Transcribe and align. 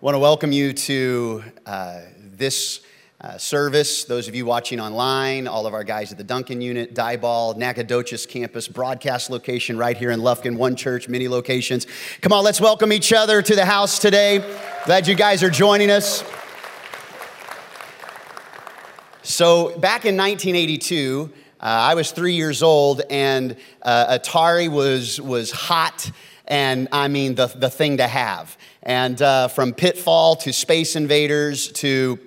want 0.00 0.14
to 0.14 0.18
welcome 0.18 0.50
you 0.50 0.72
to 0.72 1.44
uh, 1.66 2.00
this 2.38 2.80
uh, 3.20 3.36
service. 3.36 4.04
Those 4.04 4.28
of 4.28 4.34
you 4.34 4.46
watching 4.46 4.80
online, 4.80 5.46
all 5.46 5.66
of 5.66 5.74
our 5.74 5.84
guys 5.84 6.10
at 6.10 6.16
the 6.16 6.24
Duncan 6.24 6.62
unit, 6.62 6.94
Diboll, 6.94 7.54
Nacogdoches 7.58 8.24
campus, 8.24 8.66
broadcast 8.66 9.28
location 9.28 9.76
right 9.76 9.94
here 9.94 10.10
in 10.10 10.20
Lufkin, 10.20 10.56
one 10.56 10.74
church, 10.74 11.06
many 11.06 11.28
locations. 11.28 11.86
Come 12.22 12.32
on, 12.32 12.44
let's 12.44 12.62
welcome 12.62 12.94
each 12.94 13.12
other 13.12 13.42
to 13.42 13.54
the 13.54 13.66
house 13.66 13.98
today. 13.98 14.38
Glad 14.86 15.06
you 15.06 15.14
guys 15.14 15.42
are 15.42 15.50
joining 15.50 15.90
us. 15.90 16.24
So, 19.22 19.78
back 19.78 20.06
in 20.06 20.16
1982, 20.16 21.30
uh, 21.60 21.64
I 21.66 21.94
was 21.94 22.10
three 22.10 22.32
years 22.32 22.62
old, 22.62 23.02
and 23.10 23.54
uh, 23.82 24.18
Atari 24.18 24.70
was, 24.70 25.20
was 25.20 25.50
hot, 25.50 26.10
and 26.50 26.88
I 26.90 27.06
mean, 27.06 27.36
the, 27.36 27.46
the 27.46 27.70
thing 27.70 27.98
to 27.98 28.08
have. 28.08 28.58
And 28.82 29.22
uh, 29.22 29.48
from 29.48 29.72
Pitfall 29.72 30.34
to 30.36 30.52
Space 30.52 30.96
Invaders 30.96 31.68
to 31.74 32.18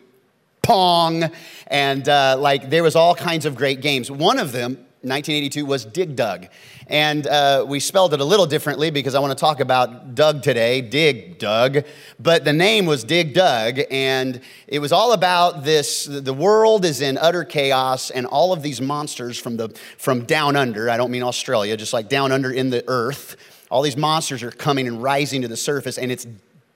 Pong, 0.62 1.30
and 1.68 2.08
uh, 2.08 2.38
like 2.40 2.70
there 2.70 2.84
was 2.84 2.96
all 2.96 3.16
kinds 3.16 3.46
of 3.46 3.56
great 3.56 3.82
games. 3.82 4.10
One 4.10 4.40
of 4.40 4.54
them, 4.54 4.76
1982, 5.02 5.66
was 5.66 5.84
Dig 5.84 6.16
Dug. 6.16 6.48
And 6.88 7.28
uh, 7.28 7.66
we 7.68 7.82
spelled 7.82 8.14
it 8.14 8.22
a 8.22 8.26
little 8.26 8.46
differently 8.46 8.92
because 8.92 9.14
I 9.14 9.20
want 9.20 9.38
to 9.38 9.42
talk 9.42 9.60
about 9.60 10.16
Doug 10.16 10.42
today, 10.42 10.80
Dig 10.80 11.38
Dug. 11.38 11.84
But 12.18 12.46
the 12.46 12.54
name 12.54 12.86
was 12.86 13.04
Dig 13.04 13.34
Dug, 13.34 13.80
and 13.92 14.40
it 14.68 14.80
was 14.80 14.94
all 14.94 15.12
about 15.12 15.66
this 15.66 16.06
the 16.06 16.34
world 16.34 16.86
is 16.86 17.02
in 17.02 17.18
utter 17.18 17.44
chaos, 17.44 18.10
and 18.10 18.26
all 18.26 18.54
of 18.54 18.62
these 18.62 18.80
monsters 18.80 19.38
from, 19.38 19.58
the, 19.58 19.70
from 19.98 20.24
down 20.24 20.56
under, 20.56 20.90
I 20.90 20.96
don't 20.96 21.12
mean 21.12 21.24
Australia, 21.24 21.76
just 21.76 21.92
like 21.92 22.08
down 22.08 22.32
under 22.32 22.52
in 22.52 22.70
the 22.70 22.86
earth, 22.88 23.36
all 23.74 23.82
these 23.82 23.98
monsters 23.98 24.44
are 24.44 24.52
coming 24.52 24.88
and 24.88 25.02
rising 25.02 25.42
to 25.42 25.48
the 25.48 25.58
surface, 25.58 25.98
and 25.98 26.12
it's 26.12 26.28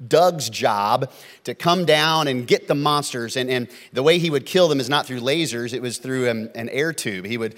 Doug's 0.07 0.49
job 0.49 1.11
to 1.43 1.53
come 1.53 1.85
down 1.85 2.27
and 2.27 2.47
get 2.47 2.67
the 2.67 2.73
monsters. 2.73 3.37
And, 3.37 3.51
and 3.51 3.67
the 3.93 4.01
way 4.01 4.17
he 4.17 4.31
would 4.31 4.47
kill 4.47 4.67
them 4.67 4.79
is 4.79 4.89
not 4.89 5.05
through 5.05 5.19
lasers, 5.19 5.75
it 5.75 5.81
was 5.83 5.99
through 5.99 6.27
an, 6.27 6.49
an 6.55 6.69
air 6.69 6.93
tube. 6.93 7.25
He 7.25 7.37
would 7.37 7.53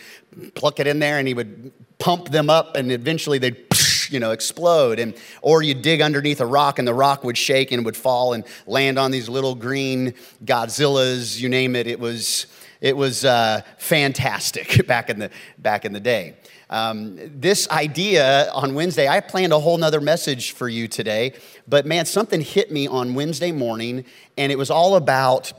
pluck 0.55 0.81
it 0.81 0.87
in 0.87 0.99
there 0.99 1.19
and 1.19 1.25
he 1.25 1.33
would 1.33 1.71
pump 1.99 2.29
them 2.29 2.49
up, 2.49 2.75
and 2.75 2.91
eventually 2.91 3.37
they'd 3.37 3.65
you 4.09 4.19
know 4.19 4.31
explode 4.31 4.99
and 4.99 5.13
or 5.41 5.61
you 5.61 5.75
dig 5.75 6.01
underneath 6.01 6.41
a 6.41 6.45
rock 6.45 6.79
and 6.79 6.87
the 6.87 6.93
rock 6.93 7.23
would 7.23 7.37
shake 7.37 7.71
and 7.71 7.85
would 7.85 7.95
fall 7.95 8.33
and 8.33 8.43
land 8.65 8.97
on 8.97 9.11
these 9.11 9.29
little 9.29 9.53
green 9.53 10.15
godzillas 10.43 11.39
you 11.39 11.47
name 11.47 11.75
it 11.75 11.85
it 11.85 11.99
was 11.99 12.47
it 12.81 12.97
was 12.97 13.23
uh, 13.23 13.61
fantastic 13.77 14.83
back 14.87 15.11
in 15.11 15.19
the 15.19 15.29
back 15.59 15.85
in 15.85 15.93
the 15.93 15.99
day 15.99 16.33
um, 16.69 17.17
this 17.39 17.67
idea 17.69 18.51
on 18.51 18.75
Wednesday, 18.75 19.07
I 19.07 19.21
planned 19.21 19.53
a 19.53 19.59
whole 19.59 19.77
nother 19.77 20.01
message 20.01 20.51
for 20.51 20.69
you 20.69 20.87
today, 20.87 21.33
but 21.67 21.85
man, 21.85 22.05
something 22.05 22.41
hit 22.41 22.71
me 22.71 22.87
on 22.87 23.15
Wednesday 23.15 23.51
morning, 23.51 24.05
and 24.37 24.51
it 24.51 24.57
was 24.57 24.69
all 24.69 24.95
about 24.95 25.51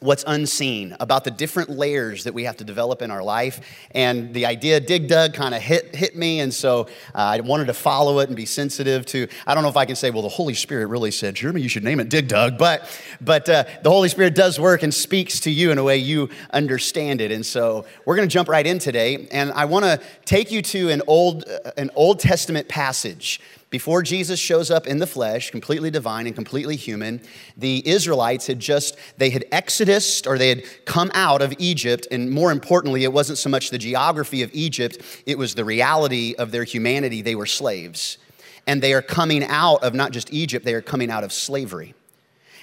what's 0.00 0.24
unseen, 0.26 0.96
about 1.00 1.24
the 1.24 1.30
different 1.30 1.70
layers 1.70 2.24
that 2.24 2.34
we 2.34 2.44
have 2.44 2.56
to 2.58 2.64
develop 2.64 3.00
in 3.00 3.10
our 3.10 3.22
life. 3.22 3.60
And 3.92 4.34
the 4.34 4.44
idea, 4.46 4.80
Dig 4.80 5.08
Dug, 5.08 5.34
kind 5.34 5.54
of 5.54 5.62
hit, 5.62 5.94
hit 5.94 6.16
me. 6.16 6.40
And 6.40 6.52
so 6.52 6.82
uh, 7.14 7.18
I 7.18 7.40
wanted 7.40 7.66
to 7.66 7.74
follow 7.74 8.18
it 8.18 8.28
and 8.28 8.36
be 8.36 8.44
sensitive 8.44 9.06
to, 9.06 9.28
I 9.46 9.54
don't 9.54 9.62
know 9.62 9.70
if 9.70 9.76
I 9.76 9.86
can 9.86 9.96
say, 9.96 10.10
well, 10.10 10.22
the 10.22 10.28
Holy 10.28 10.54
Spirit 10.54 10.88
really 10.88 11.10
said, 11.10 11.36
Jeremy, 11.36 11.62
you 11.62 11.68
should 11.68 11.84
name 11.84 12.00
it 12.00 12.08
Dig 12.08 12.28
Dug. 12.28 12.58
But, 12.58 12.86
but 13.20 13.48
uh, 13.48 13.64
the 13.82 13.90
Holy 13.90 14.08
Spirit 14.08 14.34
does 14.34 14.60
work 14.60 14.82
and 14.82 14.92
speaks 14.92 15.40
to 15.40 15.50
you 15.50 15.70
in 15.70 15.78
a 15.78 15.84
way 15.84 15.96
you 15.96 16.28
understand 16.50 17.20
it. 17.20 17.30
And 17.30 17.46
so 17.46 17.86
we're 18.04 18.16
going 18.16 18.28
to 18.28 18.32
jump 18.32 18.48
right 18.48 18.66
in 18.66 18.78
today. 18.78 19.28
And 19.30 19.52
I 19.52 19.64
want 19.64 19.84
to 19.84 20.00
take 20.24 20.50
you 20.50 20.60
to 20.62 20.90
an 20.90 21.02
Old, 21.06 21.48
uh, 21.48 21.70
an 21.76 21.90
Old 21.94 22.20
Testament 22.20 22.68
passage 22.68 23.40
before 23.70 24.02
Jesus 24.02 24.38
shows 24.38 24.70
up 24.70 24.86
in 24.86 24.98
the 24.98 25.06
flesh, 25.06 25.50
completely 25.50 25.90
divine 25.90 26.26
and 26.26 26.34
completely 26.34 26.76
human, 26.76 27.20
the 27.56 27.86
Israelites 27.88 28.46
had 28.46 28.60
just, 28.60 28.96
they 29.16 29.30
had 29.30 29.44
exodus 29.50 30.26
or 30.26 30.38
they 30.38 30.48
had 30.48 30.64
come 30.84 31.10
out 31.14 31.42
of 31.42 31.54
Egypt. 31.58 32.06
And 32.10 32.30
more 32.30 32.52
importantly, 32.52 33.04
it 33.04 33.12
wasn't 33.12 33.38
so 33.38 33.50
much 33.50 33.70
the 33.70 33.78
geography 33.78 34.42
of 34.42 34.50
Egypt, 34.52 34.98
it 35.26 35.38
was 35.38 35.54
the 35.54 35.64
reality 35.64 36.34
of 36.38 36.50
their 36.50 36.64
humanity. 36.64 37.22
They 37.22 37.34
were 37.34 37.46
slaves. 37.46 38.18
And 38.66 38.82
they 38.82 38.94
are 38.94 39.02
coming 39.02 39.44
out 39.44 39.82
of 39.82 39.94
not 39.94 40.12
just 40.12 40.32
Egypt, 40.32 40.64
they 40.64 40.74
are 40.74 40.82
coming 40.82 41.10
out 41.10 41.24
of 41.24 41.32
slavery 41.32 41.94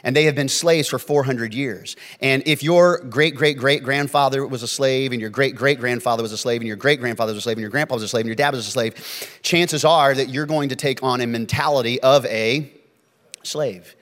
and 0.03 0.15
they 0.15 0.25
have 0.25 0.35
been 0.35 0.49
slaves 0.49 0.87
for 0.87 0.99
400 0.99 1.53
years. 1.53 1.95
And 2.19 2.43
if 2.45 2.63
your 2.63 2.99
great 2.99 3.35
great 3.35 3.57
great 3.57 3.83
grandfather 3.83 4.45
was 4.45 4.63
a 4.63 4.67
slave, 4.67 5.11
and 5.11 5.21
your 5.21 5.29
great 5.29 5.55
great 5.55 5.79
grandfather 5.79 6.23
was 6.23 6.31
a 6.31 6.37
slave, 6.37 6.61
and 6.61 6.67
your 6.67 6.77
great 6.77 6.99
grandfather 6.99 7.31
was 7.33 7.39
a 7.39 7.41
slave, 7.41 7.57
and 7.57 7.61
your 7.61 7.69
grandpa 7.69 7.95
was 7.95 8.03
a 8.03 8.07
slave, 8.07 8.21
and 8.21 8.29
your 8.29 8.35
dad 8.35 8.53
was 8.53 8.67
a 8.67 8.71
slave, 8.71 9.39
chances 9.41 9.85
are 9.85 10.13
that 10.13 10.29
you're 10.29 10.45
going 10.45 10.69
to 10.69 10.75
take 10.75 11.03
on 11.03 11.21
a 11.21 11.27
mentality 11.27 11.99
of 12.01 12.25
a 12.25 12.71
slave. 13.43 13.95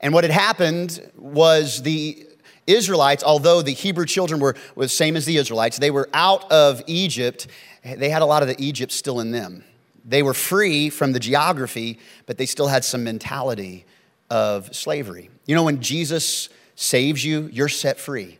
And 0.00 0.14
what 0.14 0.24
had 0.24 0.30
happened 0.30 1.10
was 1.16 1.82
the 1.82 2.26
Israelites, 2.66 3.22
although 3.24 3.62
the 3.62 3.72
Hebrew 3.72 4.06
children 4.06 4.40
were, 4.40 4.56
the 4.76 4.88
same 4.88 5.16
as 5.16 5.26
the 5.26 5.36
Israelites, 5.36 5.78
they 5.78 5.90
were 5.90 6.08
out 6.14 6.50
of 6.50 6.82
Egypt, 6.86 7.46
they 7.82 8.10
had 8.10 8.22
a 8.22 8.26
lot 8.26 8.42
of 8.42 8.48
the 8.48 8.62
Egypt 8.62 8.92
still 8.92 9.20
in 9.20 9.30
them. 9.30 9.64
They 10.04 10.22
were 10.22 10.34
free 10.34 10.90
from 10.90 11.12
the 11.12 11.20
geography, 11.20 11.98
but 12.26 12.38
they 12.38 12.46
still 12.46 12.68
had 12.68 12.84
some 12.84 13.04
mentality 13.04 13.84
of 14.30 14.74
slavery. 14.74 15.29
You 15.46 15.54
know, 15.54 15.64
when 15.64 15.80
Jesus 15.80 16.48
saves 16.74 17.24
you, 17.24 17.48
you're 17.52 17.68
set 17.68 17.98
free. 17.98 18.38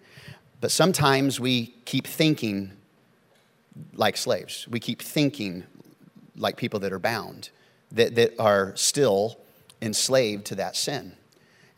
But 0.61 0.71
sometimes 0.71 1.41
we 1.41 1.75
keep 1.85 2.07
thinking 2.07 2.73
like 3.95 4.17
slaves. 4.17 4.67
We 4.69 4.81
keep 4.81 5.03
thinking 5.03 5.65
like 6.37 6.57
people 6.57 6.81
that 6.81 6.93
are 6.93 6.99
bound, 6.99 7.51
that, 7.93 8.15
that 8.15 8.39
are 8.39 8.75
still 8.77 9.39
enslaved 9.83 10.45
to 10.47 10.55
that 10.57 10.77
sin. 10.77 11.13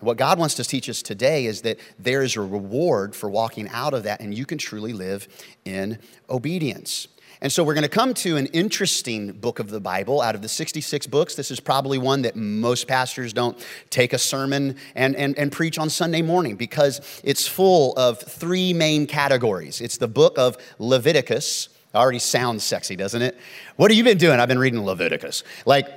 And 0.00 0.06
what 0.06 0.16
God 0.16 0.38
wants 0.38 0.56
to 0.56 0.64
teach 0.64 0.88
us 0.88 1.00
today 1.00 1.46
is 1.46 1.62
that 1.62 1.78
there 1.98 2.22
is 2.22 2.36
a 2.36 2.40
reward 2.40 3.14
for 3.14 3.30
walking 3.30 3.68
out 3.68 3.94
of 3.94 4.02
that, 4.02 4.20
and 4.20 4.34
you 4.34 4.44
can 4.44 4.58
truly 4.58 4.92
live 4.92 5.28
in 5.64 5.98
obedience. 6.28 7.06
And 7.42 7.50
so 7.50 7.64
we're 7.64 7.74
going 7.74 7.82
to 7.82 7.88
come 7.88 8.14
to 8.14 8.36
an 8.36 8.46
interesting 8.46 9.32
book 9.32 9.58
of 9.58 9.68
the 9.68 9.80
Bible. 9.80 10.20
Out 10.20 10.36
of 10.36 10.42
the 10.42 10.48
66 10.48 11.08
books, 11.08 11.34
this 11.34 11.50
is 11.50 11.58
probably 11.58 11.98
one 11.98 12.22
that 12.22 12.36
most 12.36 12.86
pastors 12.86 13.32
don't 13.32 13.58
take 13.90 14.12
a 14.12 14.18
sermon 14.18 14.76
and, 14.94 15.16
and, 15.16 15.36
and 15.36 15.50
preach 15.50 15.76
on 15.76 15.90
Sunday 15.90 16.22
morning 16.22 16.54
because 16.54 17.00
it's 17.24 17.48
full 17.48 17.94
of 17.96 18.20
three 18.20 18.72
main 18.72 19.08
categories. 19.08 19.80
It's 19.80 19.96
the 19.96 20.06
book 20.06 20.38
of 20.38 20.56
Leviticus. 20.78 21.68
Already 21.92 22.20
sounds 22.20 22.62
sexy, 22.62 22.94
doesn't 22.94 23.22
it? 23.22 23.36
What 23.74 23.90
have 23.90 23.98
you 23.98 24.04
been 24.04 24.18
doing? 24.18 24.38
I've 24.38 24.48
been 24.48 24.60
reading 24.60 24.84
Leviticus. 24.84 25.42
Like, 25.66 25.88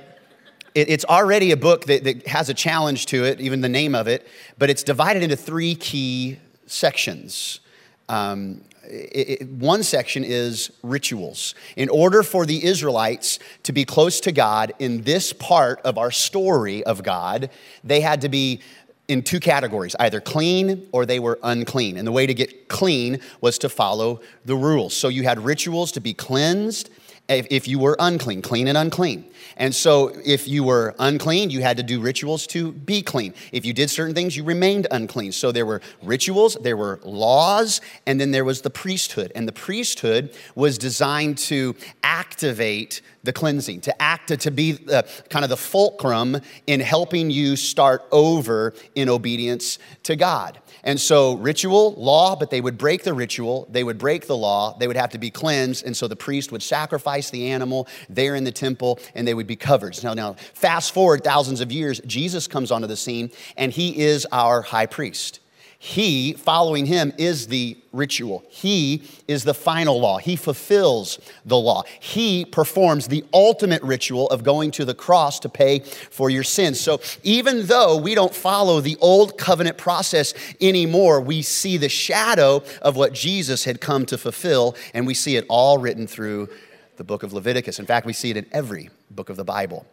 it's 0.74 1.04
already 1.04 1.52
a 1.52 1.56
book 1.56 1.84
that, 1.84 2.02
that 2.02 2.26
has 2.26 2.48
a 2.48 2.54
challenge 2.54 3.06
to 3.06 3.24
it, 3.24 3.40
even 3.40 3.60
the 3.60 3.68
name 3.68 3.94
of 3.94 4.08
it, 4.08 4.26
but 4.58 4.68
it's 4.68 4.82
divided 4.82 5.22
into 5.22 5.36
three 5.36 5.76
key 5.76 6.40
sections. 6.66 7.60
Um, 8.08 8.62
it, 8.88 9.40
it, 9.40 9.48
one 9.48 9.82
section 9.82 10.24
is 10.24 10.70
rituals. 10.82 11.54
In 11.76 11.88
order 11.88 12.22
for 12.22 12.46
the 12.46 12.64
Israelites 12.64 13.38
to 13.64 13.72
be 13.72 13.84
close 13.84 14.20
to 14.20 14.32
God 14.32 14.72
in 14.78 15.02
this 15.02 15.32
part 15.32 15.80
of 15.82 15.98
our 15.98 16.10
story 16.10 16.84
of 16.84 17.02
God, 17.02 17.50
they 17.84 18.00
had 18.00 18.20
to 18.22 18.28
be 18.28 18.60
in 19.08 19.22
two 19.22 19.40
categories 19.40 19.94
either 20.00 20.20
clean 20.20 20.88
or 20.92 21.06
they 21.06 21.20
were 21.20 21.38
unclean. 21.42 21.96
And 21.96 22.06
the 22.06 22.12
way 22.12 22.26
to 22.26 22.34
get 22.34 22.68
clean 22.68 23.20
was 23.40 23.58
to 23.58 23.68
follow 23.68 24.20
the 24.44 24.56
rules. 24.56 24.94
So 24.94 25.08
you 25.08 25.22
had 25.22 25.38
rituals 25.38 25.92
to 25.92 26.00
be 26.00 26.14
cleansed 26.14 26.90
if, 27.28 27.46
if 27.50 27.66
you 27.66 27.78
were 27.78 27.96
unclean, 27.98 28.42
clean 28.42 28.68
and 28.68 28.78
unclean. 28.78 29.24
And 29.56 29.74
so, 29.74 30.12
if 30.24 30.46
you 30.46 30.64
were 30.64 30.94
unclean, 30.98 31.50
you 31.50 31.62
had 31.62 31.78
to 31.78 31.82
do 31.82 32.00
rituals 32.00 32.46
to 32.48 32.72
be 32.72 33.00
clean. 33.00 33.32
If 33.52 33.64
you 33.64 33.72
did 33.72 33.90
certain 33.90 34.14
things, 34.14 34.36
you 34.36 34.44
remained 34.44 34.86
unclean. 34.90 35.32
So, 35.32 35.50
there 35.50 35.64
were 35.64 35.80
rituals, 36.02 36.56
there 36.60 36.76
were 36.76 37.00
laws, 37.04 37.80
and 38.06 38.20
then 38.20 38.32
there 38.32 38.44
was 38.44 38.60
the 38.60 38.70
priesthood. 38.70 39.32
And 39.34 39.48
the 39.48 39.52
priesthood 39.52 40.36
was 40.54 40.76
designed 40.76 41.38
to 41.38 41.74
activate 42.02 43.00
the 43.22 43.32
cleansing, 43.32 43.80
to 43.82 44.02
act, 44.02 44.38
to 44.38 44.50
be 44.50 44.72
the, 44.72 45.08
kind 45.30 45.44
of 45.44 45.48
the 45.48 45.56
fulcrum 45.56 46.40
in 46.66 46.80
helping 46.80 47.30
you 47.30 47.56
start 47.56 48.02
over 48.12 48.74
in 48.94 49.08
obedience 49.08 49.78
to 50.02 50.16
God. 50.16 50.58
And 50.84 51.00
so, 51.00 51.36
ritual, 51.36 51.94
law, 51.94 52.36
but 52.36 52.50
they 52.50 52.60
would 52.60 52.78
break 52.78 53.02
the 53.02 53.14
ritual, 53.14 53.66
they 53.70 53.84
would 53.84 53.98
break 53.98 54.26
the 54.26 54.36
law, 54.36 54.76
they 54.78 54.86
would 54.86 54.96
have 54.96 55.10
to 55.10 55.18
be 55.18 55.30
cleansed. 55.30 55.84
And 55.84 55.96
so, 55.96 56.08
the 56.08 56.16
priest 56.16 56.52
would 56.52 56.62
sacrifice 56.62 57.30
the 57.30 57.50
animal 57.50 57.88
there 58.08 58.34
in 58.34 58.44
the 58.44 58.52
temple 58.52 58.98
and 59.14 59.26
they 59.26 59.34
would 59.34 59.46
be 59.46 59.56
covered. 59.56 60.02
Now, 60.04 60.14
now, 60.14 60.34
fast 60.54 60.92
forward 60.92 61.24
thousands 61.24 61.60
of 61.60 61.72
years, 61.72 62.00
Jesus 62.06 62.46
comes 62.46 62.70
onto 62.70 62.86
the 62.86 62.96
scene 62.96 63.30
and 63.56 63.72
he 63.72 63.98
is 63.98 64.26
our 64.32 64.62
high 64.62 64.86
priest. 64.86 65.40
He, 65.78 66.32
following 66.32 66.86
him, 66.86 67.12
is 67.18 67.48
the 67.48 67.76
ritual. 67.92 68.44
He 68.48 69.02
is 69.28 69.44
the 69.44 69.52
final 69.52 70.00
law. 70.00 70.18
He 70.18 70.34
fulfills 70.34 71.18
the 71.44 71.58
law. 71.58 71.82
He 72.00 72.44
performs 72.46 73.08
the 73.08 73.24
ultimate 73.32 73.82
ritual 73.82 74.28
of 74.30 74.42
going 74.42 74.70
to 74.72 74.84
the 74.84 74.94
cross 74.94 75.38
to 75.40 75.48
pay 75.48 75.80
for 75.80 76.30
your 76.30 76.44
sins. 76.44 76.80
So 76.80 77.00
even 77.22 77.66
though 77.66 77.96
we 77.96 78.14
don't 78.14 78.34
follow 78.34 78.80
the 78.80 78.96
old 79.00 79.36
covenant 79.36 79.76
process 79.76 80.32
anymore, 80.60 81.20
we 81.20 81.42
see 81.42 81.76
the 81.76 81.90
shadow 81.90 82.62
of 82.80 82.96
what 82.96 83.12
Jesus 83.12 83.64
had 83.64 83.80
come 83.80 84.06
to 84.06 84.16
fulfill, 84.16 84.76
and 84.94 85.06
we 85.06 85.14
see 85.14 85.36
it 85.36 85.44
all 85.48 85.78
written 85.78 86.06
through 86.06 86.48
the 86.96 87.04
book 87.04 87.22
of 87.22 87.34
Leviticus. 87.34 87.78
In 87.78 87.86
fact, 87.86 88.06
we 88.06 88.14
see 88.14 88.30
it 88.30 88.38
in 88.38 88.46
every 88.50 88.88
book 89.10 89.28
of 89.28 89.36
the 89.36 89.44
Bible. 89.44 89.86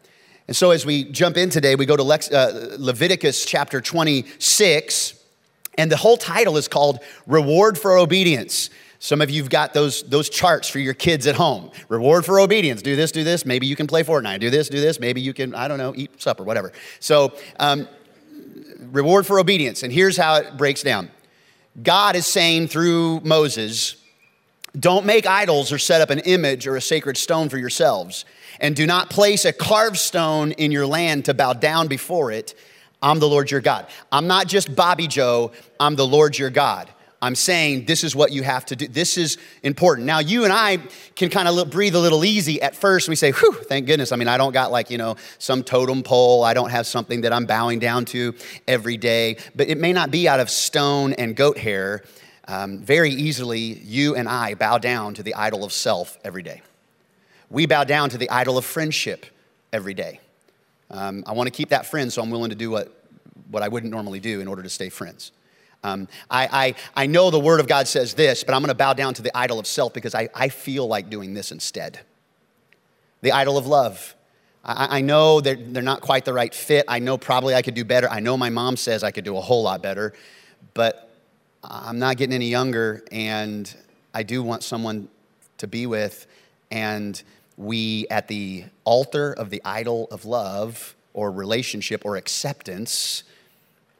And 0.48 0.56
so, 0.56 0.72
as 0.72 0.86
we 0.86 1.06
jump 1.06 1.38
in 1.38 1.50
today, 1.50 1.76
we 1.76 1.86
go 1.86 1.96
to 1.96 2.04
Lex, 2.04 2.30
uh, 2.32 2.76
Leviticus 2.78 3.46
chapter 3.46 3.80
26, 3.80 5.23
and 5.78 5.92
the 5.92 5.98
whole 5.98 6.18
title 6.18 6.58
is 6.58 6.68
called 6.68 7.00
Reward 7.28 7.78
for 7.78 7.98
Obedience. 7.98 8.70
Some 9.04 9.22
of 9.22 9.30
you've 9.30 9.50
got 9.50 9.74
those, 9.74 10.04
those 10.04 10.30
charts 10.30 10.70
for 10.70 10.80
your 10.80 10.94
kids 10.94 11.28
at 11.28 11.36
home. 11.36 11.72
Reward 11.90 12.24
for 12.24 12.40
obedience. 12.40 12.81
Do 12.81 12.96
this, 12.96 13.12
do 13.12 13.25
this. 13.25 13.46
Maybe 13.46 13.68
you 13.68 13.75
can 13.75 13.86
play 13.86 14.02
Fortnite. 14.02 14.40
Do 14.40 14.50
this, 14.50 14.70
do 14.70 14.80
this. 14.80 14.98
Maybe 14.98 15.20
you 15.20 15.34
can, 15.34 15.54
I 15.54 15.68
don't 15.68 15.78
know, 15.78 15.94
eat 15.94 16.22
supper, 16.22 16.42
whatever. 16.44 16.72
So, 17.02 17.34
um, 17.60 17.90
reward 18.94 19.25
for 19.25 19.40
obedience. 19.40 19.84
And 19.84 19.92
here's 19.92 20.16
how 20.16 20.36
it 20.36 20.56
breaks 20.56 20.84
down 20.84 21.12
God 21.81 22.16
is 22.16 22.25
saying 22.25 22.70
through 22.70 23.20
Moses, 23.25 23.98
don't 24.80 25.06
make 25.06 25.25
idols 25.25 25.74
or 25.74 25.80
set 25.80 26.00
up 26.00 26.10
an 26.10 26.20
image 26.20 26.66
or 26.66 26.78
a 26.78 26.81
sacred 26.81 27.18
stone 27.18 27.50
for 27.50 27.58
yourselves. 27.58 28.24
And 28.62 28.74
do 28.74 28.88
not 28.88 29.10
place 29.10 29.44
a 29.44 29.52
carved 29.52 29.98
stone 29.98 30.54
in 30.54 30.72
your 30.72 30.88
land 30.88 31.25
to 31.25 31.34
bow 31.34 31.52
down 31.52 31.88
before 31.88 32.31
it. 32.31 32.54
I'm 33.04 33.20
the 33.20 33.28
Lord 33.28 33.52
your 33.52 33.62
God. 33.62 33.86
I'm 34.12 34.26
not 34.26 34.48
just 34.48 34.74
Bobby 34.74 35.08
Joe, 35.08 35.52
I'm 35.80 35.96
the 35.96 36.08
Lord 36.08 36.40
your 36.40 36.50
God. 36.50 36.90
I'm 37.22 37.36
saying 37.36 37.86
this 37.86 38.04
is 38.04 38.16
what 38.18 38.34
you 38.34 38.44
have 38.44 38.66
to 38.66 38.76
do. 38.76 38.86
This 38.86 39.18
is 39.18 39.38
important. 39.62 40.06
Now, 40.06 40.20
you 40.20 40.44
and 40.44 40.52
I 40.52 40.80
can 41.16 41.30
kind 41.30 41.48
of 41.48 41.70
breathe 41.70 41.96
a 41.96 42.00
little 42.00 42.26
easy 42.26 42.62
at 42.62 42.76
first. 42.76 43.08
We 43.08 43.16
say, 43.16 43.32
whew, 43.32 43.54
thank 43.54 43.88
goodness. 43.88 44.12
I 44.12 44.18
mean, 44.18 44.28
I 44.28 44.36
don't 44.36 44.52
got 44.52 44.74
like, 44.74 44.90
you 44.90 44.98
know, 44.98 45.16
some 45.38 45.64
totem 45.64 46.04
pole. 46.04 46.44
I 46.44 46.54
don't 46.54 46.70
have 46.70 46.86
something 46.86 47.22
that 47.22 47.32
I'm 47.32 47.46
bowing 47.46 47.80
down 47.80 48.04
to 48.06 48.36
every 48.68 48.98
day. 48.98 49.38
But 49.56 49.70
it 49.70 49.78
may 49.78 49.94
not 49.94 50.12
be 50.12 50.28
out 50.28 50.42
of 50.42 50.50
stone 50.50 51.14
and 51.14 51.34
goat 51.34 51.58
hair. 51.58 52.04
Um, 52.46 52.80
very 52.80 53.12
easily, 53.12 53.60
you 53.62 54.16
and 54.16 54.28
I 54.28 54.56
bow 54.56 54.78
down 54.78 55.14
to 55.14 55.24
the 55.24 55.34
idol 55.34 55.64
of 55.64 55.72
self 55.72 56.18
every 56.26 56.44
day. 56.44 56.62
We 57.50 57.68
bow 57.68 57.86
down 57.86 58.10
to 58.10 58.18
the 58.18 58.30
idol 58.30 58.58
of 58.58 58.66
friendship 58.66 59.26
every 59.72 59.94
day. 59.94 60.20
Um, 60.94 61.24
I 61.25 61.34
want 61.34 61.48
to 61.48 61.51
keep 61.51 61.69
that 61.69 61.88
friend, 61.88 62.13
so 62.13 62.22
I'm 62.22 62.30
willing 62.30 62.51
to 62.51 62.56
do 62.56 62.69
what, 62.69 63.04
what 63.50 63.63
I 63.63 63.68
wouldn't 63.68 63.92
normally 63.92 64.19
do 64.19 64.40
in 64.42 64.48
order 64.48 64.62
to 64.62 64.69
stay 64.69 64.90
friends. 64.90 65.31
Um, 65.84 66.07
I, 66.30 66.75
I, 66.95 67.04
I 67.04 67.06
know 67.07 67.31
the 67.31 67.40
Word 67.40 67.60
of 67.60 67.68
God 67.68 67.88
says 67.88 68.13
this, 68.13 68.44
but 68.44 68.54
I'm 68.54 68.62
going 68.62 68.69
to 68.69 68.75
bow 68.75 68.94
down 68.94 69.16
to 69.16 69.24
the 69.24 69.36
idol 69.36 69.60
of 69.60 69.66
self 69.68 69.94
because 69.94 70.13
I, 70.13 70.30
I 70.34 70.50
feel 70.50 70.88
like 70.88 71.10
doing 71.10 71.34
this 71.34 71.51
instead. 71.51 72.00
The 73.22 73.31
idol 73.31 73.57
of 73.57 73.66
love. 73.66 74.16
I, 74.63 75.00
I 75.00 75.01
know 75.01 75.42
they're, 75.42 75.56
they're 75.56 75.81
not 75.81 76.01
quite 76.01 76.25
the 76.25 76.34
right 76.34 76.54
fit. 76.54 76.86
I 76.88 77.00
know 77.00 77.18
probably 77.18 77.56
I 77.56 77.63
could 77.63 77.74
do 77.74 77.84
better. 77.84 78.07
I 78.10 78.19
know 78.19 78.38
my 78.38 78.51
mom 78.51 78.78
says 78.78 79.04
I 79.04 79.12
could 79.12 79.25
do 79.25 79.36
a 79.36 79.42
whole 79.42 79.63
lot 79.63 79.81
better, 79.81 80.13
but 80.75 81.10
I'm 81.63 81.98
not 81.98 82.18
getting 82.18 82.36
any 82.36 82.50
younger, 82.50 83.04
and 83.12 83.74
I 84.13 84.24
do 84.24 84.44
want 84.44 84.63
someone 84.63 85.10
to 85.57 85.68
be 85.68 85.88
with. 85.88 86.28
And 86.69 87.22
we, 87.58 88.08
at 88.10 88.28
the 88.28 88.66
altar 88.84 89.34
of 89.34 89.50
the 89.50 89.62
idol 89.64 90.08
of 90.12 90.26
love 90.26 90.96
or 91.14 91.32
relationship 91.32 92.04
or 92.06 92.16
acceptance, 92.16 93.24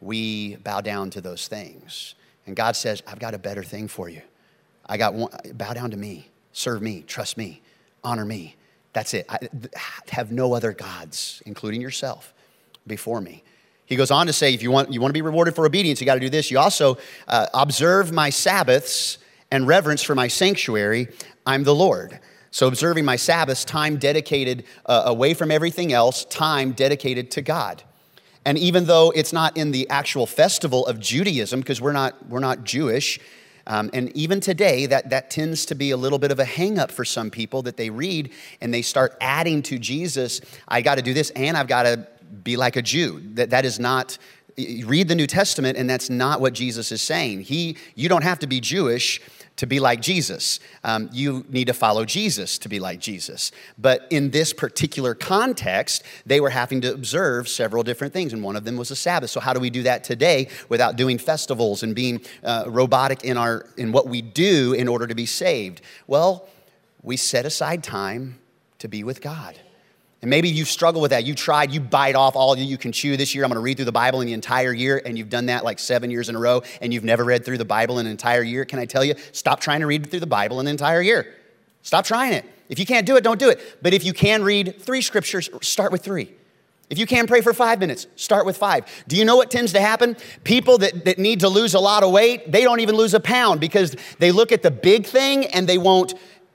we 0.02 0.56
bow 0.58 0.82
down 0.82 1.10
to 1.12 1.22
those 1.22 1.48
things. 1.48 2.16
And 2.46 2.56
God 2.56 2.76
says, 2.76 3.04
I've 3.08 3.20
got 3.20 3.34
a 3.34 3.38
better 3.38 3.64
thing 3.64 3.88
for 3.88 4.10
you. 4.10 4.22
I 4.86 4.98
got 4.98 5.14
one, 5.14 5.32
bow 5.54 5.74
down 5.74 5.92
to 5.92 5.98
me, 5.98 6.30
serve 6.52 6.82
me, 6.82 7.04
trust 7.08 7.38
me, 7.38 7.62
honor 8.04 8.26
me. 8.26 8.56
That's 8.92 9.14
it. 9.14 9.26
I 9.30 9.40
have 10.10 10.32
no 10.32 10.54
other 10.54 10.72
gods, 10.74 11.42
including 11.46 11.82
yourself, 11.82 12.34
before 12.86 13.22
me. 13.22 13.44
He 13.86 13.96
goes 13.96 14.12
on 14.12 14.28
to 14.28 14.34
say, 14.34 14.54
if 14.54 14.62
you 14.62 14.72
want, 14.72 14.92
you 14.92 15.02
want 15.02 15.10
to 15.10 15.14
be 15.14 15.22
rewarded 15.22 15.56
for 15.56 15.66
obedience, 15.66 16.00
you 16.00 16.06
got 16.06 16.16
to 16.16 16.20
do 16.20 16.30
this. 16.30 16.52
You 16.52 16.60
also 16.60 16.98
uh, 17.28 17.48
observe 17.54 18.12
my 18.12 18.30
Sabbaths 18.30 19.18
and 19.52 19.68
reverence 19.68 20.02
for 20.02 20.16
my 20.16 20.28
sanctuary. 20.28 21.08
I'm 21.46 21.64
the 21.64 21.76
Lord. 21.76 22.20
So, 22.54 22.68
observing 22.68 23.04
my 23.04 23.16
Sabbaths, 23.16 23.66
time 23.66 23.98
dedicated 23.98 24.64
uh, 24.86 25.02
away 25.08 25.34
from 25.34 25.50
everything 25.50 25.92
else, 25.92 26.24
time 26.26 26.74
dedicated 26.74 27.32
to 27.32 27.42
God. 27.42 27.82
And 28.46 28.60
even 28.60 28.86
though 28.86 29.12
it's 29.16 29.34
not 29.34 29.58
in 29.58 29.72
the 29.72 29.90
actual 29.90 30.28
festival 30.28 30.86
of 30.86 31.00
Judaism, 31.00 31.62
because 31.62 31.82
we're 31.82 31.94
not, 31.94 32.30
we're 32.30 32.40
not 32.40 32.64
Jewish, 32.64 33.20
um, 33.66 33.90
and 33.92 34.16
even 34.16 34.40
today, 34.40 34.86
that, 34.86 35.10
that 35.10 35.32
tends 35.32 35.66
to 35.66 35.74
be 35.74 35.90
a 35.90 35.98
little 35.98 36.20
bit 36.20 36.32
of 36.32 36.38
a 36.38 36.44
hangup 36.44 36.92
for 36.92 37.04
some 37.04 37.32
people 37.32 37.64
that 37.64 37.76
they 37.76 37.90
read 37.90 38.32
and 38.62 38.72
they 38.72 38.84
start 38.84 39.18
adding 39.20 39.64
to 39.64 39.80
Jesus, 39.80 40.40
I 40.68 40.84
got 40.84 40.96
to 40.96 41.02
do 41.02 41.16
this 41.16 41.32
and 41.32 41.58
I've 41.58 41.68
got 41.68 41.84
to 41.84 42.08
be 42.44 42.56
like 42.56 42.76
a 42.76 42.84
Jew. 42.84 43.20
That, 43.34 43.50
that 43.50 43.66
is 43.66 43.80
not, 43.80 44.20
read 44.86 45.08
the 45.08 45.16
New 45.16 45.26
Testament 45.26 45.76
and 45.76 45.90
that's 45.90 46.12
not 46.12 46.40
what 46.40 46.54
Jesus 46.54 46.92
is 46.92 47.02
saying. 47.02 47.42
He, 47.42 47.78
you 47.96 48.10
don't 48.10 48.24
have 48.24 48.38
to 48.40 48.48
be 48.48 48.60
Jewish 48.60 49.22
to 49.56 49.68
be 49.68 49.80
like 49.80 50.02
Jesus. 50.02 50.60
Um, 50.84 51.10
you 51.14 51.46
need 51.50 51.66
to 51.66 51.74
follow 51.74 52.06
Jesus 52.06 52.58
to 52.60 52.70
be 52.70 52.80
like 52.80 53.00
Jesus. 53.00 53.52
But 53.78 54.08
in 54.10 54.32
this 54.32 54.52
particular 54.52 55.14
context, 55.14 56.04
they 56.26 56.40
were 56.40 56.50
having 56.50 56.82
to 56.82 56.94
observe 56.94 57.48
several 57.48 57.84
different 57.84 58.14
things, 58.14 58.34
and 58.34 58.44
one 58.44 58.56
of 58.56 58.64
them 58.64 58.78
was 58.78 58.90
the 58.90 58.96
Sabbath. 58.96 59.30
So, 59.30 59.40
how 59.40 59.54
do 59.54 59.60
we 59.60 59.70
do 59.70 59.84
that 59.84 60.04
today 60.04 60.48
without 60.70 60.96
doing 60.96 61.18
festivals 61.18 61.84
and 61.84 61.94
being 61.94 62.22
uh, 62.44 62.66
robotic 62.68 63.24
in, 63.24 63.38
our, 63.38 63.68
in 63.78 63.92
what 63.92 64.08
we 64.08 64.22
do 64.22 64.74
in 64.74 64.88
order 64.88 65.06
to 65.08 65.16
be 65.16 65.26
saved? 65.26 65.82
Well, 66.08 66.48
we 67.02 67.18
set 67.18 67.46
aside 67.46 67.84
time 67.84 68.40
to 68.80 68.88
be 68.88 69.04
with 69.04 69.22
God. 69.22 69.60
And 70.24 70.30
maybe 70.30 70.48
you've 70.48 70.70
struggled 70.70 71.02
with 71.02 71.12
that. 71.12 71.26
You 71.26 71.36
tried, 71.36 71.74
you 71.74 71.82
bite 71.82 72.16
off 72.16 72.38
all 72.38 72.58
you 72.58 72.78
can 72.78 72.94
chew 72.94 73.18
this 73.18 73.36
year. 73.36 73.44
I'm 73.44 73.50
going 73.50 73.58
to 73.58 73.62
read 73.62 73.76
through 73.76 73.88
the 73.88 73.92
Bible 73.92 74.22
in 74.22 74.28
the 74.28 74.32
entire 74.32 74.72
year, 74.72 75.02
and 75.06 75.18
you've 75.18 75.30
done 75.30 75.48
that 75.48 75.66
like 75.66 75.80
seven 75.80 76.10
years 76.10 76.30
in 76.30 76.36
a 76.38 76.40
row, 76.40 76.62
and 76.80 76.94
you've 76.94 77.04
never 77.04 77.26
read 77.26 77.44
through 77.44 77.58
the 77.58 77.66
Bible 77.66 78.00
in 78.00 78.06
an 78.06 78.12
entire 78.14 78.42
year. 78.42 78.64
Can 78.64 78.80
I 78.80 78.86
tell 78.86 79.04
you, 79.04 79.16
stop 79.34 79.60
trying 79.60 79.82
to 79.82 79.86
read 79.86 80.10
through 80.10 80.22
the 80.22 80.26
Bible 80.26 80.62
in 80.62 80.68
an 80.68 80.72
entire 80.72 81.02
year. 81.02 81.36
Stop 81.82 82.06
trying 82.06 82.32
it. 82.32 82.46
If 82.70 82.80
you 82.80 82.86
can't 82.86 83.06
do 83.06 83.18
it, 83.18 83.24
don't 83.26 83.38
do 83.38 83.50
it. 83.50 83.60
But 83.82 83.94
if 83.94 84.06
you 84.06 84.14
can 84.14 84.44
read 84.44 84.82
three 84.82 85.02
scriptures, 85.02 85.50
start 85.62 85.92
with 85.92 86.06
three. 86.06 86.32
If 86.90 86.98
you 86.98 87.06
can 87.06 87.28
pray 87.28 87.42
for 87.42 87.54
five 87.54 87.80
minutes, 87.80 88.08
start 88.16 88.46
with 88.46 88.56
five. 88.56 88.86
Do 89.10 89.18
you 89.18 89.26
know 89.26 89.36
what 89.36 89.52
tends 89.52 89.74
to 89.74 89.82
happen? 89.82 90.16
People 90.46 90.78
that, 90.78 91.04
that 91.04 91.20
need 91.20 91.42
to 91.42 91.50
lose 91.50 91.74
a 91.74 91.82
lot 91.82 92.02
of 92.02 92.14
weight, 92.14 92.50
they 92.50 92.64
don't 92.64 92.80
even 92.80 92.96
lose 92.96 93.14
a 93.14 93.20
pound 93.20 93.60
because 93.60 93.94
they 94.20 94.32
look 94.32 94.54
at 94.54 94.62
the 94.64 94.72
big 94.72 95.06
thing 95.06 95.48
and 95.48 95.68
they 95.68 95.78
won't 95.78 96.14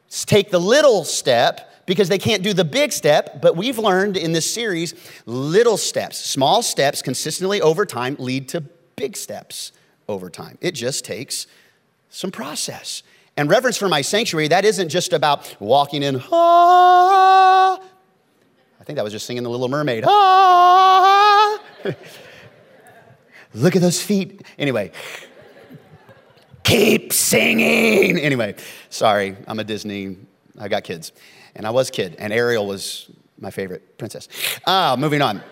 take 0.08 0.50
the 0.50 0.58
little 0.58 1.04
step 1.04 1.70
because 1.88 2.10
they 2.10 2.18
can't 2.18 2.42
do 2.42 2.52
the 2.52 2.66
big 2.66 2.92
step, 2.92 3.40
but 3.40 3.56
we've 3.56 3.78
learned 3.78 4.18
in 4.18 4.32
this 4.32 4.52
series 4.52 4.94
little 5.24 5.78
steps, 5.78 6.18
small 6.18 6.62
steps 6.62 7.00
consistently 7.00 7.62
over 7.62 7.86
time 7.86 8.14
lead 8.18 8.46
to 8.50 8.60
big 8.94 9.16
steps 9.16 9.72
over 10.06 10.28
time. 10.28 10.58
It 10.60 10.72
just 10.72 11.02
takes 11.02 11.46
some 12.10 12.30
process. 12.30 13.02
And 13.38 13.48
reverence 13.48 13.78
for 13.78 13.88
my 13.88 14.02
sanctuary, 14.02 14.48
that 14.48 14.66
isn't 14.66 14.90
just 14.90 15.14
about 15.14 15.56
walking 15.60 16.02
in, 16.02 16.22
ah. 16.30 17.80
I 18.80 18.84
think 18.84 18.96
that 18.96 19.02
was 19.02 19.12
just 19.12 19.24
singing 19.24 19.42
the 19.42 19.50
Little 19.50 19.68
Mermaid, 19.68 20.04
ah. 20.06 21.58
Look 23.54 23.76
at 23.76 23.80
those 23.80 24.02
feet. 24.02 24.42
Anyway, 24.58 24.92
keep 26.64 27.14
singing. 27.14 28.18
Anyway, 28.18 28.56
sorry, 28.90 29.38
I'm 29.46 29.58
a 29.58 29.64
Disney, 29.64 30.18
I 30.58 30.68
got 30.68 30.84
kids 30.84 31.12
and 31.58 31.66
I 31.66 31.70
was 31.70 31.90
kid, 31.90 32.16
and 32.18 32.32
Ariel 32.32 32.66
was 32.66 33.10
my 33.38 33.50
favorite 33.50 33.98
princess. 33.98 34.28
Ah, 34.66 34.96
moving 34.98 35.20
on. 35.20 35.42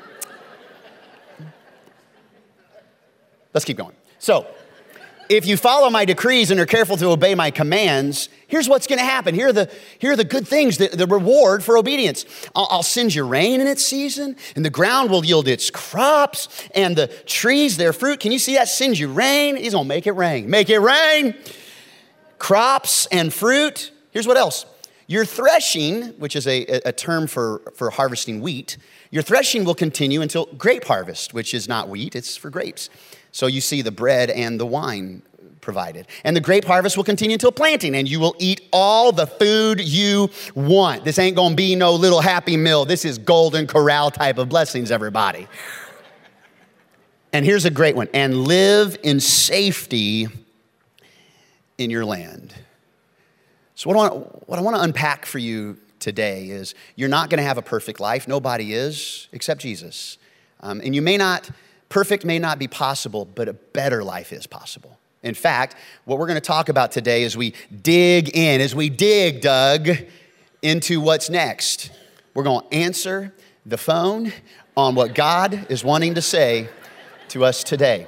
Let's 3.53 3.65
keep 3.65 3.77
going. 3.77 3.95
So, 4.19 4.47
if 5.29 5.47
you 5.47 5.57
follow 5.57 5.91
my 5.91 6.05
decrees 6.05 6.53
and 6.53 6.61
are 6.61 6.67
careful 6.67 6.97
to 6.99 7.07
obey 7.07 7.35
my 7.35 7.51
commands, 7.51 8.29
here's 8.47 8.69
what's 8.69 8.87
going 8.87 9.01
to 9.01 9.05
happen. 9.05 9.35
Here 9.35 9.49
are 9.49 9.53
the, 9.53 9.73
here 9.99 10.13
are 10.13 10.17
the 10.17 10.25
good 10.25 10.47
things, 10.47 10.79
the, 10.79 10.89
the 10.89 11.09
reward 11.09 11.65
for 11.65 11.77
obedience. 11.77 12.25
I'll, 12.55 12.69
I'll, 12.71 12.83
send 12.85 13.13
you 13.13 13.27
rain 13.27 13.61
in 13.61 13.67
its 13.67 13.85
season, 13.85 14.37
and 14.55 14.65
the 14.65 14.71
ground 14.71 15.11
will 15.11 15.25
yield 15.25 15.49
its 15.49 15.71
crops, 15.71 16.69
and 16.75 16.95
the 16.95 17.09
trees 17.27 17.77
their 17.77 17.93
fruit. 17.93 18.21
Can 18.21 18.31
you 18.31 18.39
see 18.39 18.55
that? 18.55 18.69
Send 18.69 18.99
you 18.99 19.13
rain. 19.13 19.57
He's 19.57 19.73
going 19.73 19.85
to 19.85 19.89
make 19.89 20.07
it 20.07 20.13
rain. 20.13 20.49
Make 20.49 20.71
it 20.71 20.79
rain. 20.79 21.35
Crops 22.39 23.07
and 23.07 23.33
fruit. 23.33 23.91
Here's 24.13 24.29
what 24.29 24.37
else 24.37 24.67
your 25.07 25.25
threshing, 25.25 26.09
which 26.19 26.35
is 26.35 26.47
a, 26.47 26.65
a 26.85 26.93
term 26.93 27.27
for, 27.27 27.61
for 27.75 27.91
harvesting 27.91 28.41
wheat, 28.41 28.77
your 29.11 29.23
threshing 29.23 29.65
will 29.65 29.75
continue 29.75 30.21
until 30.21 30.47
grape 30.47 30.85
harvest, 30.85 31.33
which 31.33 31.55
is 31.55 31.69
not 31.69 31.89
wheat, 31.89 32.17
it's 32.17 32.37
for 32.37 32.51
grapes. 32.51 32.91
So 33.31 33.47
you 33.47 33.61
see 33.61 33.83
the 33.83 33.93
bread 33.93 34.31
and 34.31 34.59
the 34.59 34.67
wine 34.67 35.23
provided. 35.61 36.07
And 36.25 36.35
the 36.35 36.41
grape 36.41 36.65
harvest 36.65 36.97
will 36.97 37.05
continue 37.05 37.35
until 37.35 37.53
planting, 37.53 37.95
and 37.95 38.09
you 38.09 38.21
will 38.21 38.35
eat 38.39 38.63
all 38.73 39.13
the 39.13 39.27
food 39.27 39.81
you 39.81 40.31
want. 40.55 41.05
This 41.05 41.19
ain't 41.19 41.37
gonna 41.37 41.55
be 41.55 41.75
no 41.75 41.93
little 41.93 42.21
happy 42.21 42.57
meal. 42.57 42.85
This 42.85 43.05
is 43.05 43.19
golden 43.19 43.67
corral 43.67 44.11
type 44.11 44.39
of 44.39 44.49
blessings, 44.49 44.91
everybody. 44.91 45.47
And 47.33 47.45
here's 47.45 47.65
a 47.65 47.71
great 47.71 47.95
one 47.95 48.09
and 48.15 48.47
live 48.47 48.97
in 49.03 49.21
safety 49.21 50.29
in 51.79 51.91
your 51.91 52.05
land. 52.05 52.55
So, 53.77 53.91
what 53.91 53.99
I, 53.99 54.15
want, 54.15 54.49
what 54.49 54.59
I 54.59 54.63
want 54.63 54.77
to 54.77 54.83
unpack 54.83 55.27
for 55.27 55.39
you 55.39 55.77
today 56.01 56.49
is 56.49 56.75
you're 56.95 57.11
not 57.11 57.29
going 57.29 57.37
to 57.37 57.45
have 57.45 57.59
a 57.59 57.63
perfect 57.63 58.01
life. 58.01 58.27
Nobody 58.27 58.73
is 58.73 59.29
except 59.33 59.61
Jesus. 59.61 60.17
Um, 60.61 60.81
and 60.83 60.95
you 60.95 61.03
may 61.03 61.19
not, 61.19 61.51
perfect 61.91 62.25
may 62.25 62.39
not 62.39 62.59
be 62.59 62.69
possible, 62.69 63.27
but 63.27 63.49
a 63.49 63.53
better 63.53 64.03
life 64.03 64.33
is 64.33 64.47
possible. 64.47 64.99
In 65.23 65.35
fact, 65.35 65.77
what 66.07 66.19
we're 66.19 66.27
going 66.27 66.37
to 66.37 66.41
talk 66.41 66.71
about 66.71 66.91
today 66.91 67.25
as 67.25 67.37
we 67.37 67.53
dig 67.83 68.35
in, 68.35 68.63
as 68.63 68.75
we 68.75 68.89
dig, 68.89 69.43
Doug, 69.43 69.91
into 70.63 70.99
what's 70.99 71.29
next, 71.29 71.91
we're 72.33 72.45
going 72.45 72.67
to 72.71 72.75
answer 72.75 73.35
the 73.67 73.77
phone 73.77 74.33
on 74.75 74.95
what 74.95 75.15
God 75.15 75.67
is 75.71 75.85
wanting 75.85 76.15
to 76.15 76.23
say 76.23 76.71
to 77.29 77.45
us 77.45 77.63
today. 77.63 78.07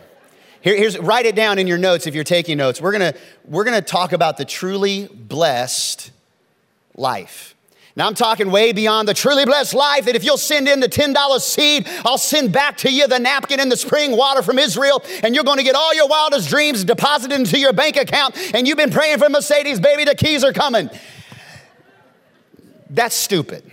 Here, 0.60 0.76
here's 0.76 0.98
write 0.98 1.26
it 1.26 1.36
down 1.36 1.58
in 1.58 1.66
your 1.66 1.78
notes 1.78 2.06
if 2.06 2.14
you're 2.14 2.24
taking 2.24 2.58
notes. 2.58 2.80
We're 2.80 2.92
gonna 2.92 3.14
we're 3.44 3.64
gonna 3.64 3.82
talk 3.82 4.12
about 4.12 4.36
the 4.36 4.44
truly 4.44 5.06
blessed 5.06 6.10
life. 6.94 7.54
Now 7.94 8.06
I'm 8.06 8.14
talking 8.14 8.50
way 8.50 8.72
beyond 8.72 9.08
the 9.08 9.14
truly 9.14 9.44
blessed 9.44 9.74
life 9.74 10.04
that 10.04 10.14
if 10.14 10.24
you'll 10.24 10.36
send 10.36 10.68
in 10.68 10.78
the 10.78 10.88
$10 10.88 11.40
seed, 11.40 11.88
I'll 12.04 12.16
send 12.16 12.52
back 12.52 12.76
to 12.78 12.92
you 12.92 13.08
the 13.08 13.18
napkin 13.18 13.58
and 13.58 13.72
the 13.72 13.76
spring 13.76 14.16
water 14.16 14.40
from 14.40 14.58
Israel, 14.58 15.02
and 15.24 15.34
you're 15.34 15.42
gonna 15.42 15.64
get 15.64 15.74
all 15.74 15.94
your 15.94 16.06
wildest 16.06 16.48
dreams 16.48 16.84
deposited 16.84 17.34
into 17.34 17.58
your 17.58 17.72
bank 17.72 17.96
account, 17.96 18.36
and 18.54 18.68
you've 18.68 18.76
been 18.76 18.92
praying 18.92 19.18
for 19.18 19.28
Mercedes, 19.28 19.80
baby, 19.80 20.04
the 20.04 20.14
keys 20.14 20.44
are 20.44 20.52
coming. 20.52 20.90
That's 22.90 23.16
stupid. 23.16 23.64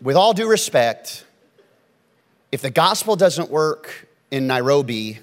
With 0.00 0.16
all 0.16 0.32
due 0.32 0.48
respect, 0.48 1.26
if 2.50 2.62
the 2.62 2.70
gospel 2.70 3.16
doesn't 3.16 3.50
work 3.50 4.08
in 4.30 4.46
Nairobi, 4.46 5.18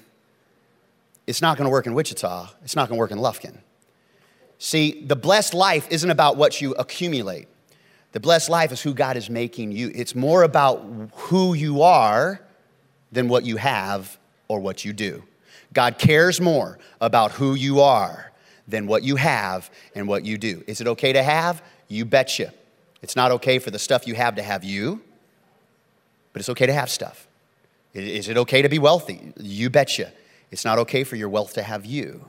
it's 1.26 1.42
not 1.42 1.56
gonna 1.56 1.70
work 1.70 1.86
in 1.86 1.94
Wichita, 1.94 2.50
it's 2.64 2.76
not 2.76 2.88
gonna 2.88 2.98
work 2.98 3.10
in 3.10 3.18
Lufkin. 3.18 3.58
See, 4.58 5.04
the 5.04 5.16
blessed 5.16 5.54
life 5.54 5.86
isn't 5.90 6.10
about 6.10 6.36
what 6.36 6.60
you 6.60 6.72
accumulate. 6.74 7.48
The 8.12 8.20
blessed 8.20 8.48
life 8.50 8.72
is 8.72 8.80
who 8.80 8.94
God 8.94 9.16
is 9.16 9.30
making 9.30 9.72
you. 9.72 9.92
It's 9.94 10.14
more 10.14 10.42
about 10.42 10.84
who 11.14 11.54
you 11.54 11.82
are 11.82 12.40
than 13.12 13.28
what 13.28 13.44
you 13.44 13.56
have 13.56 14.18
or 14.48 14.58
what 14.60 14.84
you 14.84 14.92
do. 14.92 15.22
God 15.72 15.98
cares 15.98 16.40
more 16.40 16.78
about 17.00 17.32
who 17.32 17.54
you 17.54 17.80
are 17.80 18.32
than 18.66 18.86
what 18.86 19.02
you 19.02 19.16
have 19.16 19.70
and 19.94 20.08
what 20.08 20.24
you 20.24 20.38
do. 20.38 20.64
Is 20.66 20.80
it 20.80 20.86
okay 20.88 21.12
to 21.12 21.22
have? 21.22 21.62
You 21.88 22.04
betcha. 22.04 22.52
It's 23.02 23.14
not 23.14 23.30
okay 23.32 23.58
for 23.58 23.70
the 23.70 23.78
stuff 23.78 24.06
you 24.06 24.14
have 24.14 24.34
to 24.36 24.42
have 24.42 24.64
you, 24.64 25.00
but 26.32 26.40
it's 26.40 26.48
okay 26.48 26.66
to 26.66 26.72
have 26.72 26.90
stuff. 26.90 27.27
Is 27.98 28.28
it 28.28 28.36
okay 28.36 28.62
to 28.62 28.68
be 28.68 28.78
wealthy? 28.78 29.32
You 29.38 29.70
betcha. 29.70 30.12
It's 30.50 30.64
not 30.64 30.78
okay 30.78 31.04
for 31.04 31.16
your 31.16 31.28
wealth 31.28 31.54
to 31.54 31.62
have 31.62 31.84
you. 31.84 32.28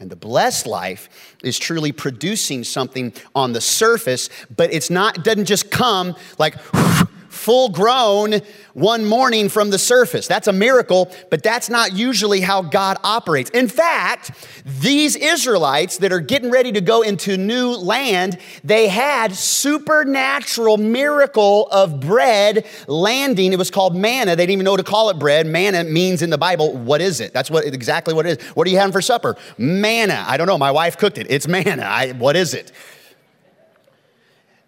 And 0.00 0.10
the 0.10 0.16
blessed 0.16 0.66
life 0.66 1.36
is 1.42 1.58
truly 1.58 1.92
producing 1.92 2.64
something 2.64 3.12
on 3.34 3.52
the 3.52 3.60
surface, 3.60 4.28
but 4.54 4.72
it's 4.72 4.90
not, 4.90 5.22
doesn't 5.22 5.44
just 5.44 5.70
come 5.70 6.16
like 6.36 6.56
full 7.34 7.68
grown 7.68 8.40
one 8.74 9.04
morning 9.04 9.48
from 9.48 9.70
the 9.70 9.78
surface. 9.78 10.26
That's 10.26 10.48
a 10.48 10.52
miracle, 10.52 11.10
but 11.30 11.42
that's 11.42 11.68
not 11.68 11.92
usually 11.92 12.40
how 12.40 12.62
God 12.62 12.96
operates. 13.04 13.50
In 13.50 13.68
fact, 13.68 14.32
these 14.64 15.16
Israelites 15.16 15.98
that 15.98 16.12
are 16.12 16.20
getting 16.20 16.50
ready 16.50 16.72
to 16.72 16.80
go 16.80 17.02
into 17.02 17.36
new 17.36 17.70
land, 17.70 18.38
they 18.64 18.88
had 18.88 19.34
supernatural 19.34 20.76
miracle 20.76 21.68
of 21.70 22.00
bread 22.00 22.66
landing. 22.88 23.52
It 23.52 23.58
was 23.58 23.70
called 23.70 23.96
manna. 23.96 24.36
They 24.36 24.42
didn't 24.42 24.54
even 24.54 24.64
know 24.64 24.76
to 24.76 24.82
call 24.82 25.10
it 25.10 25.18
bread. 25.18 25.46
Manna 25.46 25.84
means 25.84 26.22
in 26.22 26.30
the 26.30 26.38
Bible, 26.38 26.72
what 26.72 27.00
is 27.00 27.20
it? 27.20 27.32
That's 27.32 27.50
what 27.50 27.64
exactly 27.64 28.14
what 28.14 28.26
it 28.26 28.40
is. 28.40 28.46
What 28.48 28.66
are 28.66 28.70
you 28.70 28.78
having 28.78 28.92
for 28.92 29.02
supper? 29.02 29.36
Manna. 29.58 30.24
I 30.26 30.36
don't 30.36 30.46
know. 30.46 30.58
My 30.58 30.70
wife 30.70 30.98
cooked 30.98 31.18
it. 31.18 31.26
It's 31.30 31.46
manna. 31.46 31.82
I, 31.82 32.12
what 32.12 32.36
is 32.36 32.54
it? 32.54 32.72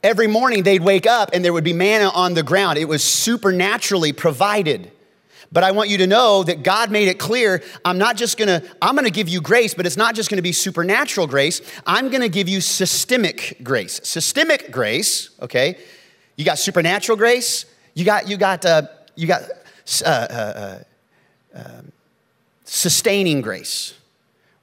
Every 0.07 0.29
morning 0.29 0.63
they'd 0.63 0.85
wake 0.85 1.05
up 1.05 1.31
and 1.33 1.45
there 1.45 1.53
would 1.53 1.65
be 1.65 1.73
manna 1.73 2.11
on 2.11 2.35
the 2.35 2.45
ground. 2.45 2.79
It 2.79 2.85
was 2.85 3.03
supernaturally 3.03 4.13
provided. 4.13 4.93
But 5.51 5.65
I 5.65 5.73
want 5.73 5.89
you 5.89 5.99
to 5.99 6.07
know 6.07 6.45
that 6.45 6.63
God 6.63 6.93
made 6.93 7.09
it 7.09 7.19
clear 7.19 7.61
I'm 7.85 7.99
not 7.99 8.17
just 8.17 8.39
gonna, 8.39 8.63
I'm 8.81 8.95
gonna 8.95 9.11
give 9.11 9.29
you 9.29 9.41
grace, 9.41 9.75
but 9.75 9.85
it's 9.85 9.97
not 9.97 10.15
just 10.15 10.31
gonna 10.31 10.43
be 10.43 10.53
supernatural 10.53 11.27
grace. 11.27 11.61
I'm 11.89 12.09
gonna 12.09 12.29
give 12.29 12.49
you 12.49 12.61
systemic 12.61 13.57
grace. 13.65 14.01
Systemic 14.05 14.71
grace, 14.71 15.31
okay? 15.43 15.77
You 16.37 16.45
got 16.45 16.61
supernatural 16.61 17.19
grace, 17.19 17.67
you 17.95 18.05
got, 18.05 18.29
you 18.29 18.37
got, 18.37 18.65
uh, 18.65 18.83
you 19.17 19.27
got 19.27 19.43
uh, 20.05 20.09
uh, 20.09 20.13
uh 20.13 20.79
um, 21.53 21.91
sustaining 22.63 23.41
grace 23.41 23.95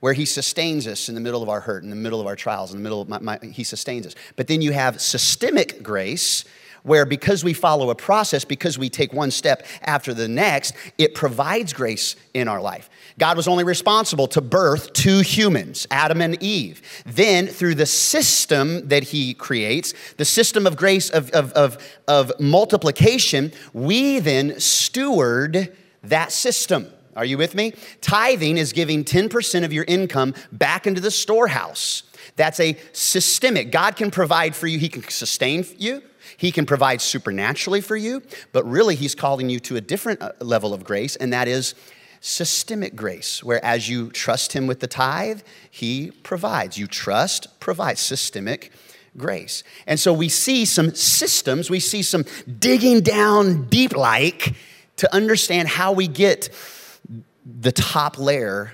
where 0.03 0.11
he 0.11 0.25
sustains 0.25 0.85
us 0.85 1.07
in 1.07 1.15
the 1.15 1.21
middle 1.21 1.41
of 1.41 1.47
our 1.47 1.61
hurt, 1.61 1.81
in 1.81 1.89
the 1.89 1.95
middle 1.95 2.19
of 2.19 2.27
our 2.27 2.35
trials, 2.35 2.73
in 2.73 2.77
the 2.77 2.83
middle 2.83 2.99
of 2.99 3.07
my, 3.07 3.19
my, 3.19 3.39
he 3.41 3.63
sustains 3.63 4.05
us. 4.05 4.15
But 4.35 4.47
then 4.47 4.61
you 4.61 4.73
have 4.73 4.99
systemic 4.99 5.81
grace, 5.81 6.43
where 6.83 7.05
because 7.05 7.41
we 7.41 7.53
follow 7.53 7.89
a 7.89 7.95
process, 7.95 8.43
because 8.43 8.77
we 8.77 8.89
take 8.89 9.13
one 9.13 9.31
step 9.31 9.65
after 9.81 10.13
the 10.13 10.27
next, 10.27 10.75
it 10.97 11.15
provides 11.15 11.71
grace 11.71 12.17
in 12.33 12.49
our 12.49 12.59
life. 12.59 12.89
God 13.17 13.37
was 13.37 13.47
only 13.47 13.63
responsible 13.63 14.27
to 14.27 14.41
birth 14.41 14.91
two 14.91 15.21
humans, 15.21 15.87
Adam 15.89 16.19
and 16.19 16.43
Eve. 16.43 16.81
Then, 17.05 17.47
through 17.47 17.75
the 17.75 17.85
system 17.85 18.89
that 18.89 19.03
He 19.03 19.33
creates, 19.33 19.93
the 20.17 20.25
system 20.25 20.67
of 20.67 20.75
grace 20.75 21.09
of, 21.11 21.29
of, 21.29 21.53
of, 21.53 21.77
of 22.09 22.29
multiplication, 22.41 23.53
we 23.71 24.19
then 24.19 24.59
steward 24.59 25.73
that 26.03 26.33
system. 26.33 26.92
Are 27.15 27.25
you 27.25 27.37
with 27.37 27.55
me? 27.55 27.73
Tithing 28.01 28.57
is 28.57 28.73
giving 28.73 29.03
10% 29.03 29.63
of 29.63 29.71
your 29.71 29.85
income 29.85 30.33
back 30.51 30.87
into 30.87 31.01
the 31.01 31.11
storehouse. 31.11 32.03
That's 32.35 32.59
a 32.59 32.77
systemic. 32.91 33.71
God 33.71 33.95
can 33.95 34.11
provide 34.11 34.55
for 34.55 34.67
you, 34.67 34.79
He 34.79 34.89
can 34.89 35.03
sustain 35.03 35.65
you. 35.77 36.01
He 36.37 36.51
can 36.51 36.65
provide 36.65 37.01
supernaturally 37.01 37.81
for 37.81 37.95
you, 37.95 38.21
but 38.51 38.63
really, 38.65 38.95
He's 38.95 39.15
calling 39.15 39.49
you 39.49 39.59
to 39.61 39.75
a 39.75 39.81
different 39.81 40.21
uh, 40.21 40.31
level 40.39 40.73
of 40.73 40.83
grace, 40.83 41.15
and 41.15 41.31
that 41.33 41.47
is 41.47 41.75
systemic 42.21 42.95
grace, 42.95 43.43
where 43.43 43.63
as 43.63 43.89
you 43.89 44.09
trust 44.09 44.53
Him 44.53 44.65
with 44.65 44.79
the 44.79 44.87
tithe, 44.87 45.41
He 45.69 46.11
provides. 46.23 46.77
You 46.77 46.87
trust, 46.87 47.59
provides 47.59 47.99
systemic 47.99 48.71
grace. 49.17 49.63
And 49.85 49.99
so 49.99 50.13
we 50.13 50.29
see 50.29 50.65
some 50.65 50.95
systems, 50.95 51.69
we 51.69 51.79
see 51.79 52.01
some 52.01 52.25
digging 52.59 53.01
down 53.01 53.65
deep 53.65 53.95
like 53.95 54.55
to 54.97 55.13
understand 55.13 55.67
how 55.67 55.91
we 55.91 56.07
get 56.07 56.49
the 57.45 57.71
top 57.71 58.17
layer 58.17 58.73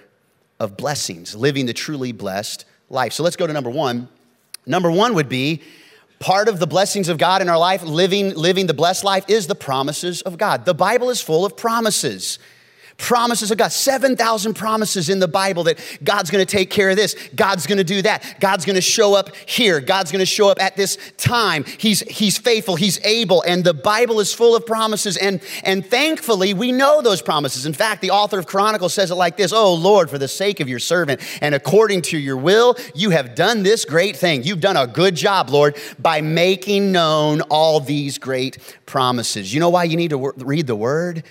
of 0.60 0.78
blessings, 0.78 1.36
living 1.36 1.66
the 1.66 1.74
truly 1.74 2.12
blessed 2.12 2.66
life. 2.90 3.14
So 3.14 3.24
let's 3.24 3.36
go 3.36 3.48
to 3.48 3.54
number 3.54 3.70
one. 3.70 4.10
Number 4.66 4.92
one 4.92 5.14
would 5.16 5.30
be 5.30 5.62
part 6.20 6.48
of 6.48 6.60
the 6.60 6.68
blessings 6.68 7.10
of 7.10 7.18
God 7.18 7.42
in 7.42 7.50
our 7.50 7.58
life, 7.58 7.82
living, 7.82 8.36
living 8.36 8.68
the 8.68 8.74
blessed 8.74 9.04
life, 9.04 9.26
is 9.28 9.48
the 9.48 9.56
promises 9.56 10.22
of 10.22 10.38
God. 10.38 10.66
The 10.66 10.74
Bible 10.74 11.10
is 11.10 11.22
full 11.22 11.46
of 11.46 11.56
promises 11.56 12.40
promises 13.00 13.50
of 13.50 13.58
God. 13.58 13.72
7,000 13.72 14.54
promises 14.54 15.10
in 15.10 15.20
the 15.20 15.28
Bible 15.28 15.64
that 15.64 15.80
God's 16.04 16.30
gonna 16.30 16.46
take 16.46 16.70
care 16.70 16.92
of 16.92 16.98
this, 16.98 17.16
God's 17.36 17.66
gonna 17.66 17.84
do 17.84 18.02
that, 18.04 18.36
God's 18.40 18.66
gonna 18.66 18.82
show 18.82 19.16
up 19.16 19.36
here, 19.36 19.80
God's 19.80 20.12
gonna 20.12 20.26
show 20.26 20.50
up 20.50 20.62
at 20.62 20.76
this 20.76 20.98
time. 21.18 21.64
He's, 21.64 22.02
he's 22.02 22.38
faithful, 22.38 22.76
He's 22.76 23.04
able, 23.04 23.42
and 23.44 23.64
the 23.64 23.74
Bible 23.74 24.20
is 24.20 24.34
full 24.34 24.56
of 24.56 24.66
promises. 24.66 25.18
And, 25.18 25.42
and 25.64 25.86
thankfully, 25.86 26.54
we 26.54 26.72
know 26.72 27.02
those 27.02 27.22
promises. 27.22 27.66
In 27.66 27.74
fact, 27.74 28.02
the 28.02 28.12
author 28.12 28.38
of 28.38 28.46
Chronicles 28.46 28.94
says 28.94 29.12
it 29.12 29.16
like 29.16 29.38
this 29.38 29.54
Oh 29.54 29.74
Lord, 29.74 30.10
for 30.10 30.18
the 30.18 30.28
sake 30.28 30.60
of 30.60 30.70
your 30.70 30.80
servant 30.80 31.22
and 31.42 31.56
according 31.56 32.02
to 32.04 32.18
your 32.18 32.38
will, 32.38 32.76
you 32.94 33.12
have 33.12 33.34
done 33.34 33.64
this 33.64 33.86
great 33.86 34.18
thing. 34.18 34.44
You've 34.44 34.60
done 34.60 34.78
a 34.78 34.86
good 34.86 35.16
job, 35.16 35.50
Lord, 35.50 35.78
by 35.98 36.22
making 36.22 36.92
known 36.92 37.42
all 37.42 37.80
these 37.80 38.18
great 38.18 38.58
promises. 38.86 39.54
You 39.54 39.60
know 39.60 39.70
why 39.70 39.86
you 39.86 39.96
need 39.96 40.10
to 40.10 40.34
read 40.38 40.68
the 40.68 40.76
word? 40.76 41.24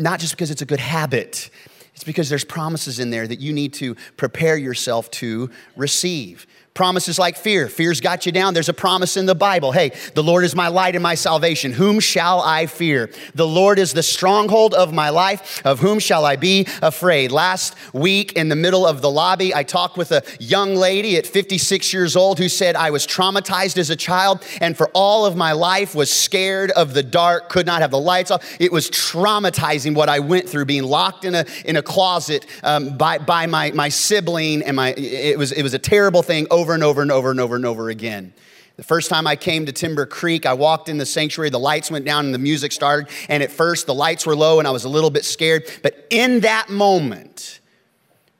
Not 0.00 0.18
just 0.18 0.32
because 0.32 0.50
it's 0.50 0.62
a 0.62 0.66
good 0.66 0.80
habit, 0.80 1.50
it's 1.94 2.04
because 2.04 2.28
there's 2.28 2.44
promises 2.44 2.98
in 2.98 3.10
there 3.10 3.26
that 3.26 3.40
you 3.40 3.52
need 3.52 3.74
to 3.74 3.94
prepare 4.16 4.56
yourself 4.56 5.10
to 5.12 5.50
receive. 5.76 6.46
Promises 6.72 7.18
like 7.18 7.36
fear. 7.36 7.68
Fear's 7.68 8.00
got 8.00 8.26
you 8.26 8.32
down. 8.32 8.54
There's 8.54 8.68
a 8.68 8.74
promise 8.74 9.16
in 9.16 9.26
the 9.26 9.34
Bible. 9.34 9.72
Hey, 9.72 9.90
the 10.14 10.22
Lord 10.22 10.44
is 10.44 10.54
my 10.54 10.68
light 10.68 10.94
and 10.94 11.02
my 11.02 11.16
salvation. 11.16 11.72
Whom 11.72 11.98
shall 11.98 12.40
I 12.40 12.66
fear? 12.66 13.10
The 13.34 13.46
Lord 13.46 13.80
is 13.80 13.92
the 13.92 14.04
stronghold 14.04 14.72
of 14.74 14.92
my 14.92 15.08
life. 15.08 15.60
Of 15.66 15.80
whom 15.80 15.98
shall 15.98 16.24
I 16.24 16.36
be 16.36 16.68
afraid? 16.80 17.32
Last 17.32 17.74
week, 17.92 18.34
in 18.34 18.48
the 18.48 18.56
middle 18.56 18.86
of 18.86 19.02
the 19.02 19.10
lobby, 19.10 19.52
I 19.52 19.64
talked 19.64 19.96
with 19.96 20.12
a 20.12 20.22
young 20.38 20.76
lady 20.76 21.16
at 21.16 21.26
56 21.26 21.92
years 21.92 22.14
old 22.14 22.38
who 22.38 22.48
said, 22.48 22.76
I 22.76 22.90
was 22.90 23.04
traumatized 23.04 23.76
as 23.76 23.90
a 23.90 23.96
child 23.96 24.44
and 24.60 24.76
for 24.76 24.88
all 24.94 25.26
of 25.26 25.36
my 25.36 25.52
life 25.52 25.96
was 25.96 26.10
scared 26.10 26.70
of 26.70 26.94
the 26.94 27.02
dark, 27.02 27.48
could 27.48 27.66
not 27.66 27.82
have 27.82 27.90
the 27.90 27.98
lights 27.98 28.30
off. 28.30 28.44
It 28.60 28.70
was 28.70 28.88
traumatizing 28.90 29.96
what 29.96 30.08
I 30.08 30.20
went 30.20 30.48
through, 30.48 30.66
being 30.66 30.84
locked 30.84 31.24
in 31.24 31.34
a, 31.34 31.44
in 31.64 31.76
a 31.76 31.82
closet 31.82 32.46
um, 32.62 32.96
by, 32.96 33.18
by 33.18 33.46
my, 33.46 33.72
my 33.72 33.88
sibling. 33.88 34.62
And 34.62 34.76
my, 34.76 34.94
it, 34.96 35.36
was, 35.36 35.50
it 35.50 35.64
was 35.64 35.74
a 35.74 35.78
terrible 35.78 36.22
thing 36.22 36.46
over 36.60 36.74
and 36.74 36.82
over 36.82 37.00
and 37.00 37.10
over 37.10 37.30
and 37.30 37.40
over 37.40 37.56
and 37.56 37.64
over 37.64 37.88
again. 37.88 38.34
The 38.76 38.82
first 38.82 39.08
time 39.08 39.26
I 39.26 39.34
came 39.34 39.64
to 39.64 39.72
Timber 39.72 40.04
Creek, 40.04 40.44
I 40.44 40.52
walked 40.52 40.90
in 40.90 40.98
the 40.98 41.06
sanctuary, 41.06 41.48
the 41.48 41.58
lights 41.58 41.90
went 41.90 42.04
down 42.04 42.26
and 42.26 42.34
the 42.34 42.38
music 42.38 42.70
started. 42.70 43.08
And 43.30 43.42
at 43.42 43.50
first, 43.50 43.86
the 43.86 43.94
lights 43.94 44.26
were 44.26 44.36
low 44.36 44.58
and 44.58 44.68
I 44.68 44.70
was 44.70 44.84
a 44.84 44.90
little 44.90 45.10
bit 45.10 45.24
scared. 45.24 45.70
But 45.82 46.06
in 46.10 46.40
that 46.40 46.68
moment, 46.68 47.60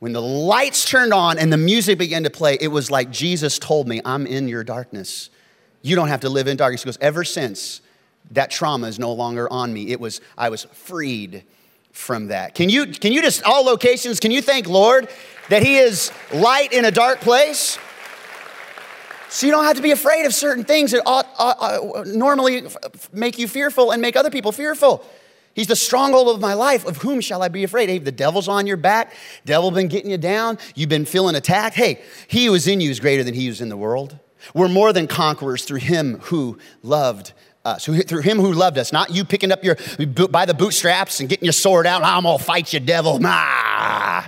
when 0.00 0.12
the 0.12 0.20
lights 0.20 0.84
turned 0.84 1.14
on 1.14 1.38
and 1.38 1.50
the 1.50 1.56
music 1.56 1.98
began 1.98 2.24
to 2.24 2.30
play, 2.30 2.58
it 2.60 2.68
was 2.68 2.90
like 2.90 3.10
Jesus 3.10 3.58
told 3.58 3.88
me, 3.88 4.02
I'm 4.04 4.26
in 4.26 4.48
your 4.48 4.64
darkness. 4.64 5.30
You 5.80 5.96
don't 5.96 6.08
have 6.08 6.20
to 6.20 6.28
live 6.28 6.46
in 6.46 6.58
darkness. 6.58 6.82
He 6.82 6.86
goes, 6.86 6.98
Ever 7.00 7.24
since, 7.24 7.80
that 8.32 8.50
trauma 8.50 8.86
is 8.86 8.98
no 8.98 9.12
longer 9.12 9.50
on 9.50 9.72
me. 9.72 9.90
It 9.92 10.00
was, 10.00 10.20
I 10.36 10.50
was 10.50 10.64
freed 10.64 11.44
from 11.92 12.28
that. 12.28 12.54
Can 12.54 12.68
you, 12.68 12.86
can 12.86 13.12
you 13.12 13.22
just, 13.22 13.42
all 13.44 13.64
locations, 13.64 14.20
can 14.20 14.30
you 14.30 14.42
thank 14.42 14.68
Lord 14.68 15.08
that 15.48 15.62
He 15.62 15.78
is 15.78 16.12
light 16.32 16.72
in 16.72 16.84
a 16.84 16.90
dark 16.90 17.20
place? 17.20 17.78
So 19.30 19.46
you 19.46 19.52
don't 19.52 19.64
have 19.64 19.76
to 19.76 19.82
be 19.82 19.92
afraid 19.92 20.26
of 20.26 20.34
certain 20.34 20.64
things 20.64 20.90
that 20.90 21.02
ought, 21.06 21.28
ought, 21.38 21.56
ought 21.60 22.06
normally 22.08 22.64
make 23.12 23.38
you 23.38 23.46
fearful 23.46 23.92
and 23.92 24.02
make 24.02 24.16
other 24.16 24.30
people 24.30 24.50
fearful. 24.50 25.04
He's 25.54 25.68
the 25.68 25.76
stronghold 25.76 26.28
of 26.34 26.40
my 26.40 26.54
life. 26.54 26.84
Of 26.84 26.98
whom 26.98 27.20
shall 27.20 27.42
I 27.42 27.48
be 27.48 27.64
afraid? 27.64 27.88
Hey, 27.88 27.98
the 27.98 28.12
devil's 28.12 28.48
on 28.48 28.66
your 28.66 28.76
back. 28.76 29.12
Devil 29.44 29.70
been 29.70 29.88
getting 29.88 30.10
you 30.10 30.18
down. 30.18 30.58
You've 30.74 30.88
been 30.88 31.04
feeling 31.04 31.36
attacked. 31.36 31.76
Hey, 31.76 32.00
he 32.28 32.46
who 32.46 32.54
is 32.54 32.66
in 32.66 32.80
you 32.80 32.90
is 32.90 32.98
greater 32.98 33.22
than 33.22 33.34
he 33.34 33.46
who's 33.46 33.60
in 33.60 33.68
the 33.68 33.76
world. 33.76 34.18
We're 34.54 34.68
more 34.68 34.92
than 34.92 35.06
conquerors 35.06 35.64
through 35.64 35.78
him 35.78 36.18
who 36.22 36.58
loved 36.82 37.32
us. 37.64 37.84
Through 37.84 38.22
him 38.22 38.38
who 38.38 38.52
loved 38.52 38.78
us. 38.78 38.92
Not 38.92 39.10
you 39.10 39.24
picking 39.24 39.52
up 39.52 39.62
your 39.62 39.76
by 40.28 40.46
the 40.46 40.54
bootstraps 40.54 41.20
and 41.20 41.28
getting 41.28 41.44
your 41.44 41.52
sword 41.52 41.86
out. 41.86 42.02
I'm 42.02 42.22
gonna 42.22 42.38
fight 42.38 42.72
you, 42.72 42.80
devil. 42.80 43.18
Nah. 43.18 44.24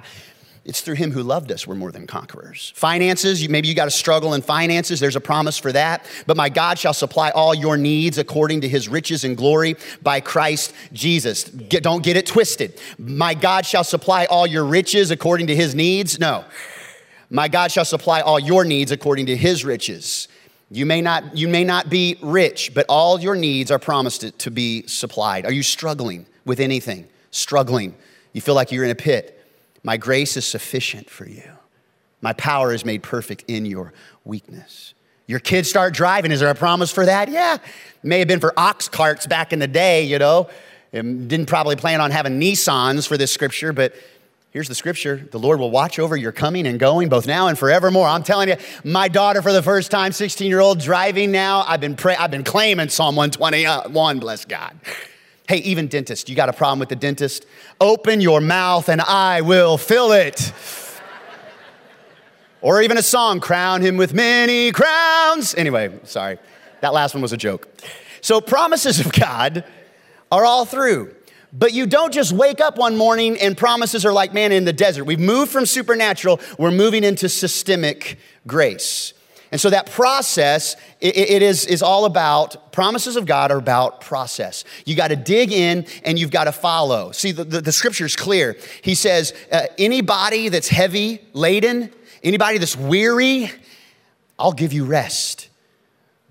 It's 0.65 0.81
through 0.81 0.95
him 0.95 1.11
who 1.11 1.25
loved 1.25 1.51
us, 1.51 1.67
we're 1.67 1.75
more 1.75 1.91
than 1.91 2.07
conquerors. 2.07 2.73
Finances, 2.77 3.49
maybe 3.49 3.67
you 3.67 3.75
got 3.75 3.87
to 3.87 3.91
struggle 3.91 4.35
in 4.35 4.43
finances. 4.43 5.01
There's 5.01 5.17
a 5.17 5.21
promise 5.21 5.59
for 5.59 5.73
that. 5.73 6.07
But 6.29 6.37
my 6.37 6.49
God 6.49 6.79
shall 6.79 6.95
supply 6.95 7.31
all 7.31 7.53
your 7.53 7.77
needs 7.77 8.17
according 8.17 8.61
to 8.61 8.69
his 8.69 8.89
riches 8.89 9.25
and 9.25 9.37
glory 9.37 9.75
by 10.03 10.21
Christ 10.21 10.73
Jesus. 10.93 11.49
Get, 11.49 11.83
don't 11.83 12.05
get 12.05 12.17
it 12.17 12.27
twisted. 12.27 12.81
My 12.97 13.35
God 13.35 13.67
shall 13.67 13.83
supply 13.83 14.27
all 14.27 14.47
your 14.47 14.65
riches 14.65 15.11
according 15.11 15.49
to 15.49 15.57
his 15.57 15.75
needs. 15.75 16.21
No. 16.21 16.45
My 17.29 17.49
God 17.49 17.73
shall 17.73 17.85
supply 17.85 18.21
all 18.21 18.39
your 18.39 18.65
needs 18.65 18.93
according 18.93 19.27
to 19.27 19.37
his 19.37 19.65
riches. 19.65 20.29
You 20.71 20.87
may 20.87 21.01
not, 21.01 21.37
you 21.37 21.49
may 21.49 21.65
not 21.65 21.91
be 21.91 22.19
rich, 22.23 22.73
but 22.73 22.87
all 22.89 23.19
your 23.19 23.35
needs 23.35 23.73
are 23.73 23.81
promised 23.81 24.39
to 24.39 24.51
be 24.51 24.87
supplied. 24.87 25.45
Are 25.45 25.53
you 25.53 25.65
struggling 25.65 26.27
with 26.45 26.61
anything? 26.61 27.09
Struggling. 27.33 27.97
You 28.33 28.41
feel 28.41 28.55
like 28.55 28.71
you're 28.71 28.85
in 28.85 28.91
a 28.91 28.95
pit 28.95 29.41
my 29.83 29.97
grace 29.97 30.37
is 30.37 30.47
sufficient 30.47 31.11
for 31.11 31.29
you. 31.29 31.51
My 32.21 32.33
power 32.33 32.73
is 32.73 32.85
made 32.85 33.03
perfect 33.03 33.45
in 33.49 33.67
your 33.67 33.93
weakness. 34.25 34.95
Your 35.27 35.41
kids 35.41 35.69
start 35.69 35.95
driving. 35.95 36.31
Is 36.31 36.41
there 36.41 36.51
a 36.51 36.55
promise 36.55 36.93
for 36.93 37.07
that? 37.07 37.29
Yeah. 37.29 37.59
May 38.03 38.21
have 38.21 38.29
been 38.29 38.41
for 38.41 38.53
ox 38.57 38.89
carts 38.89 39.27
back 39.27 39.53
in 39.53 39.59
the 39.59 39.67
day, 39.67 40.05
you 40.05 40.19
know. 40.19 40.49
didn't 40.93 41.47
probably 41.47 41.77
plan 41.77 42.01
on 42.01 42.11
having 42.11 42.41
Nissans 42.41 43.07
for 43.07 43.17
this 43.17 43.33
scripture, 43.33 43.73
but 43.73 43.95
here's 44.51 44.69
the 44.69 44.75
scripture 44.75 45.27
the 45.31 45.39
Lord 45.39 45.59
will 45.59 45.71
watch 45.71 45.99
over 45.99 46.17
your 46.17 46.33
coming 46.33 46.67
and 46.67 46.79
going 46.79 47.09
both 47.09 47.27
now 47.27 47.49
and 47.49 47.59
forevermore. 47.59 48.07
I'm 48.07 48.23
telling 48.23 48.51
you, 48.51 48.57
my 48.85 49.09
daughter, 49.09 49.43
for 49.43 49.53
the 49.53 49.63
first 49.63 49.91
time, 49.91 50.13
16 50.13 50.49
year 50.49 50.61
old, 50.61 50.81
driving 50.81 51.33
now, 51.33 51.65
I've 51.67 51.81
been, 51.81 51.97
pray- 51.97 52.17
I've 52.17 52.31
been 52.31 52.45
claiming 52.45 52.89
Psalm 52.89 53.17
121, 53.17 54.19
bless 54.19 54.45
God. 54.45 54.79
Hey, 55.49 55.59
even 55.59 55.89
dentist, 55.89 56.29
you 56.29 56.37
got 56.37 56.49
a 56.49 56.53
problem 56.53 56.79
with 56.79 56.89
the 56.89 56.97
dentist? 56.97 57.47
Open 57.81 58.21
your 58.21 58.41
mouth 58.41 58.89
and 58.89 59.01
I 59.01 59.41
will 59.41 59.77
fill 59.77 60.13
it. 60.13 60.53
or 62.61 62.81
even 62.81 62.97
a 62.97 63.03
song, 63.03 63.41
crown 63.41 63.83
him 63.83 63.97
with 63.97 64.15
many 64.15 64.71
crowns. 64.71 65.55
Anyway, 65.55 65.99
sorry. 66.05 66.39
That 66.81 66.93
last 66.93 67.15
one 67.15 67.23
was 67.23 67.33
a 67.33 67.37
joke. 67.37 67.69
So, 68.21 68.41
promises 68.41 69.01
of 69.01 69.13
God 69.13 69.65
are 70.31 70.45
all 70.45 70.65
through. 70.65 71.15
But 71.53 71.75
you 71.75 71.87
don't 71.87 72.15
just 72.15 72.33
wake 72.33 72.61
up 72.61 72.79
one 72.79 72.97
morning 72.97 73.39
and 73.39 73.57
promises 73.57 74.07
are 74.07 74.13
like 74.13 74.33
man 74.33 74.53
in 74.53 74.65
the 74.65 74.73
desert. 74.73 75.05
We've 75.05 75.21
moved 75.21 75.53
from 75.53 75.67
supernatural, 75.67 76.41
we're 76.59 76.71
moving 76.71 77.05
into 77.05 77.29
systemic 77.29 78.19
grace. 78.47 79.13
And 79.53 79.61
so 79.61 79.69
that 79.69 79.91
process, 79.91 80.77
it, 80.99 81.15
it 81.15 81.43
is, 81.43 81.67
is 81.67 81.83
all 81.83 82.07
about, 82.07 82.73
promises 82.73 83.17
of 83.17 83.27
God 83.27 83.53
are 83.53 83.59
about 83.59 84.01
process. 84.01 84.65
You 84.87 84.97
got 84.97 85.09
to 85.09 85.17
dig 85.17 85.53
in 85.53 85.87
and 86.05 86.19
you've 86.19 86.31
got 86.31 86.45
to 86.45 86.53
follow. 86.53 87.13
See, 87.13 87.33
the, 87.33 87.45
the, 87.45 87.61
the 87.61 87.73
scripture 87.73 88.07
is 88.07 88.17
clear. 88.17 88.57
He 88.81 88.95
says, 88.95 89.35
uh, 89.53 89.67
anybody 89.77 90.49
that's 90.49 90.69
heavy 90.69 91.21
laden, 91.35 91.93
anybody 92.23 92.57
that's 92.57 92.77
weary, 92.77 93.53
I'll 94.39 94.53
give 94.53 94.73
you 94.73 94.87
rest. 94.87 95.51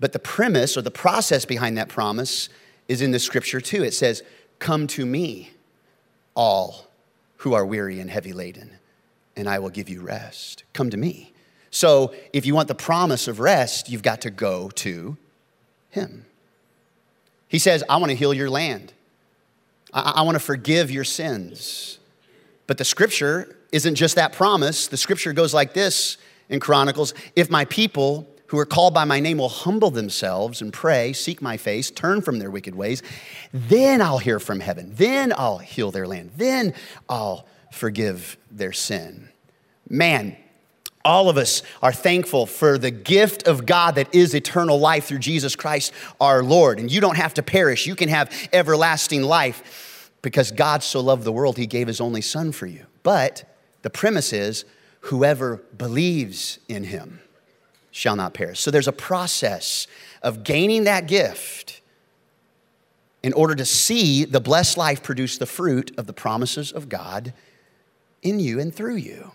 But 0.00 0.12
the 0.12 0.18
premise 0.18 0.76
or 0.76 0.82
the 0.82 0.90
process 0.90 1.44
behind 1.44 1.78
that 1.78 1.88
promise 1.88 2.48
is 2.88 3.02
in 3.02 3.12
the 3.12 3.20
scripture 3.20 3.60
too. 3.60 3.84
It 3.84 3.94
says, 3.94 4.24
Come 4.58 4.88
to 4.88 5.06
me, 5.06 5.52
all 6.34 6.88
who 7.38 7.54
are 7.54 7.64
weary 7.64 8.00
and 8.00 8.10
heavy 8.10 8.32
laden, 8.32 8.78
and 9.36 9.48
I 9.48 9.60
will 9.60 9.70
give 9.70 9.88
you 9.88 10.02
rest. 10.02 10.64
Come 10.72 10.90
to 10.90 10.96
me. 10.96 11.31
So 11.72 12.14
if 12.32 12.46
you 12.46 12.54
want 12.54 12.68
the 12.68 12.74
promise 12.76 13.26
of 13.26 13.40
rest, 13.40 13.88
you've 13.88 14.02
got 14.02 14.20
to 14.20 14.30
go 14.30 14.68
to 14.70 15.16
Him. 15.90 16.26
He 17.48 17.58
says, 17.58 17.82
I 17.88 17.96
want 17.96 18.10
to 18.10 18.16
heal 18.16 18.32
your 18.32 18.48
land, 18.48 18.92
I, 19.92 20.12
I 20.16 20.22
want 20.22 20.36
to 20.36 20.40
forgive 20.40 20.90
your 20.90 21.04
sins. 21.04 21.98
But 22.68 22.78
the 22.78 22.84
scripture 22.84 23.56
isn't 23.72 23.96
just 23.96 24.14
that 24.14 24.32
promise. 24.32 24.86
The 24.86 24.96
scripture 24.96 25.32
goes 25.32 25.52
like 25.52 25.74
this 25.74 26.18
in 26.48 26.60
Chronicles 26.60 27.14
If 27.34 27.50
my 27.50 27.64
people 27.64 28.28
who 28.46 28.58
are 28.58 28.66
called 28.66 28.92
by 28.92 29.04
my 29.04 29.18
name 29.18 29.38
will 29.38 29.48
humble 29.48 29.90
themselves 29.90 30.60
and 30.60 30.74
pray, 30.74 31.14
seek 31.14 31.40
my 31.40 31.56
face, 31.56 31.90
turn 31.90 32.20
from 32.20 32.38
their 32.38 32.50
wicked 32.50 32.74
ways, 32.74 33.02
then 33.50 34.02
I'll 34.02 34.18
hear 34.18 34.38
from 34.38 34.60
heaven. 34.60 34.92
Then 34.94 35.32
I'll 35.36 35.58
heal 35.58 35.90
their 35.90 36.06
land. 36.06 36.32
Then 36.36 36.74
I'll 37.08 37.46
forgive 37.72 38.36
their 38.50 38.72
sin. 38.72 39.30
Man, 39.88 40.36
all 41.04 41.28
of 41.28 41.36
us 41.36 41.62
are 41.82 41.92
thankful 41.92 42.46
for 42.46 42.78
the 42.78 42.90
gift 42.90 43.46
of 43.46 43.66
God 43.66 43.96
that 43.96 44.14
is 44.14 44.34
eternal 44.34 44.78
life 44.78 45.06
through 45.06 45.18
Jesus 45.18 45.56
Christ 45.56 45.92
our 46.20 46.42
Lord. 46.42 46.78
And 46.78 46.90
you 46.90 47.00
don't 47.00 47.16
have 47.16 47.34
to 47.34 47.42
perish, 47.42 47.86
you 47.86 47.96
can 47.96 48.08
have 48.08 48.32
everlasting 48.52 49.22
life 49.22 50.10
because 50.22 50.52
God 50.52 50.82
so 50.82 51.00
loved 51.00 51.24
the 51.24 51.32
world, 51.32 51.56
he 51.56 51.66
gave 51.66 51.88
his 51.88 52.00
only 52.00 52.20
son 52.20 52.52
for 52.52 52.66
you. 52.66 52.86
But 53.02 53.44
the 53.82 53.90
premise 53.90 54.32
is 54.32 54.64
whoever 55.00 55.56
believes 55.76 56.58
in 56.68 56.84
him 56.84 57.20
shall 57.90 58.16
not 58.16 58.32
perish. 58.32 58.60
So 58.60 58.70
there's 58.70 58.88
a 58.88 58.92
process 58.92 59.86
of 60.22 60.44
gaining 60.44 60.84
that 60.84 61.08
gift 61.08 61.80
in 63.22 63.32
order 63.32 63.54
to 63.54 63.64
see 63.64 64.24
the 64.24 64.40
blessed 64.40 64.76
life 64.76 65.02
produce 65.02 65.38
the 65.38 65.46
fruit 65.46 65.92
of 65.98 66.06
the 66.06 66.12
promises 66.12 66.72
of 66.72 66.88
God 66.88 67.32
in 68.22 68.40
you 68.40 68.58
and 68.58 68.74
through 68.74 68.96
you. 68.96 69.32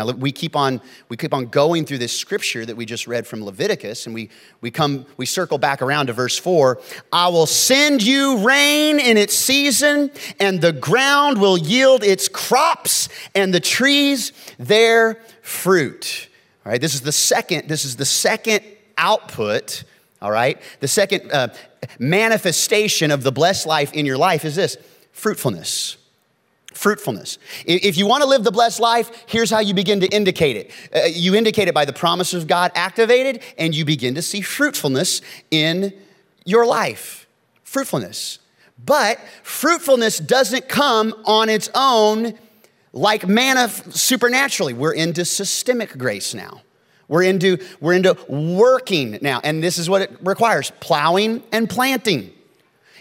Now 0.00 0.10
we 0.12 0.32
keep 0.32 0.56
on 0.56 0.80
we 1.10 1.18
keep 1.18 1.34
on 1.34 1.46
going 1.46 1.84
through 1.84 1.98
this 1.98 2.16
scripture 2.16 2.64
that 2.64 2.74
we 2.74 2.86
just 2.86 3.06
read 3.06 3.26
from 3.26 3.44
Leviticus, 3.44 4.06
and 4.06 4.14
we 4.14 4.30
we 4.62 4.70
come 4.70 5.04
we 5.18 5.26
circle 5.26 5.58
back 5.58 5.82
around 5.82 6.06
to 6.06 6.14
verse 6.14 6.38
four. 6.38 6.80
I 7.12 7.28
will 7.28 7.44
send 7.44 8.02
you 8.02 8.38
rain 8.38 8.98
in 8.98 9.18
its 9.18 9.34
season, 9.34 10.10
and 10.38 10.62
the 10.62 10.72
ground 10.72 11.38
will 11.38 11.58
yield 11.58 12.02
its 12.02 12.28
crops, 12.28 13.10
and 13.34 13.52
the 13.52 13.60
trees 13.60 14.32
their 14.58 15.20
fruit. 15.42 16.28
All 16.64 16.72
right, 16.72 16.80
this 16.80 16.94
is 16.94 17.02
the 17.02 17.12
second. 17.12 17.68
This 17.68 17.84
is 17.84 17.96
the 17.96 18.06
second 18.06 18.64
output. 18.96 19.84
All 20.22 20.30
right, 20.30 20.58
the 20.80 20.88
second 20.88 21.30
uh, 21.30 21.48
manifestation 21.98 23.10
of 23.10 23.22
the 23.22 23.32
blessed 23.32 23.66
life 23.66 23.92
in 23.92 24.06
your 24.06 24.16
life 24.16 24.46
is 24.46 24.56
this 24.56 24.78
fruitfulness 25.12 25.98
fruitfulness. 26.80 27.38
If 27.66 27.98
you 27.98 28.06
want 28.06 28.22
to 28.22 28.28
live 28.28 28.42
the 28.42 28.50
blessed 28.50 28.80
life, 28.80 29.24
here's 29.26 29.50
how 29.50 29.60
you 29.60 29.74
begin 29.74 30.00
to 30.00 30.06
indicate 30.06 30.56
it. 30.56 30.70
Uh, 30.94 31.08
you 31.08 31.34
indicate 31.34 31.68
it 31.68 31.74
by 31.74 31.84
the 31.84 31.92
promises 31.92 32.42
of 32.42 32.48
God 32.48 32.72
activated, 32.74 33.42
and 33.58 33.74
you 33.74 33.84
begin 33.84 34.14
to 34.14 34.22
see 34.22 34.40
fruitfulness 34.40 35.20
in 35.50 35.92
your 36.46 36.64
life. 36.64 37.26
Fruitfulness. 37.64 38.38
But 38.82 39.20
fruitfulness 39.42 40.20
doesn't 40.20 40.70
come 40.70 41.14
on 41.26 41.50
its 41.50 41.68
own 41.74 42.38
like 42.94 43.28
manna 43.28 43.68
supernaturally. 43.68 44.72
We're 44.72 44.94
into 44.94 45.26
systemic 45.26 45.98
grace 45.98 46.32
now. 46.32 46.62
We're 47.08 47.24
into, 47.24 47.58
we're 47.80 47.92
into 47.92 48.16
working 48.26 49.18
now, 49.20 49.40
and 49.44 49.62
this 49.62 49.76
is 49.76 49.90
what 49.90 50.00
it 50.00 50.16
requires 50.22 50.72
plowing 50.80 51.42
and 51.52 51.68
planting 51.68 52.32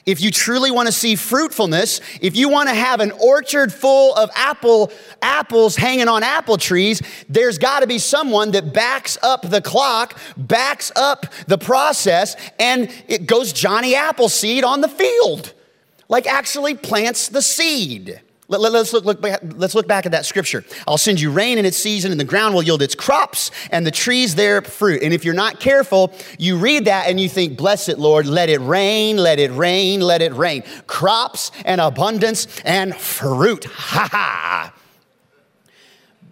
if 0.05 0.21
you 0.21 0.31
truly 0.31 0.71
want 0.71 0.87
to 0.87 0.91
see 0.91 1.15
fruitfulness, 1.15 2.01
if 2.21 2.35
you 2.35 2.49
want 2.49 2.69
to 2.69 2.75
have 2.75 2.99
an 2.99 3.11
orchard 3.11 3.73
full 3.73 4.15
of 4.15 4.29
apple 4.35 4.91
apples 5.21 5.75
hanging 5.75 6.07
on 6.07 6.23
apple 6.23 6.57
trees, 6.57 7.01
there's 7.27 7.57
got 7.57 7.81
to 7.81 7.87
be 7.87 7.99
someone 7.99 8.51
that 8.51 8.73
backs 8.73 9.17
up 9.21 9.49
the 9.49 9.61
clock, 9.61 10.17
backs 10.37 10.91
up 10.95 11.25
the 11.47 11.57
process, 11.57 12.35
and 12.59 12.91
it 13.07 13.25
goes 13.25 13.53
Johnny 13.53 13.95
Appleseed 13.95 14.63
on 14.63 14.81
the 14.81 14.89
field. 14.89 15.53
Like 16.07 16.25
actually 16.25 16.75
plants 16.75 17.27
the 17.27 17.41
seed. 17.41 18.21
Let, 18.51 18.73
us 18.73 18.93
look, 18.93 19.05
look 19.05 19.21
back, 19.21 19.41
let's 19.57 19.75
look 19.75 19.87
back 19.87 20.07
at 20.07 20.11
that 20.11 20.25
scripture. 20.25 20.65
I'll 20.87 20.97
send 20.97 21.21
you 21.21 21.31
rain 21.31 21.59
in 21.59 21.65
its 21.67 21.77
season, 21.77 22.09
and 22.09 22.19
the 22.19 22.25
ground 22.25 22.55
will 22.55 22.63
yield 22.63 22.81
its 22.81 22.95
crops, 22.95 23.51
and 23.69 23.85
the 23.85 23.91
trees 23.91 24.33
their 24.33 24.63
fruit. 24.63 25.03
And 25.03 25.13
if 25.13 25.23
you're 25.23 25.35
not 25.35 25.59
careful, 25.59 26.11
you 26.39 26.57
read 26.57 26.85
that 26.85 27.07
and 27.07 27.19
you 27.19 27.29
think, 27.29 27.57
Bless 27.57 27.87
it, 27.89 27.99
Lord, 27.99 28.25
let 28.25 28.49
it 28.49 28.59
rain, 28.59 29.17
let 29.17 29.37
it 29.37 29.51
rain, 29.51 30.01
let 30.01 30.23
it 30.23 30.33
rain. 30.33 30.63
Crops 30.87 31.51
and 31.63 31.79
abundance 31.79 32.47
and 32.65 32.95
fruit. 32.95 33.65
Ha 33.79 34.07
ha. 34.11 34.73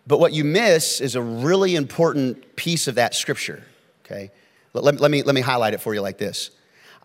But 0.05 0.19
what 0.19 0.31
you 0.31 0.43
miss 0.43 1.01
is 1.01 1.15
a 1.15 1.21
really 1.21 1.75
important 1.75 2.55
piece 2.55 2.87
of 2.87 2.95
that 2.95 3.13
scripture, 3.13 3.63
okay? 4.05 4.31
Let, 4.73 4.83
let, 4.83 4.99
let, 4.99 5.11
me, 5.11 5.21
let 5.23 5.35
me 5.35 5.41
highlight 5.41 5.73
it 5.73 5.81
for 5.81 5.93
you 5.93 6.01
like 6.01 6.17
this 6.17 6.51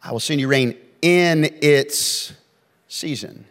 I 0.02 0.12
will 0.12 0.20
send 0.20 0.40
you 0.40 0.48
rain 0.48 0.76
in 1.00 1.44
its 1.60 2.32
season. 2.88 3.46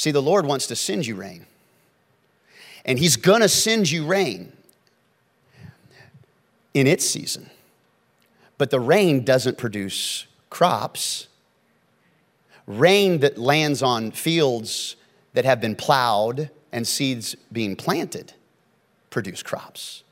See, 0.00 0.12
the 0.12 0.22
Lord 0.22 0.46
wants 0.46 0.66
to 0.68 0.76
send 0.76 1.06
you 1.06 1.14
rain. 1.14 1.44
And 2.86 2.98
He's 2.98 3.18
gonna 3.18 3.50
send 3.50 3.90
you 3.90 4.06
rain. 4.06 4.54
in 6.72 6.86
its 6.86 7.04
season. 7.04 7.50
But 8.56 8.70
the 8.70 8.80
rain 8.80 9.24
doesn't 9.24 9.58
produce 9.58 10.24
crops. 10.48 11.26
Rain 12.66 13.18
that 13.18 13.36
lands 13.36 13.82
on 13.82 14.12
fields 14.12 14.96
that 15.34 15.44
have 15.44 15.60
been 15.60 15.76
plowed 15.76 16.48
and 16.72 16.86
seeds 16.86 17.34
being 17.52 17.76
planted 17.76 18.32
produce 19.10 19.42
crops. 19.42 20.02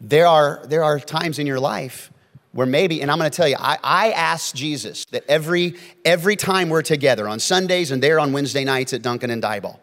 There 0.00 0.26
are, 0.26 0.64
there 0.66 0.82
are 0.82 0.98
times 0.98 1.38
in 1.38 1.46
your 1.46 1.60
life 1.60 2.10
where 2.52 2.66
maybe, 2.66 3.00
and 3.00 3.10
I'm 3.10 3.18
gonna 3.18 3.30
tell 3.30 3.48
you, 3.48 3.56
I, 3.58 3.78
I 3.82 4.10
ask 4.12 4.54
Jesus 4.54 5.06
that 5.06 5.24
every, 5.28 5.74
every 6.04 6.36
time 6.36 6.68
we're 6.68 6.82
together 6.82 7.26
on 7.26 7.40
Sundays 7.40 7.90
and 7.90 8.02
there 8.02 8.20
on 8.20 8.32
Wednesday 8.32 8.64
nights 8.64 8.92
at 8.92 9.02
Duncan 9.02 9.30
and 9.30 9.42
Diboll, 9.42 9.78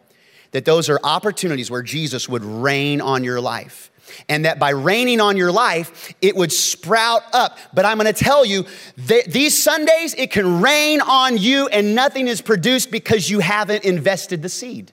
that 0.52 0.64
those 0.64 0.88
are 0.88 0.98
opportunities 1.02 1.70
where 1.70 1.82
Jesus 1.82 2.28
would 2.28 2.44
rain 2.44 3.00
on 3.00 3.24
your 3.24 3.40
life. 3.40 3.88
And 4.28 4.44
that 4.44 4.58
by 4.58 4.70
raining 4.70 5.20
on 5.20 5.36
your 5.36 5.52
life, 5.52 6.12
it 6.20 6.34
would 6.34 6.52
sprout 6.52 7.22
up. 7.32 7.56
But 7.72 7.84
I'm 7.84 7.96
gonna 7.96 8.12
tell 8.12 8.44
you 8.44 8.66
that 8.96 9.26
these 9.26 9.60
Sundays, 9.60 10.14
it 10.14 10.32
can 10.32 10.60
rain 10.60 11.00
on 11.00 11.38
you 11.38 11.68
and 11.68 11.94
nothing 11.94 12.26
is 12.26 12.40
produced 12.40 12.90
because 12.90 13.30
you 13.30 13.38
haven't 13.38 13.84
invested 13.84 14.42
the 14.42 14.48
seed. 14.48 14.90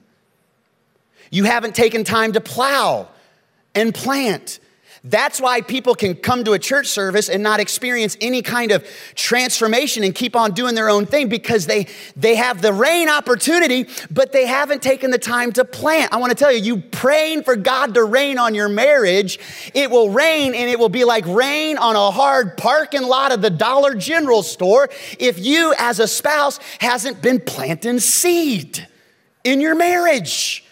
You 1.30 1.44
haven't 1.44 1.74
taken 1.74 2.04
time 2.04 2.32
to 2.32 2.40
plow 2.40 3.08
and 3.74 3.92
plant 3.92 4.60
that's 5.04 5.40
why 5.40 5.60
people 5.60 5.94
can 5.94 6.14
come 6.14 6.44
to 6.44 6.52
a 6.52 6.58
church 6.58 6.86
service 6.86 7.28
and 7.28 7.42
not 7.42 7.60
experience 7.60 8.16
any 8.20 8.42
kind 8.42 8.72
of 8.72 8.86
transformation 9.14 10.04
and 10.04 10.14
keep 10.14 10.34
on 10.34 10.52
doing 10.52 10.74
their 10.74 10.88
own 10.88 11.06
thing 11.06 11.28
because 11.28 11.66
they, 11.66 11.86
they 12.16 12.34
have 12.34 12.62
the 12.62 12.72
rain 12.72 13.08
opportunity, 13.08 13.86
but 14.10 14.32
they 14.32 14.46
haven't 14.46 14.82
taken 14.82 15.10
the 15.10 15.18
time 15.18 15.52
to 15.52 15.64
plant. 15.64 16.12
I 16.12 16.16
want 16.16 16.30
to 16.30 16.36
tell 16.36 16.52
you, 16.52 16.62
you 16.62 16.80
praying 16.80 17.44
for 17.44 17.56
God 17.56 17.94
to 17.94 18.04
rain 18.04 18.38
on 18.38 18.54
your 18.54 18.68
marriage, 18.68 19.38
it 19.74 19.90
will 19.90 20.10
rain 20.10 20.54
and 20.54 20.70
it 20.70 20.78
will 20.78 20.88
be 20.88 21.04
like 21.04 21.26
rain 21.26 21.78
on 21.78 21.96
a 21.96 22.10
hard 22.10 22.56
parking 22.56 23.02
lot 23.02 23.32
of 23.32 23.42
the 23.42 23.50
Dollar 23.50 23.94
General 23.94 24.42
store 24.42 24.88
if 25.18 25.38
you, 25.38 25.74
as 25.78 26.00
a 26.00 26.08
spouse, 26.08 26.58
hasn't 26.80 27.22
been 27.22 27.40
planting 27.40 28.00
seed 28.00 28.86
in 29.44 29.60
your 29.60 29.74
marriage 29.74 30.64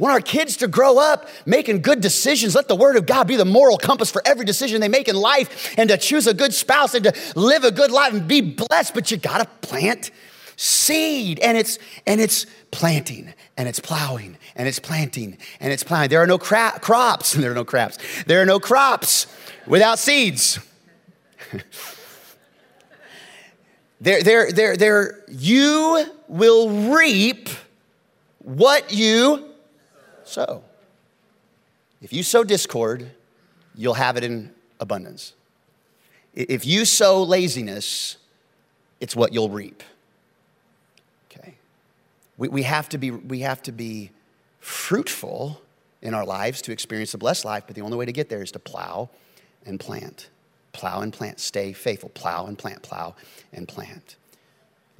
want 0.00 0.14
our 0.14 0.20
kids 0.20 0.56
to 0.56 0.66
grow 0.66 0.98
up 0.98 1.28
making 1.44 1.82
good 1.82 2.00
decisions. 2.00 2.54
Let 2.54 2.68
the 2.68 2.74
word 2.74 2.96
of 2.96 3.06
God 3.06 3.28
be 3.28 3.36
the 3.36 3.44
moral 3.44 3.76
compass 3.76 4.10
for 4.10 4.22
every 4.24 4.44
decision 4.44 4.80
they 4.80 4.88
make 4.88 5.08
in 5.08 5.14
life 5.14 5.74
and 5.78 5.90
to 5.90 5.98
choose 5.98 6.26
a 6.26 6.34
good 6.34 6.54
spouse 6.54 6.94
and 6.94 7.04
to 7.04 7.14
live 7.36 7.64
a 7.64 7.70
good 7.70 7.90
life 7.90 8.14
and 8.14 8.26
be 8.26 8.40
blessed. 8.40 8.94
But 8.94 9.10
you 9.10 9.18
got 9.18 9.38
to 9.38 9.68
plant 9.68 10.10
seed 10.56 11.38
and 11.40 11.56
it's 11.56 11.78
and 12.06 12.20
it's 12.20 12.46
planting 12.70 13.32
and 13.56 13.68
it's 13.68 13.78
plowing 13.78 14.38
and 14.56 14.66
it's 14.66 14.78
planting 14.78 15.36
and 15.60 15.72
it's 15.72 15.84
plowing. 15.84 16.08
There 16.08 16.22
are 16.22 16.26
no 16.26 16.38
cra- 16.38 16.78
crops. 16.80 17.34
And 17.34 17.44
there 17.44 17.52
are 17.52 17.54
no 17.54 17.64
crops. 17.64 17.98
There 18.24 18.40
are 18.40 18.46
no 18.46 18.58
crops 18.58 19.26
without 19.66 19.98
seeds. 19.98 20.58
there, 24.00 24.22
there, 24.22 24.50
there, 24.50 24.76
there, 24.76 25.24
you 25.28 26.06
will 26.26 26.90
reap 26.90 27.50
what 28.38 28.92
you 28.92 29.49
sow. 30.30 30.62
If 32.00 32.12
you 32.12 32.22
sow 32.22 32.44
discord, 32.44 33.10
you'll 33.74 33.94
have 33.94 34.16
it 34.16 34.24
in 34.24 34.52
abundance. 34.78 35.34
If 36.34 36.64
you 36.64 36.84
sow 36.84 37.22
laziness, 37.22 38.16
it's 39.00 39.16
what 39.16 39.32
you'll 39.32 39.50
reap. 39.50 39.82
Okay. 41.30 41.56
We, 42.38 42.48
we, 42.48 42.62
have 42.62 42.88
to 42.90 42.98
be, 42.98 43.10
we 43.10 43.40
have 43.40 43.62
to 43.62 43.72
be 43.72 44.10
fruitful 44.60 45.60
in 46.02 46.14
our 46.14 46.24
lives 46.24 46.62
to 46.62 46.72
experience 46.72 47.12
the 47.12 47.18
blessed 47.18 47.44
life, 47.44 47.64
but 47.66 47.76
the 47.76 47.82
only 47.82 47.96
way 47.96 48.06
to 48.06 48.12
get 48.12 48.28
there 48.28 48.42
is 48.42 48.52
to 48.52 48.58
plow 48.58 49.10
and 49.66 49.78
plant. 49.78 50.30
Plow 50.72 51.00
and 51.00 51.12
plant. 51.12 51.40
Stay 51.40 51.72
faithful. 51.72 52.10
Plow 52.10 52.46
and 52.46 52.56
plant. 52.56 52.82
Plow 52.82 53.14
and 53.52 53.66
plant. 53.66 54.16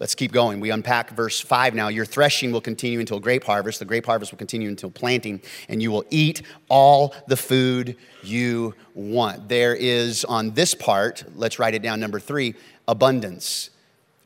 Let's 0.00 0.14
keep 0.14 0.32
going. 0.32 0.60
We 0.60 0.70
unpack 0.70 1.10
verse 1.10 1.40
5 1.40 1.74
now. 1.74 1.88
Your 1.88 2.06
threshing 2.06 2.52
will 2.52 2.62
continue 2.62 3.00
until 3.00 3.20
grape 3.20 3.44
harvest. 3.44 3.80
The 3.80 3.84
grape 3.84 4.06
harvest 4.06 4.32
will 4.32 4.38
continue 4.38 4.70
until 4.70 4.90
planting, 4.90 5.42
and 5.68 5.82
you 5.82 5.90
will 5.90 6.06
eat 6.08 6.40
all 6.70 7.14
the 7.28 7.36
food 7.36 7.98
you 8.22 8.74
want. 8.94 9.50
There 9.50 9.74
is 9.74 10.24
on 10.24 10.52
this 10.52 10.72
part, 10.72 11.24
let's 11.36 11.58
write 11.58 11.74
it 11.74 11.82
down, 11.82 12.00
number 12.00 12.18
three, 12.18 12.54
abundance. 12.88 13.68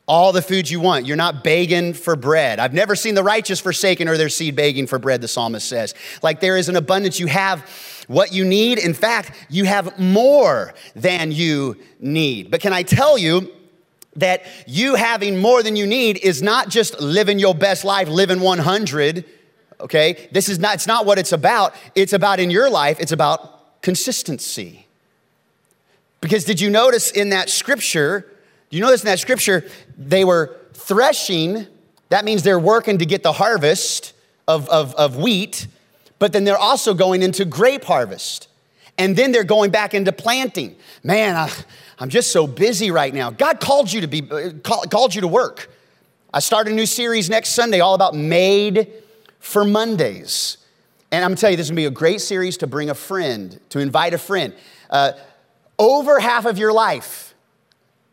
All 0.07 0.31
the 0.31 0.41
food 0.41 0.69
you 0.69 0.79
want. 0.79 1.05
You're 1.05 1.17
not 1.17 1.43
begging 1.43 1.93
for 1.93 2.15
bread. 2.15 2.57
I've 2.59 2.73
never 2.73 2.95
seen 2.95 3.15
the 3.15 3.23
righteous 3.23 3.59
forsaken 3.59 4.07
or 4.07 4.15
their 4.15 4.29
seed 4.29 4.55
begging 4.55 4.87
for 4.87 4.97
bread, 4.97 5.19
the 5.19 5.27
psalmist 5.27 5.67
says. 5.67 5.93
Like 6.23 6.39
there 6.39 6.55
is 6.55 6.69
an 6.69 6.77
abundance. 6.77 7.19
You 7.19 7.27
have 7.27 7.69
what 8.07 8.31
you 8.31 8.45
need. 8.45 8.77
In 8.77 8.93
fact, 8.93 9.31
you 9.49 9.65
have 9.65 9.99
more 9.99 10.73
than 10.95 11.33
you 11.33 11.75
need. 11.99 12.49
But 12.49 12.61
can 12.61 12.71
I 12.71 12.83
tell 12.83 13.17
you, 13.17 13.51
that 14.15 14.43
you 14.65 14.95
having 14.95 15.39
more 15.39 15.61
than 15.61 15.75
you 15.75 15.85
need 15.85 16.17
is 16.17 16.41
not 16.41 16.69
just 16.69 16.99
living 17.01 17.39
your 17.39 17.53
best 17.53 17.83
life, 17.83 18.07
living 18.07 18.39
100, 18.39 19.25
okay? 19.81 20.29
This 20.31 20.47
is 20.49 20.59
not, 20.59 20.75
it's 20.75 20.87
not 20.87 21.05
what 21.05 21.19
it's 21.19 21.31
about. 21.31 21.73
It's 21.95 22.13
about 22.13 22.39
in 22.39 22.49
your 22.49 22.69
life, 22.69 22.99
it's 22.99 23.11
about 23.11 23.81
consistency. 23.81 24.87
Because 26.21 26.45
did 26.45 26.59
you 26.61 26.69
notice 26.69 27.11
in 27.11 27.29
that 27.29 27.49
scripture, 27.49 28.25
you 28.69 28.81
notice 28.81 29.01
in 29.01 29.07
that 29.07 29.19
scripture, 29.19 29.69
they 29.97 30.23
were 30.23 30.57
threshing, 30.73 31.67
that 32.09 32.25
means 32.25 32.43
they're 32.43 32.59
working 32.59 32.97
to 32.99 33.05
get 33.05 33.21
the 33.21 33.33
harvest 33.33 34.13
of, 34.47 34.69
of, 34.69 34.95
of 34.95 35.17
wheat, 35.17 35.67
but 36.19 36.31
then 36.31 36.45
they're 36.45 36.57
also 36.57 36.93
going 36.93 37.21
into 37.21 37.45
grape 37.45 37.83
harvest. 37.83 38.47
And 38.97 39.15
then 39.15 39.31
they're 39.31 39.43
going 39.43 39.71
back 39.71 39.93
into 39.93 40.11
planting. 40.11 40.75
Man, 41.03 41.35
I, 41.35 41.51
I'm 41.99 42.09
just 42.09 42.31
so 42.31 42.47
busy 42.47 42.91
right 42.91 43.13
now. 43.13 43.29
God 43.29 43.59
called 43.59 43.91
you 43.91 44.01
to 44.01 44.07
be, 44.07 44.21
called 44.21 45.13
you 45.13 45.21
to 45.21 45.27
work. 45.27 45.69
I 46.33 46.39
start 46.39 46.67
a 46.67 46.71
new 46.71 46.85
series 46.85 47.29
next 47.29 47.49
Sunday 47.49 47.79
all 47.79 47.93
about 47.93 48.13
made 48.13 48.91
for 49.39 49.63
Mondays. 49.63 50.57
And 51.11 51.23
I'm 51.23 51.31
gonna 51.31 51.39
tell 51.39 51.51
you, 51.51 51.57
this 51.57 51.67
is 51.67 51.69
gonna 51.71 51.77
be 51.77 51.85
a 51.85 51.91
great 51.91 52.19
series 52.19 52.57
to 52.57 52.67
bring 52.67 52.89
a 52.89 52.95
friend, 52.95 53.59
to 53.69 53.79
invite 53.79 54.13
a 54.13 54.17
friend. 54.17 54.53
Uh, 54.89 55.13
over 55.79 56.19
half 56.19 56.45
of 56.45 56.57
your 56.57 56.73
life 56.73 57.33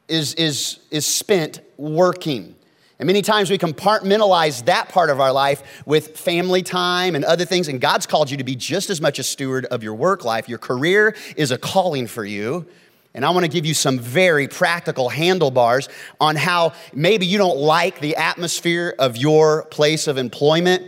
is, 0.08 0.34
is, 0.34 0.78
is 0.90 1.06
spent 1.06 1.60
working. 1.76 2.54
And 3.02 3.08
many 3.08 3.22
times 3.22 3.50
we 3.50 3.58
compartmentalize 3.58 4.66
that 4.66 4.90
part 4.90 5.10
of 5.10 5.18
our 5.18 5.32
life 5.32 5.82
with 5.86 6.16
family 6.16 6.62
time 6.62 7.16
and 7.16 7.24
other 7.24 7.44
things. 7.44 7.66
And 7.66 7.80
God's 7.80 8.06
called 8.06 8.30
you 8.30 8.36
to 8.36 8.44
be 8.44 8.54
just 8.54 8.90
as 8.90 9.00
much 9.00 9.18
a 9.18 9.24
steward 9.24 9.64
of 9.64 9.82
your 9.82 9.94
work 9.94 10.24
life. 10.24 10.48
Your 10.48 10.60
career 10.60 11.16
is 11.36 11.50
a 11.50 11.58
calling 11.58 12.06
for 12.06 12.24
you. 12.24 12.64
And 13.12 13.24
I 13.24 13.30
want 13.30 13.42
to 13.42 13.50
give 13.50 13.66
you 13.66 13.74
some 13.74 13.98
very 13.98 14.46
practical 14.46 15.08
handlebars 15.08 15.88
on 16.20 16.36
how 16.36 16.74
maybe 16.94 17.26
you 17.26 17.38
don't 17.38 17.58
like 17.58 17.98
the 17.98 18.14
atmosphere 18.14 18.94
of 19.00 19.16
your 19.16 19.64
place 19.64 20.06
of 20.06 20.16
employment. 20.16 20.84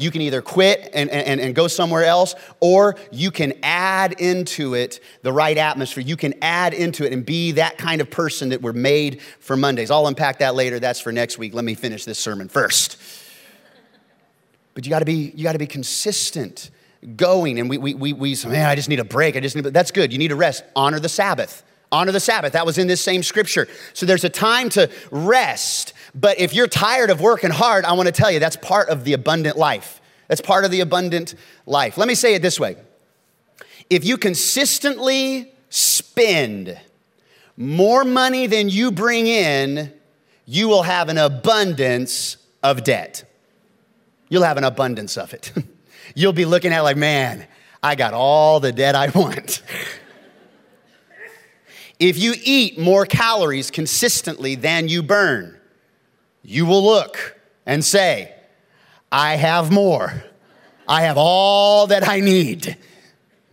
You 0.00 0.12
can 0.12 0.22
either 0.22 0.40
quit 0.40 0.90
and, 0.94 1.10
and, 1.10 1.40
and 1.40 1.54
go 1.56 1.66
somewhere 1.66 2.04
else, 2.04 2.36
or 2.60 2.94
you 3.10 3.32
can 3.32 3.52
add 3.64 4.12
into 4.20 4.74
it 4.74 5.00
the 5.22 5.32
right 5.32 5.58
atmosphere. 5.58 6.04
You 6.04 6.16
can 6.16 6.34
add 6.40 6.72
into 6.72 7.04
it 7.04 7.12
and 7.12 7.26
be 7.26 7.52
that 7.52 7.78
kind 7.78 8.00
of 8.00 8.08
person 8.08 8.50
that 8.50 8.62
we're 8.62 8.72
made 8.72 9.20
for 9.40 9.56
Mondays. 9.56 9.90
I'll 9.90 10.06
unpack 10.06 10.38
that 10.38 10.54
later. 10.54 10.78
That's 10.78 11.00
for 11.00 11.10
next 11.10 11.36
week. 11.36 11.52
Let 11.52 11.64
me 11.64 11.74
finish 11.74 12.04
this 12.04 12.20
sermon 12.20 12.48
first. 12.48 12.96
But 14.74 14.86
you 14.86 14.90
gotta 14.90 15.04
be, 15.04 15.32
you 15.34 15.42
gotta 15.42 15.58
be 15.58 15.66
consistent 15.66 16.70
going. 17.16 17.58
And 17.58 17.68
we, 17.68 17.78
we, 17.78 17.94
we, 17.94 18.12
we 18.12 18.34
say, 18.36 18.50
man, 18.50 18.66
I 18.66 18.76
just 18.76 18.88
need 18.88 19.00
a 19.00 19.04
break. 19.04 19.36
I 19.36 19.40
just 19.40 19.56
need, 19.56 19.64
that's 19.64 19.90
good. 19.90 20.12
You 20.12 20.18
need 20.18 20.28
to 20.28 20.36
rest. 20.36 20.62
Honor 20.76 21.00
the 21.00 21.08
Sabbath. 21.08 21.64
Honor 21.90 22.12
the 22.12 22.20
Sabbath. 22.20 22.52
That 22.52 22.66
was 22.66 22.78
in 22.78 22.86
this 22.86 23.00
same 23.00 23.24
scripture. 23.24 23.66
So 23.94 24.06
there's 24.06 24.22
a 24.22 24.28
time 24.28 24.68
to 24.70 24.88
rest. 25.10 25.92
But 26.18 26.40
if 26.40 26.52
you're 26.52 26.66
tired 26.66 27.10
of 27.10 27.20
working 27.20 27.50
hard, 27.50 27.84
I 27.84 27.92
want 27.92 28.06
to 28.06 28.12
tell 28.12 28.30
you 28.30 28.40
that's 28.40 28.56
part 28.56 28.88
of 28.88 29.04
the 29.04 29.12
abundant 29.12 29.56
life. 29.56 30.00
That's 30.26 30.40
part 30.40 30.64
of 30.64 30.70
the 30.70 30.80
abundant 30.80 31.34
life. 31.64 31.96
Let 31.96 32.08
me 32.08 32.14
say 32.14 32.34
it 32.34 32.42
this 32.42 32.58
way 32.58 32.76
if 33.88 34.04
you 34.04 34.18
consistently 34.18 35.52
spend 35.70 36.78
more 37.56 38.04
money 38.04 38.46
than 38.46 38.68
you 38.68 38.90
bring 38.90 39.26
in, 39.26 39.92
you 40.44 40.68
will 40.68 40.82
have 40.82 41.08
an 41.08 41.18
abundance 41.18 42.36
of 42.62 42.84
debt. 42.84 43.24
You'll 44.28 44.42
have 44.42 44.56
an 44.56 44.64
abundance 44.64 45.16
of 45.16 45.32
it. 45.32 45.52
You'll 46.14 46.32
be 46.32 46.44
looking 46.44 46.72
at 46.72 46.80
like, 46.80 46.96
man, 46.96 47.46
I 47.82 47.94
got 47.94 48.12
all 48.12 48.60
the 48.60 48.72
debt 48.72 48.94
I 48.94 49.10
want. 49.10 49.62
If 52.00 52.16
you 52.16 52.32
eat 52.44 52.78
more 52.78 53.06
calories 53.06 53.72
consistently 53.72 54.54
than 54.54 54.86
you 54.86 55.02
burn, 55.02 55.57
you 56.48 56.64
will 56.64 56.82
look 56.82 57.38
and 57.66 57.84
say, 57.84 58.34
I 59.12 59.36
have 59.36 59.70
more. 59.70 60.24
I 60.88 61.02
have 61.02 61.18
all 61.18 61.88
that 61.88 62.08
I 62.08 62.20
need. 62.20 62.78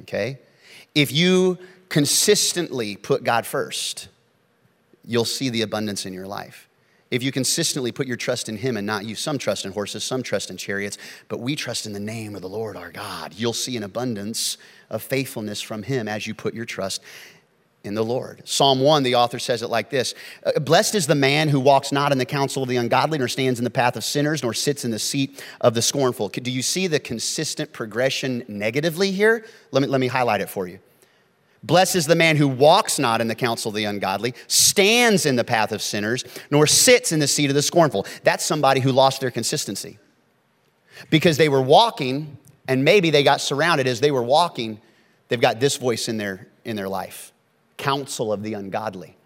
Okay? 0.03 0.39
If 0.95 1.11
you 1.11 1.57
consistently 1.89 2.95
put 2.95 3.25
God 3.25 3.45
first, 3.45 4.07
you'll 5.03 5.25
see 5.25 5.49
the 5.49 5.61
abundance 5.61 6.05
in 6.05 6.13
your 6.13 6.25
life. 6.25 6.69
if 7.11 7.21
you 7.21 7.31
consistently 7.31 7.91
put 7.91 8.07
your 8.07 8.17
trust 8.17 8.49
in 8.49 8.57
Him 8.57 8.77
and 8.77 8.87
not 8.87 9.05
you. 9.05 9.15
Some 9.15 9.37
trust 9.37 9.65
in 9.65 9.71
horses, 9.73 10.03
some 10.03 10.23
trust 10.23 10.49
in 10.49 10.57
chariots, 10.57 10.97
but 11.27 11.39
we 11.39 11.55
trust 11.55 11.85
in 11.85 11.93
the 11.93 11.99
name 11.99 12.35
of 12.35 12.41
the 12.41 12.49
Lord 12.49 12.75
our 12.75 12.91
God. 12.91 13.33
You'll 13.35 13.53
see 13.53 13.77
an 13.77 13.83
abundance 13.83 14.57
of 14.89 15.03
faithfulness 15.03 15.61
from 15.61 15.83
Him 15.83 16.07
as 16.07 16.25
you 16.25 16.33
put 16.33 16.53
your 16.53 16.65
trust 16.65 17.01
in 17.85 17.93
the 17.93 18.03
Lord. 18.03 18.41
Psalm 18.45 18.79
1, 18.81 19.03
the 19.03 19.15
author 19.15 19.39
says 19.39 19.61
it 19.61 19.69
like 19.69 19.89
this 19.89 20.15
uh, 20.45 20.59
Blessed 20.59 20.95
is 20.95 21.07
the 21.07 21.15
man 21.15 21.49
who 21.49 21.59
walks 21.59 21.91
not 21.91 22.11
in 22.11 22.17
the 22.17 22.25
counsel 22.25 22.63
of 22.63 22.69
the 22.69 22.77
ungodly, 22.77 23.17
nor 23.17 23.27
stands 23.27 23.59
in 23.59 23.63
the 23.63 23.69
path 23.69 23.95
of 23.95 24.03
sinners, 24.03 24.41
nor 24.41 24.53
sits 24.53 24.83
in 24.83 24.91
the 24.91 24.99
seat 24.99 25.43
of 25.61 25.73
the 25.73 25.81
scornful. 25.81 26.29
Do 26.29 26.51
you 26.51 26.61
see 26.61 26.87
the 26.87 26.99
consistent 26.99 27.71
progression 27.71 28.43
negatively 28.47 29.11
here? 29.11 29.45
Let 29.71 29.83
me, 29.83 29.87
let 29.87 30.01
me 30.01 30.07
highlight 30.07 30.41
it 30.41 30.49
for 30.49 30.67
you. 30.67 30.79
Blessed 31.63 31.95
is 31.95 32.05
the 32.05 32.15
man 32.15 32.35
who 32.35 32.47
walks 32.47 32.99
not 32.99 33.21
in 33.21 33.27
the 33.27 33.35
counsel 33.35 33.69
of 33.69 33.75
the 33.75 33.85
ungodly, 33.85 34.35
stands 34.47 35.25
in 35.25 35.35
the 35.35 35.43
path 35.43 35.71
of 35.71 35.81
sinners, 35.81 36.23
nor 36.51 36.67
sits 36.67 37.11
in 37.11 37.19
the 37.19 37.27
seat 37.27 37.49
of 37.49 37.55
the 37.55 37.61
scornful. 37.61 38.05
That's 38.23 38.45
somebody 38.45 38.81
who 38.81 38.91
lost 38.91 39.21
their 39.21 39.31
consistency. 39.31 39.97
Because 41.09 41.37
they 41.37 41.49
were 41.49 41.61
walking, 41.61 42.37
and 42.67 42.83
maybe 42.83 43.09
they 43.09 43.23
got 43.23 43.41
surrounded 43.41 43.87
as 43.87 43.99
they 43.99 44.11
were 44.11 44.23
walking, 44.23 44.79
they've 45.27 45.41
got 45.41 45.59
this 45.59 45.77
voice 45.77 46.07
in 46.07 46.17
their, 46.17 46.47
in 46.63 46.75
their 46.75 46.89
life 46.89 47.31
counsel 47.77 48.31
of 48.31 48.43
the 48.43 48.53
ungodly. 48.53 49.17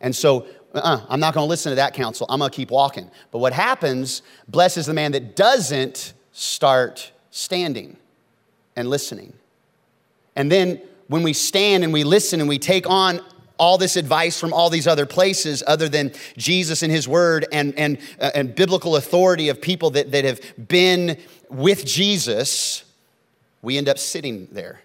And 0.00 0.14
so, 0.14 0.46
uh-uh, 0.74 1.06
I'm 1.08 1.20
not 1.20 1.34
gonna 1.34 1.46
listen 1.46 1.70
to 1.70 1.76
that 1.76 1.94
counsel. 1.94 2.26
I'm 2.28 2.40
gonna 2.40 2.50
keep 2.50 2.70
walking. 2.70 3.10
But 3.30 3.38
what 3.38 3.52
happens, 3.52 4.22
blesses 4.48 4.86
the 4.86 4.94
man 4.94 5.12
that 5.12 5.36
doesn't 5.36 6.14
start 6.32 7.12
standing 7.30 7.96
and 8.76 8.88
listening. 8.88 9.32
And 10.34 10.50
then 10.50 10.80
when 11.08 11.22
we 11.22 11.32
stand 11.32 11.84
and 11.84 11.92
we 11.92 12.04
listen 12.04 12.40
and 12.40 12.48
we 12.48 12.58
take 12.58 12.88
on 12.88 13.20
all 13.58 13.78
this 13.78 13.96
advice 13.96 14.40
from 14.40 14.52
all 14.52 14.70
these 14.70 14.86
other 14.86 15.06
places 15.06 15.62
other 15.66 15.88
than 15.88 16.10
Jesus 16.36 16.82
and 16.82 16.90
his 16.90 17.06
word 17.06 17.46
and, 17.52 17.78
and, 17.78 17.98
uh, 18.18 18.30
and 18.34 18.54
biblical 18.54 18.96
authority 18.96 19.50
of 19.50 19.60
people 19.60 19.90
that, 19.90 20.10
that 20.10 20.24
have 20.24 20.40
been 20.68 21.16
with 21.48 21.84
Jesus, 21.84 22.82
we 23.60 23.78
end 23.78 23.88
up 23.88 23.98
sitting 23.98 24.48
there. 24.50 24.80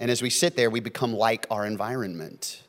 And 0.00 0.10
as 0.10 0.22
we 0.22 0.30
sit 0.30 0.56
there, 0.56 0.70
we 0.70 0.80
become 0.80 1.14
like 1.14 1.46
our 1.50 1.64
environment, 1.64 2.62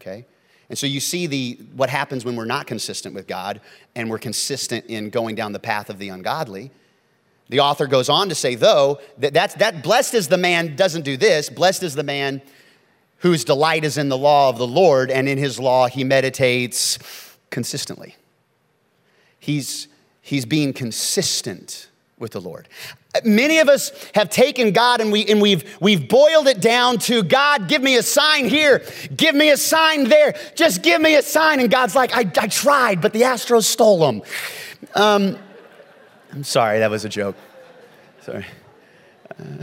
okay? 0.00 0.24
And 0.70 0.78
so 0.78 0.86
you 0.86 1.00
see 1.00 1.26
the, 1.26 1.58
what 1.74 1.90
happens 1.90 2.24
when 2.24 2.36
we're 2.36 2.46
not 2.46 2.66
consistent 2.66 3.14
with 3.14 3.26
God 3.26 3.60
and 3.94 4.08
we're 4.08 4.18
consistent 4.18 4.86
in 4.86 5.10
going 5.10 5.34
down 5.34 5.52
the 5.52 5.58
path 5.58 5.90
of 5.90 5.98
the 5.98 6.08
ungodly 6.08 6.70
the 7.48 7.60
author 7.60 7.86
goes 7.86 8.08
on 8.08 8.28
to 8.28 8.34
say, 8.34 8.54
though, 8.54 9.00
that, 9.18 9.32
that's, 9.32 9.54
that 9.54 9.82
blessed 9.82 10.14
is 10.14 10.28
the 10.28 10.38
man 10.38 10.74
doesn't 10.74 11.02
do 11.02 11.16
this, 11.16 11.48
blessed 11.48 11.82
is 11.82 11.94
the 11.94 12.02
man 12.02 12.42
whose 13.18 13.44
delight 13.44 13.84
is 13.84 13.96
in 13.96 14.08
the 14.08 14.18
law 14.18 14.48
of 14.48 14.58
the 14.58 14.66
Lord, 14.66 15.10
and 15.10 15.28
in 15.28 15.38
his 15.38 15.58
law 15.58 15.86
he 15.86 16.04
meditates 16.04 16.98
consistently. 17.50 18.16
He's, 19.38 19.88
he's 20.20 20.44
being 20.44 20.72
consistent 20.72 21.88
with 22.18 22.32
the 22.32 22.40
Lord. 22.40 22.68
Many 23.24 23.58
of 23.58 23.68
us 23.68 23.92
have 24.14 24.30
taken 24.30 24.72
God 24.72 25.00
and, 25.00 25.12
we, 25.12 25.24
and 25.26 25.40
we've, 25.40 25.76
we've 25.80 26.08
boiled 26.08 26.48
it 26.48 26.60
down 26.60 26.98
to 27.00 27.22
God, 27.22 27.68
give 27.68 27.82
me 27.82 27.96
a 27.96 28.02
sign 28.02 28.48
here, 28.48 28.84
give 29.16 29.34
me 29.34 29.50
a 29.50 29.56
sign 29.56 30.04
there, 30.04 30.34
just 30.54 30.82
give 30.82 31.00
me 31.00 31.16
a 31.16 31.22
sign. 31.22 31.60
And 31.60 31.70
God's 31.70 31.94
like, 31.94 32.14
I, 32.14 32.20
I 32.40 32.48
tried, 32.48 33.00
but 33.00 33.12
the 33.12 33.22
Astros 33.22 33.64
stole 33.64 33.98
them. 34.00 34.22
Um, 34.94 35.38
I'm 36.32 36.44
sorry, 36.44 36.80
that 36.80 36.90
was 36.90 37.04
a 37.04 37.08
joke. 37.08 37.36
Sorry. 38.22 38.46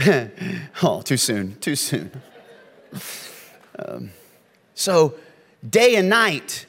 Uh, 0.06 0.26
oh, 0.84 1.02
too 1.02 1.18
soon, 1.18 1.58
too 1.60 1.76
soon. 1.76 2.12
Um, 3.78 4.12
so, 4.76 5.16
day 5.68 5.96
and 5.96 6.10
night, 6.10 6.66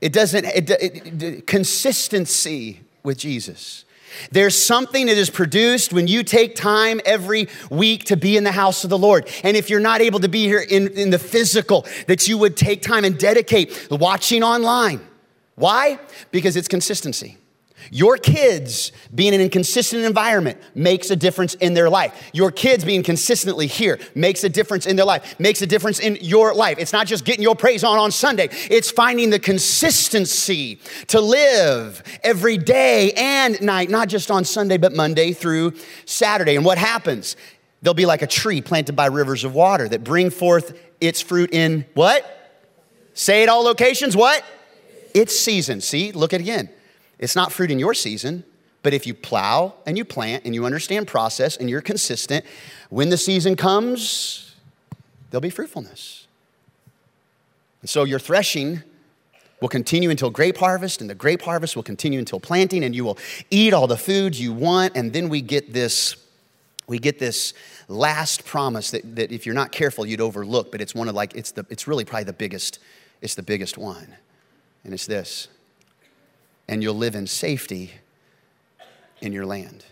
it 0.00 0.12
doesn't, 0.12 0.44
it, 0.44 0.70
it, 0.70 1.22
it, 1.22 1.46
consistency 1.46 2.80
with 3.02 3.18
Jesus. 3.18 3.85
There's 4.30 4.56
something 4.60 5.06
that 5.06 5.16
is 5.16 5.30
produced 5.30 5.92
when 5.92 6.06
you 6.06 6.22
take 6.22 6.54
time 6.54 7.00
every 7.04 7.48
week 7.70 8.04
to 8.04 8.16
be 8.16 8.36
in 8.36 8.44
the 8.44 8.52
house 8.52 8.84
of 8.84 8.90
the 8.90 8.98
Lord. 8.98 9.28
And 9.44 9.56
if 9.56 9.70
you're 9.70 9.80
not 9.80 10.00
able 10.00 10.20
to 10.20 10.28
be 10.28 10.44
here 10.44 10.60
in, 10.60 10.88
in 10.88 11.10
the 11.10 11.18
physical, 11.18 11.86
that 12.06 12.28
you 12.28 12.38
would 12.38 12.56
take 12.56 12.82
time 12.82 13.04
and 13.04 13.18
dedicate 13.18 13.88
watching 13.90 14.42
online. 14.42 15.00
Why? 15.54 15.98
Because 16.30 16.56
it's 16.56 16.68
consistency. 16.68 17.38
Your 17.90 18.16
kids 18.16 18.92
being 19.14 19.34
in 19.34 19.40
a 19.40 19.48
consistent 19.48 20.04
environment 20.04 20.60
makes 20.74 21.10
a 21.10 21.16
difference 21.16 21.54
in 21.54 21.74
their 21.74 21.88
life. 21.88 22.30
Your 22.32 22.50
kids 22.50 22.84
being 22.84 23.02
consistently 23.02 23.66
here 23.66 23.98
makes 24.14 24.44
a 24.44 24.48
difference 24.48 24.86
in 24.86 24.96
their 24.96 25.04
life, 25.04 25.38
makes 25.38 25.62
a 25.62 25.66
difference 25.66 25.98
in 25.98 26.16
your 26.20 26.54
life. 26.54 26.78
It's 26.78 26.92
not 26.92 27.06
just 27.06 27.24
getting 27.24 27.42
your 27.42 27.56
praise 27.56 27.84
on 27.84 27.98
on 27.98 28.10
Sunday, 28.10 28.48
it's 28.70 28.90
finding 28.90 29.30
the 29.30 29.38
consistency 29.38 30.80
to 31.08 31.20
live 31.20 32.02
every 32.22 32.58
day 32.58 33.12
and 33.12 33.60
night, 33.62 33.90
not 33.90 34.08
just 34.08 34.30
on 34.30 34.44
Sunday, 34.44 34.76
but 34.76 34.94
Monday 34.94 35.32
through 35.32 35.74
Saturday. 36.04 36.56
And 36.56 36.64
what 36.64 36.78
happens? 36.78 37.36
They'll 37.82 37.94
be 37.94 38.06
like 38.06 38.22
a 38.22 38.26
tree 38.26 38.60
planted 38.60 38.96
by 38.96 39.06
rivers 39.06 39.44
of 39.44 39.54
water 39.54 39.88
that 39.88 40.02
bring 40.02 40.30
forth 40.30 40.78
its 41.00 41.20
fruit 41.20 41.52
in 41.52 41.84
what? 41.94 42.32
Say 43.14 43.42
it 43.42 43.48
all 43.48 43.62
locations, 43.62 44.16
what? 44.16 44.44
It's 45.14 45.38
season. 45.38 45.80
See, 45.80 46.12
look 46.12 46.34
at 46.34 46.40
it 46.40 46.44
again. 46.44 46.68
It's 47.18 47.36
not 47.36 47.52
fruit 47.52 47.70
in 47.70 47.78
your 47.78 47.94
season, 47.94 48.44
but 48.82 48.94
if 48.94 49.06
you 49.06 49.14
plow 49.14 49.74
and 49.86 49.98
you 49.98 50.04
plant 50.04 50.44
and 50.44 50.54
you 50.54 50.64
understand 50.64 51.06
process 51.06 51.56
and 51.56 51.68
you're 51.68 51.80
consistent, 51.80 52.44
when 52.90 53.08
the 53.08 53.16
season 53.16 53.56
comes, 53.56 54.54
there'll 55.30 55.40
be 55.40 55.50
fruitfulness. 55.50 56.26
And 57.80 57.90
so 57.90 58.04
your 58.04 58.18
threshing 58.18 58.82
will 59.60 59.68
continue 59.68 60.10
until 60.10 60.30
grape 60.30 60.58
harvest, 60.58 61.00
and 61.00 61.08
the 61.08 61.14
grape 61.14 61.42
harvest 61.42 61.76
will 61.76 61.82
continue 61.82 62.18
until 62.18 62.38
planting, 62.38 62.84
and 62.84 62.94
you 62.94 63.04
will 63.04 63.18
eat 63.50 63.72
all 63.72 63.86
the 63.86 63.96
food 63.96 64.36
you 64.36 64.52
want. 64.52 64.96
And 64.96 65.12
then 65.12 65.28
we 65.28 65.40
get 65.40 65.72
this, 65.72 66.16
we 66.86 66.98
get 66.98 67.18
this 67.18 67.54
last 67.88 68.44
promise 68.44 68.90
that, 68.90 69.16
that 69.16 69.32
if 69.32 69.46
you're 69.46 69.54
not 69.54 69.72
careful, 69.72 70.04
you'd 70.04 70.20
overlook, 70.20 70.70
but 70.70 70.80
it's 70.80 70.94
one 70.94 71.08
of 71.08 71.14
like, 71.14 71.34
it's 71.34 71.52
the 71.52 71.64
it's 71.70 71.88
really 71.88 72.04
probably 72.04 72.24
the 72.24 72.32
biggest, 72.34 72.78
it's 73.22 73.34
the 73.34 73.42
biggest 73.42 73.78
one. 73.78 74.14
And 74.84 74.92
it's 74.92 75.06
this 75.06 75.48
and 76.68 76.82
you'll 76.82 76.94
live 76.94 77.14
in 77.14 77.26
safety 77.26 77.92
in 79.20 79.32
your 79.32 79.46
land. 79.46 79.84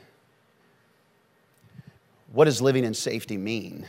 What 2.32 2.46
does 2.46 2.60
living 2.60 2.84
in 2.84 2.94
safety 2.94 3.36
mean? 3.36 3.86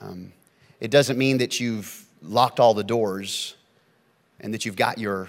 Um, 0.00 0.32
it 0.80 0.90
doesn't 0.90 1.18
mean 1.18 1.38
that 1.38 1.60
you've 1.60 2.06
locked 2.22 2.58
all 2.58 2.74
the 2.74 2.84
doors 2.84 3.54
and 4.40 4.52
that 4.54 4.64
you've 4.64 4.76
got 4.76 4.98
your, 4.98 5.28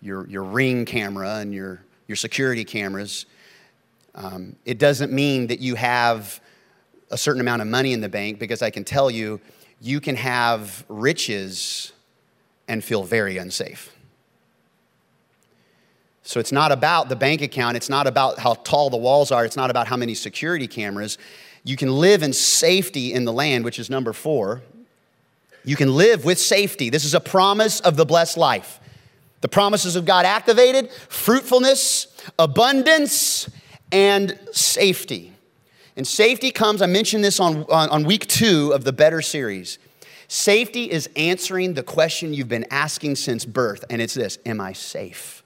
your, 0.00 0.28
your 0.28 0.42
ring 0.42 0.84
camera 0.84 1.36
and 1.36 1.54
your, 1.54 1.82
your 2.06 2.16
security 2.16 2.64
cameras. 2.64 3.26
Um, 4.14 4.56
it 4.64 4.78
doesn't 4.78 5.12
mean 5.12 5.46
that 5.48 5.60
you 5.60 5.74
have 5.76 6.40
a 7.10 7.16
certain 7.16 7.40
amount 7.40 7.62
of 7.62 7.68
money 7.68 7.92
in 7.92 8.00
the 8.00 8.08
bank 8.08 8.38
because 8.38 8.60
I 8.62 8.70
can 8.70 8.84
tell 8.84 9.10
you, 9.10 9.40
you 9.80 10.00
can 10.00 10.16
have 10.16 10.84
riches 10.88 11.92
and 12.68 12.82
feel 12.82 13.02
very 13.02 13.38
unsafe. 13.38 13.93
So 16.24 16.40
it's 16.40 16.52
not 16.52 16.72
about 16.72 17.10
the 17.10 17.16
bank 17.16 17.42
account, 17.42 17.76
it's 17.76 17.90
not 17.90 18.06
about 18.06 18.38
how 18.38 18.54
tall 18.54 18.88
the 18.88 18.96
walls 18.96 19.30
are, 19.30 19.44
it's 19.44 19.56
not 19.56 19.70
about 19.70 19.86
how 19.86 19.96
many 19.96 20.14
security 20.14 20.66
cameras. 20.66 21.18
You 21.64 21.76
can 21.76 21.92
live 21.92 22.22
in 22.22 22.32
safety 22.32 23.12
in 23.12 23.24
the 23.24 23.32
land, 23.32 23.64
which 23.64 23.78
is 23.78 23.88
number 23.88 24.12
four. 24.12 24.62
You 25.64 25.76
can 25.76 25.94
live 25.94 26.24
with 26.24 26.38
safety. 26.38 26.90
This 26.90 27.04
is 27.04 27.14
a 27.14 27.20
promise 27.20 27.80
of 27.80 27.96
the 27.96 28.04
blessed 28.04 28.36
life. 28.36 28.80
The 29.42 29.48
promises 29.48 29.96
of 29.96 30.06
God 30.06 30.24
activated 30.24 30.90
fruitfulness, 30.90 32.06
abundance, 32.38 33.48
and 33.92 34.38
safety. 34.52 35.32
And 35.96 36.06
safety 36.06 36.50
comes, 36.50 36.82
I 36.82 36.86
mentioned 36.86 37.22
this 37.22 37.38
on, 37.38 37.64
on, 37.64 37.88
on 37.90 38.04
week 38.04 38.26
two 38.26 38.72
of 38.72 38.84
the 38.84 38.92
Better 38.92 39.22
series. 39.22 39.78
Safety 40.28 40.90
is 40.90 41.08
answering 41.16 41.74
the 41.74 41.82
question 41.82 42.32
you've 42.32 42.48
been 42.48 42.66
asking 42.70 43.16
since 43.16 43.44
birth, 43.44 43.84
and 43.90 44.00
it's 44.02 44.14
this 44.14 44.38
Am 44.46 44.60
I 44.60 44.72
safe? 44.72 45.43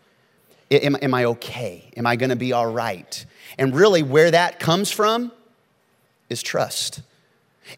Am, 0.70 0.96
am 1.00 1.14
I 1.14 1.24
okay? 1.24 1.90
Am 1.96 2.06
I 2.06 2.16
going 2.16 2.30
to 2.30 2.36
be 2.36 2.52
all 2.52 2.70
right? 2.70 3.24
And 3.58 3.74
really, 3.74 4.02
where 4.02 4.30
that 4.30 4.60
comes 4.60 4.90
from 4.90 5.32
is 6.28 6.42
trust. 6.42 7.00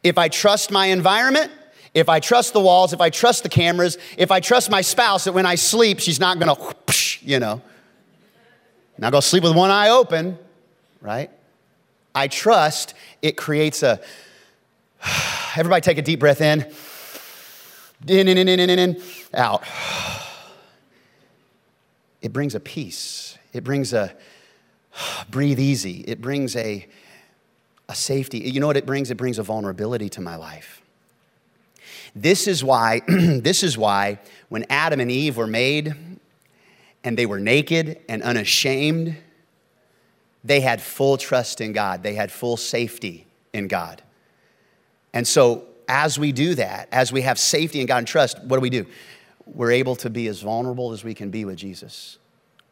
If 0.02 0.18
I 0.18 0.28
trust 0.28 0.70
my 0.70 0.86
environment, 0.86 1.52
if 1.94 2.08
I 2.08 2.20
trust 2.20 2.52
the 2.52 2.60
walls, 2.60 2.92
if 2.92 3.00
I 3.00 3.10
trust 3.10 3.42
the 3.42 3.48
cameras, 3.48 3.98
if 4.16 4.30
I 4.30 4.40
trust 4.40 4.70
my 4.70 4.80
spouse 4.80 5.24
that 5.24 5.32
when 5.32 5.46
I 5.46 5.56
sleep, 5.56 6.00
she's 6.00 6.20
not 6.20 6.38
going 6.38 6.54
to, 6.54 6.74
you 7.20 7.38
know, 7.38 7.60
going 9.00 9.12
to 9.12 9.22
sleep 9.22 9.42
with 9.42 9.56
one 9.56 9.70
eye 9.70 9.88
open, 9.88 10.38
right? 11.00 11.30
I 12.14 12.28
trust 12.28 12.94
it 13.22 13.36
creates 13.36 13.82
a, 13.82 14.00
everybody 15.56 15.80
take 15.80 15.98
a 15.98 16.02
deep 16.02 16.20
breath 16.20 16.40
in, 16.40 16.66
in, 18.06 18.28
in, 18.28 18.38
in, 18.38 18.48
in, 18.48 18.60
in, 18.60 18.78
in, 18.78 19.02
out 19.34 19.64
it 22.22 22.32
brings 22.32 22.54
a 22.54 22.60
peace. 22.60 23.38
It 23.52 23.64
brings 23.64 23.92
a 23.92 24.14
breathe 25.30 25.58
easy. 25.58 26.04
It 26.06 26.20
brings 26.20 26.56
a, 26.56 26.86
a 27.88 27.94
safety. 27.94 28.38
You 28.38 28.60
know 28.60 28.66
what 28.66 28.76
it 28.76 28.86
brings? 28.86 29.10
It 29.10 29.16
brings 29.16 29.38
a 29.38 29.42
vulnerability 29.42 30.08
to 30.10 30.20
my 30.20 30.36
life. 30.36 30.82
This 32.14 32.48
is 32.48 32.64
why, 32.64 33.02
this 33.08 33.62
is 33.62 33.78
why 33.78 34.18
when 34.48 34.64
Adam 34.68 35.00
and 35.00 35.10
Eve 35.10 35.36
were 35.36 35.46
made 35.46 35.94
and 37.04 37.16
they 37.16 37.26
were 37.26 37.40
naked 37.40 38.00
and 38.08 38.22
unashamed, 38.22 39.16
they 40.42 40.60
had 40.60 40.80
full 40.80 41.16
trust 41.16 41.60
in 41.60 41.72
God. 41.72 42.02
They 42.02 42.14
had 42.14 42.32
full 42.32 42.56
safety 42.56 43.26
in 43.52 43.68
God. 43.68 44.02
And 45.12 45.26
so, 45.26 45.64
as 45.88 46.18
we 46.18 46.30
do 46.30 46.54
that, 46.54 46.88
as 46.92 47.12
we 47.12 47.22
have 47.22 47.38
safety 47.38 47.80
in 47.80 47.86
God 47.86 47.98
and 47.98 48.06
trust, 48.06 48.38
what 48.44 48.56
do 48.56 48.60
we 48.60 48.70
do? 48.70 48.86
We're 49.54 49.72
able 49.72 49.96
to 49.96 50.10
be 50.10 50.26
as 50.28 50.40
vulnerable 50.40 50.92
as 50.92 51.04
we 51.04 51.14
can 51.14 51.30
be 51.30 51.44
with 51.44 51.56
Jesus. 51.56 52.18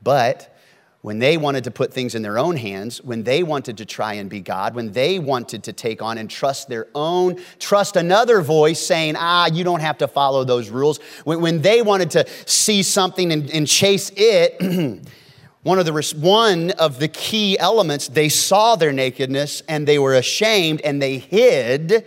But 0.03 0.55
when 1.01 1.21
they 1.21 1.37
wanted 1.37 1.65
to 1.65 1.71
put 1.71 1.93
things 1.93 2.15
in 2.15 2.23
their 2.23 2.39
own 2.39 2.57
hands, 2.57 3.01
when 3.03 3.23
they 3.23 3.43
wanted 3.43 3.79
to 3.79 3.85
try 3.85 4.15
and 4.15 4.29
be 4.29 4.41
God, 4.41 4.75
when 4.75 4.93
they 4.93 5.19
wanted 5.19 5.63
to 5.65 5.73
take 5.73 6.03
on 6.03 6.19
and 6.19 6.29
trust 6.29 6.69
their 6.69 6.89
own, 6.95 7.37
trust 7.61 7.97
another 7.97 8.41
voice 8.41 8.85
saying, 8.85 9.15
ah, 9.17 9.47
you 9.47 9.63
don't 9.63 9.81
have 9.81 9.99
to 9.99 10.09
follow 10.09 10.43
those 10.43 10.71
rules, 10.71 10.99
when, 11.25 11.41
when 11.41 11.63
they 11.63 11.83
wanted 11.83 12.11
to 12.11 12.27
see 12.47 12.83
something 12.83 13.33
and, 13.33 13.49
and 13.51 13.69
chase 13.69 14.11
it, 14.17 14.61
one 15.63 15.79
of, 15.79 15.87
the, 15.87 16.17
one 16.19 16.73
of 16.73 16.99
the 16.99 17.09
key 17.09 17.57
elements, 17.59 18.09
they 18.09 18.29
saw 18.29 18.75
their 18.75 18.93
nakedness 18.93 19.63
and 19.69 19.87
they 19.87 20.01
were 20.01 20.15
ashamed 20.15 20.81
and 20.81 21.01
they 21.01 21.19
hid 21.19 22.05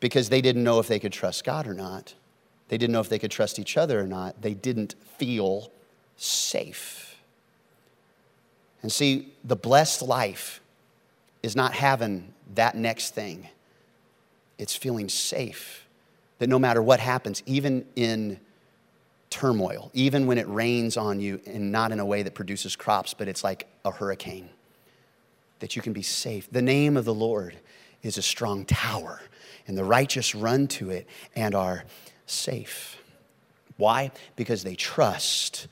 because 0.00 0.28
they 0.28 0.42
didn't 0.42 0.62
know 0.62 0.78
if 0.80 0.86
they 0.86 0.98
could 0.98 1.12
trust 1.12 1.44
God 1.44 1.66
or 1.66 1.74
not. 1.74 2.14
They 2.68 2.78
didn't 2.78 2.92
know 2.92 3.00
if 3.00 3.08
they 3.08 3.18
could 3.18 3.30
trust 3.30 3.58
each 3.58 3.76
other 3.76 4.00
or 4.00 4.06
not. 4.06 4.42
They 4.42 4.54
didn't 4.54 4.94
feel 5.18 5.70
safe. 6.16 7.16
And 8.82 8.92
see, 8.92 9.32
the 9.44 9.56
blessed 9.56 10.02
life 10.02 10.60
is 11.42 11.54
not 11.54 11.72
having 11.72 12.32
that 12.54 12.76
next 12.76 13.14
thing, 13.14 13.48
it's 14.58 14.74
feeling 14.74 15.08
safe. 15.08 15.86
That 16.38 16.48
no 16.48 16.58
matter 16.58 16.82
what 16.82 17.00
happens, 17.00 17.42
even 17.46 17.86
in 17.96 18.38
turmoil, 19.30 19.90
even 19.94 20.26
when 20.26 20.38
it 20.38 20.48
rains 20.48 20.96
on 20.96 21.18
you, 21.20 21.40
and 21.46 21.72
not 21.72 21.92
in 21.92 22.00
a 22.00 22.04
way 22.04 22.22
that 22.22 22.34
produces 22.34 22.76
crops, 22.76 23.14
but 23.14 23.26
it's 23.26 23.42
like 23.42 23.66
a 23.84 23.90
hurricane, 23.90 24.48
that 25.60 25.76
you 25.76 25.82
can 25.82 25.92
be 25.92 26.02
safe. 26.02 26.50
The 26.50 26.62
name 26.62 26.96
of 26.96 27.04
the 27.04 27.14
Lord 27.14 27.56
is 28.02 28.18
a 28.18 28.22
strong 28.22 28.64
tower, 28.64 29.20
and 29.66 29.76
the 29.76 29.84
righteous 29.84 30.34
run 30.34 30.68
to 30.68 30.90
it 30.90 31.06
and 31.34 31.54
are 31.54 31.84
safe. 32.26 32.98
Why? 33.76 34.10
Because 34.36 34.62
they 34.62 34.74
trust 34.74 35.68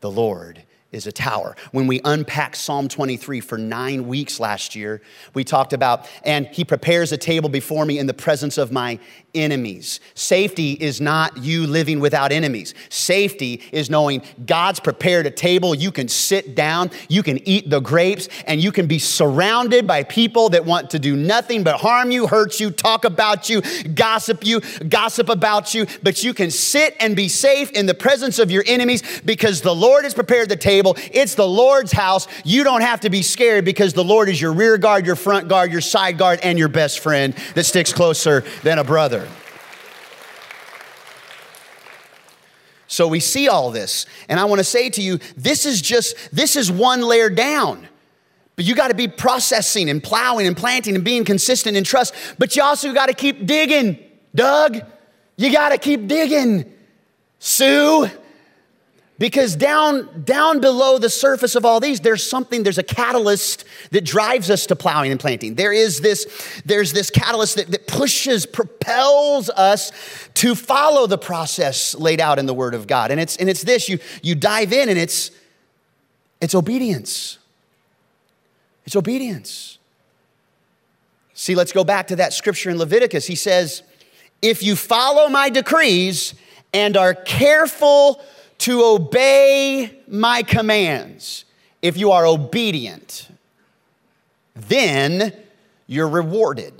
the 0.00 0.10
Lord 0.10 0.62
is 0.94 1.06
a 1.06 1.12
tower. 1.12 1.56
When 1.72 1.86
we 1.86 2.00
unpacked 2.04 2.56
Psalm 2.56 2.88
23 2.88 3.40
for 3.40 3.58
nine 3.58 4.06
weeks 4.06 4.40
last 4.40 4.74
year, 4.74 5.02
we 5.34 5.44
talked 5.44 5.72
about, 5.72 6.08
and 6.24 6.46
he 6.46 6.64
prepares 6.64 7.12
a 7.12 7.18
table 7.18 7.48
before 7.48 7.84
me 7.84 7.98
in 7.98 8.06
the 8.06 8.14
presence 8.14 8.56
of 8.56 8.72
my 8.72 8.98
enemies. 9.34 10.00
Safety 10.14 10.72
is 10.72 11.00
not 11.00 11.36
you 11.38 11.66
living 11.66 11.98
without 11.98 12.30
enemies. 12.30 12.74
Safety 12.88 13.60
is 13.72 13.90
knowing 13.90 14.22
God's 14.46 14.80
prepared 14.80 15.26
a 15.26 15.30
table. 15.30 15.74
You 15.74 15.90
can 15.90 16.08
sit 16.08 16.54
down, 16.54 16.90
you 17.08 17.22
can 17.22 17.46
eat 17.46 17.68
the 17.68 17.80
grapes, 17.80 18.28
and 18.46 18.62
you 18.62 18.70
can 18.70 18.86
be 18.86 18.98
surrounded 18.98 19.86
by 19.86 20.04
people 20.04 20.50
that 20.50 20.64
want 20.64 20.90
to 20.90 20.98
do 20.98 21.16
nothing 21.16 21.64
but 21.64 21.80
harm 21.80 22.10
you, 22.10 22.26
hurt 22.26 22.60
you, 22.60 22.70
talk 22.70 23.04
about 23.04 23.50
you, 23.50 23.60
gossip 23.94 24.46
you, 24.46 24.60
gossip 24.88 25.28
about 25.28 25.74
you. 25.74 25.86
But 26.02 26.22
you 26.22 26.32
can 26.32 26.50
sit 26.50 26.96
and 27.00 27.16
be 27.16 27.28
safe 27.28 27.70
in 27.72 27.86
the 27.86 27.94
presence 27.94 28.38
of 28.38 28.50
your 28.50 28.62
enemies 28.66 29.02
because 29.24 29.62
the 29.62 29.74
Lord 29.74 30.04
has 30.04 30.14
prepared 30.14 30.48
the 30.48 30.56
table. 30.56 30.83
It's 31.10 31.34
the 31.34 31.48
Lord's 31.48 31.92
house. 31.92 32.28
You 32.44 32.62
don't 32.62 32.82
have 32.82 33.00
to 33.00 33.10
be 33.10 33.22
scared 33.22 33.64
because 33.64 33.94
the 33.94 34.04
Lord 34.04 34.28
is 34.28 34.38
your 34.38 34.52
rear 34.52 34.76
guard, 34.76 35.06
your 35.06 35.16
front 35.16 35.48
guard, 35.48 35.72
your 35.72 35.80
side 35.80 36.18
guard, 36.18 36.40
and 36.42 36.58
your 36.58 36.68
best 36.68 37.00
friend 37.00 37.34
that 37.54 37.64
sticks 37.64 37.92
closer 37.92 38.44
than 38.62 38.78
a 38.78 38.84
brother. 38.84 39.26
So 42.86 43.08
we 43.08 43.18
see 43.18 43.48
all 43.48 43.70
this. 43.70 44.06
And 44.28 44.38
I 44.38 44.44
want 44.44 44.60
to 44.60 44.64
say 44.64 44.90
to 44.90 45.02
you, 45.02 45.18
this 45.36 45.66
is 45.66 45.80
just, 45.80 46.16
this 46.30 46.54
is 46.54 46.70
one 46.70 47.00
layer 47.00 47.30
down. 47.30 47.88
But 48.56 48.66
you 48.66 48.76
got 48.76 48.88
to 48.88 48.94
be 48.94 49.08
processing 49.08 49.90
and 49.90 50.00
plowing 50.00 50.46
and 50.46 50.56
planting 50.56 50.94
and 50.94 51.04
being 51.04 51.24
consistent 51.24 51.76
in 51.76 51.82
trust. 51.82 52.14
But 52.38 52.54
you 52.54 52.62
also 52.62 52.92
got 52.92 53.06
to 53.06 53.14
keep 53.14 53.46
digging, 53.46 53.98
Doug. 54.34 54.80
You 55.36 55.50
got 55.50 55.70
to 55.70 55.78
keep 55.78 56.06
digging, 56.06 56.72
Sue. 57.40 58.08
Because 59.16 59.54
down, 59.54 60.24
down 60.24 60.60
below 60.60 60.98
the 60.98 61.08
surface 61.08 61.54
of 61.54 61.64
all 61.64 61.78
these, 61.78 62.00
there's 62.00 62.28
something, 62.28 62.64
there's 62.64 62.78
a 62.78 62.82
catalyst 62.82 63.64
that 63.92 64.04
drives 64.04 64.50
us 64.50 64.66
to 64.66 64.76
plowing 64.76 65.12
and 65.12 65.20
planting. 65.20 65.54
There 65.54 65.72
is 65.72 66.00
this, 66.00 66.60
there's 66.64 66.92
this 66.92 67.10
catalyst 67.10 67.56
that, 67.56 67.68
that 67.68 67.86
pushes, 67.86 68.44
propels 68.44 69.50
us 69.50 69.92
to 70.34 70.56
follow 70.56 71.06
the 71.06 71.18
process 71.18 71.94
laid 71.94 72.20
out 72.20 72.40
in 72.40 72.46
the 72.46 72.54
Word 72.54 72.74
of 72.74 72.88
God. 72.88 73.12
And 73.12 73.20
it's, 73.20 73.36
and 73.36 73.48
it's 73.48 73.62
this 73.62 73.88
you, 73.88 74.00
you 74.22 74.34
dive 74.34 74.72
in 74.72 74.88
and 74.88 74.98
it's, 74.98 75.30
it's 76.40 76.56
obedience. 76.56 77.38
It's 78.84 78.96
obedience. 78.96 79.78
See, 81.34 81.54
let's 81.54 81.72
go 81.72 81.84
back 81.84 82.08
to 82.08 82.16
that 82.16 82.32
scripture 82.32 82.70
in 82.70 82.78
Leviticus. 82.78 83.26
He 83.26 83.36
says, 83.36 83.82
If 84.42 84.62
you 84.62 84.74
follow 84.74 85.28
my 85.28 85.50
decrees 85.50 86.34
and 86.72 86.96
are 86.96 87.14
careful 87.14 88.20
to 88.58 88.82
obey 88.82 89.98
my 90.08 90.42
commands. 90.42 91.44
If 91.82 91.96
you 91.96 92.12
are 92.12 92.26
obedient, 92.26 93.28
then 94.54 95.32
you're 95.86 96.08
rewarded. 96.08 96.72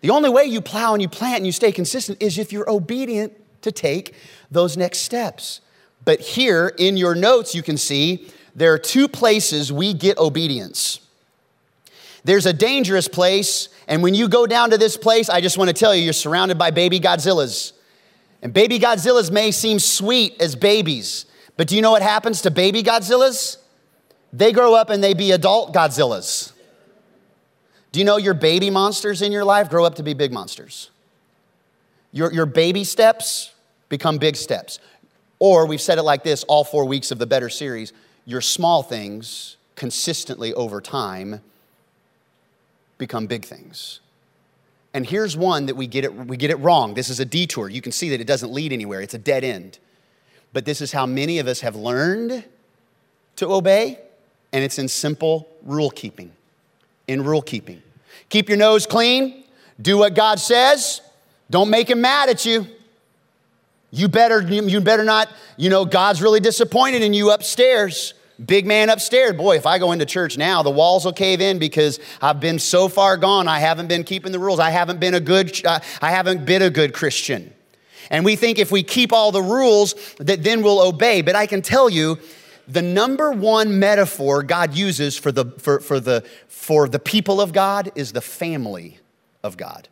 The 0.00 0.10
only 0.10 0.30
way 0.30 0.44
you 0.44 0.60
plow 0.60 0.94
and 0.94 1.02
you 1.02 1.08
plant 1.08 1.38
and 1.38 1.46
you 1.46 1.52
stay 1.52 1.70
consistent 1.70 2.20
is 2.20 2.38
if 2.38 2.52
you're 2.52 2.68
obedient 2.68 3.32
to 3.62 3.70
take 3.70 4.14
those 4.50 4.76
next 4.76 4.98
steps. 4.98 5.60
But 6.04 6.20
here 6.20 6.74
in 6.76 6.96
your 6.96 7.14
notes, 7.14 7.54
you 7.54 7.62
can 7.62 7.76
see 7.76 8.28
there 8.54 8.72
are 8.72 8.78
two 8.78 9.06
places 9.06 9.72
we 9.72 9.94
get 9.94 10.18
obedience. 10.18 10.98
There's 12.24 12.46
a 12.46 12.52
dangerous 12.52 13.08
place, 13.08 13.68
and 13.88 14.02
when 14.02 14.14
you 14.14 14.28
go 14.28 14.46
down 14.46 14.70
to 14.70 14.78
this 14.78 14.96
place, 14.96 15.28
I 15.28 15.40
just 15.40 15.58
want 15.58 15.68
to 15.68 15.74
tell 15.74 15.94
you, 15.94 16.02
you're 16.02 16.12
surrounded 16.12 16.58
by 16.58 16.70
baby 16.70 17.00
Godzillas. 17.00 17.72
And 18.42 18.52
baby 18.52 18.78
Godzillas 18.78 19.30
may 19.30 19.52
seem 19.52 19.78
sweet 19.78 20.40
as 20.40 20.56
babies, 20.56 21.26
but 21.56 21.68
do 21.68 21.76
you 21.76 21.82
know 21.82 21.92
what 21.92 22.02
happens 22.02 22.42
to 22.42 22.50
baby 22.50 22.82
Godzillas? 22.82 23.56
They 24.32 24.52
grow 24.52 24.74
up 24.74 24.90
and 24.90 25.02
they 25.02 25.14
be 25.14 25.30
adult 25.30 25.72
Godzillas. 25.72 26.52
Do 27.92 28.00
you 28.00 28.04
know 28.04 28.16
your 28.16 28.34
baby 28.34 28.70
monsters 28.70 29.22
in 29.22 29.30
your 29.30 29.44
life 29.44 29.68
grow 29.70 29.84
up 29.84 29.94
to 29.96 30.02
be 30.02 30.14
big 30.14 30.32
monsters? 30.32 30.90
Your, 32.10 32.32
your 32.32 32.46
baby 32.46 32.84
steps 32.84 33.52
become 33.88 34.18
big 34.18 34.36
steps. 34.36 34.78
Or 35.38 35.66
we've 35.66 35.80
said 35.80 35.98
it 35.98 36.02
like 36.02 36.24
this 36.24 36.44
all 36.44 36.64
four 36.64 36.84
weeks 36.84 37.10
of 37.10 37.18
the 37.18 37.26
Better 37.26 37.48
series 37.48 37.92
your 38.24 38.40
small 38.40 38.82
things 38.82 39.56
consistently 39.74 40.54
over 40.54 40.80
time 40.80 41.40
become 42.98 43.26
big 43.26 43.44
things. 43.44 44.00
And 44.94 45.06
here's 45.06 45.36
one 45.36 45.66
that 45.66 45.74
we 45.74 45.86
get 45.86 46.04
it, 46.04 46.14
we 46.14 46.36
get 46.36 46.50
it 46.50 46.56
wrong. 46.56 46.94
This 46.94 47.08
is 47.08 47.18
a 47.18 47.24
detour. 47.24 47.68
You 47.68 47.80
can 47.80 47.92
see 47.92 48.10
that 48.10 48.20
it 48.20 48.26
doesn't 48.26 48.52
lead 48.52 48.72
anywhere, 48.72 49.00
it's 49.00 49.14
a 49.14 49.18
dead 49.18 49.44
end. 49.44 49.78
But 50.52 50.64
this 50.66 50.80
is 50.80 50.92
how 50.92 51.06
many 51.06 51.38
of 51.38 51.46
us 51.46 51.60
have 51.60 51.76
learned 51.76 52.44
to 53.36 53.50
obey, 53.50 53.98
and 54.52 54.62
it's 54.62 54.78
in 54.78 54.88
simple 54.88 55.48
rule 55.62 55.90
keeping. 55.90 56.32
In 57.08 57.24
rule 57.24 57.40
keeping. 57.40 57.82
Keep 58.28 58.48
your 58.48 58.58
nose 58.58 58.86
clean, 58.86 59.44
do 59.80 59.96
what 59.98 60.14
God 60.14 60.38
says, 60.38 61.00
don't 61.50 61.70
make 61.70 61.88
him 61.88 62.00
mad 62.00 62.28
at 62.28 62.44
you. 62.44 62.66
You 63.90 64.08
better, 64.08 64.40
you 64.40 64.80
better 64.80 65.04
not, 65.04 65.28
you 65.58 65.68
know, 65.68 65.84
God's 65.84 66.22
really 66.22 66.40
disappointed 66.40 67.02
in 67.02 67.12
you 67.12 67.30
upstairs. 67.30 68.14
Big 68.44 68.66
man 68.66 68.90
upstairs. 68.90 69.34
Boy, 69.34 69.56
if 69.56 69.66
I 69.66 69.78
go 69.78 69.92
into 69.92 70.06
church 70.06 70.36
now, 70.36 70.62
the 70.62 70.70
walls 70.70 71.04
will 71.04 71.12
cave 71.12 71.40
in 71.40 71.58
because 71.58 72.00
I've 72.20 72.40
been 72.40 72.58
so 72.58 72.88
far 72.88 73.16
gone. 73.16 73.46
I 73.46 73.58
haven't 73.58 73.88
been 73.88 74.04
keeping 74.04 74.32
the 74.32 74.38
rules. 74.38 74.58
I 74.58 74.70
haven't 74.70 75.00
been 75.00 75.14
a 75.14 75.20
good, 75.20 75.64
uh, 75.64 75.80
I 76.00 76.10
haven't 76.10 76.44
been 76.44 76.62
a 76.62 76.70
good 76.70 76.94
Christian. 76.94 77.52
And 78.10 78.24
we 78.24 78.36
think 78.36 78.58
if 78.58 78.72
we 78.72 78.82
keep 78.82 79.12
all 79.12 79.32
the 79.32 79.42
rules, 79.42 79.94
that 80.18 80.42
then 80.42 80.62
we'll 80.62 80.80
obey. 80.80 81.22
But 81.22 81.36
I 81.36 81.46
can 81.46 81.62
tell 81.62 81.88
you, 81.88 82.18
the 82.66 82.82
number 82.82 83.30
one 83.30 83.78
metaphor 83.78 84.42
God 84.42 84.74
uses 84.74 85.16
for 85.16 85.30
the, 85.32 85.46
for, 85.58 85.80
for 85.80 86.00
the, 86.00 86.24
for 86.48 86.88
the 86.88 86.98
people 86.98 87.40
of 87.40 87.52
God 87.52 87.92
is 87.94 88.12
the 88.12 88.20
family 88.20 88.98
of 89.42 89.56
God. 89.56 89.88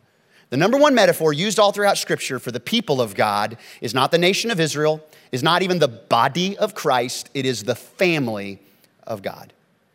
The 0.51 0.57
number 0.57 0.77
one 0.77 0.93
metaphor 0.93 1.31
used 1.31 1.59
all 1.59 1.71
throughout 1.71 1.97
Scripture 1.97 2.37
for 2.37 2.51
the 2.51 2.59
people 2.59 3.01
of 3.01 3.15
God 3.15 3.57
is 3.79 3.93
not 3.93 4.11
the 4.11 4.17
nation 4.17 4.51
of 4.51 4.59
Israel, 4.59 5.01
is 5.31 5.41
not 5.41 5.63
even 5.63 5.79
the 5.79 5.87
body 5.87 6.57
of 6.57 6.75
Christ, 6.75 7.29
it 7.33 7.45
is 7.45 7.63
the 7.63 7.73
family 7.73 8.59
of 9.07 9.21
God. 9.21 9.53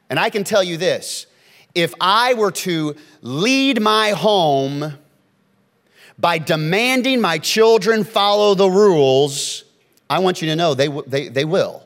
And 0.09 0.19
I 0.19 0.31
can 0.31 0.45
tell 0.45 0.65
you 0.65 0.79
this 0.79 1.27
if 1.75 1.93
I 2.01 2.33
were 2.33 2.53
to 2.53 2.97
lead 3.21 3.83
my 3.83 4.11
home 4.11 4.95
by 6.19 6.39
demanding 6.39 7.21
my 7.21 7.37
children 7.37 8.03
follow 8.03 8.55
the 8.55 8.71
rules, 8.71 9.63
I 10.09 10.21
want 10.21 10.41
you 10.41 10.49
to 10.49 10.57
know 10.57 10.73
they, 10.73 10.89
they, 10.89 11.29
they 11.29 11.45
will. 11.45 11.83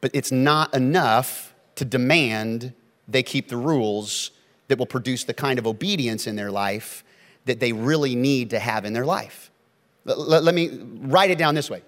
But 0.00 0.12
it's 0.14 0.30
not 0.30 0.72
enough 0.72 1.52
to 1.74 1.84
demand 1.84 2.74
they 3.08 3.24
keep 3.24 3.48
the 3.48 3.56
rules 3.56 4.30
that 4.72 4.78
will 4.78 4.86
produce 4.86 5.24
the 5.24 5.34
kind 5.34 5.58
of 5.58 5.66
obedience 5.66 6.26
in 6.26 6.34
their 6.34 6.50
life 6.50 7.04
that 7.44 7.60
they 7.60 7.74
really 7.74 8.14
need 8.14 8.48
to 8.48 8.58
have 8.58 8.86
in 8.86 8.94
their 8.94 9.04
life. 9.04 9.50
Let, 10.06 10.42
let, 10.44 10.54
me 10.54 10.80
write 11.02 11.30
it 11.30 11.36
down 11.36 11.54
this 11.54 11.68
way. 11.68 11.82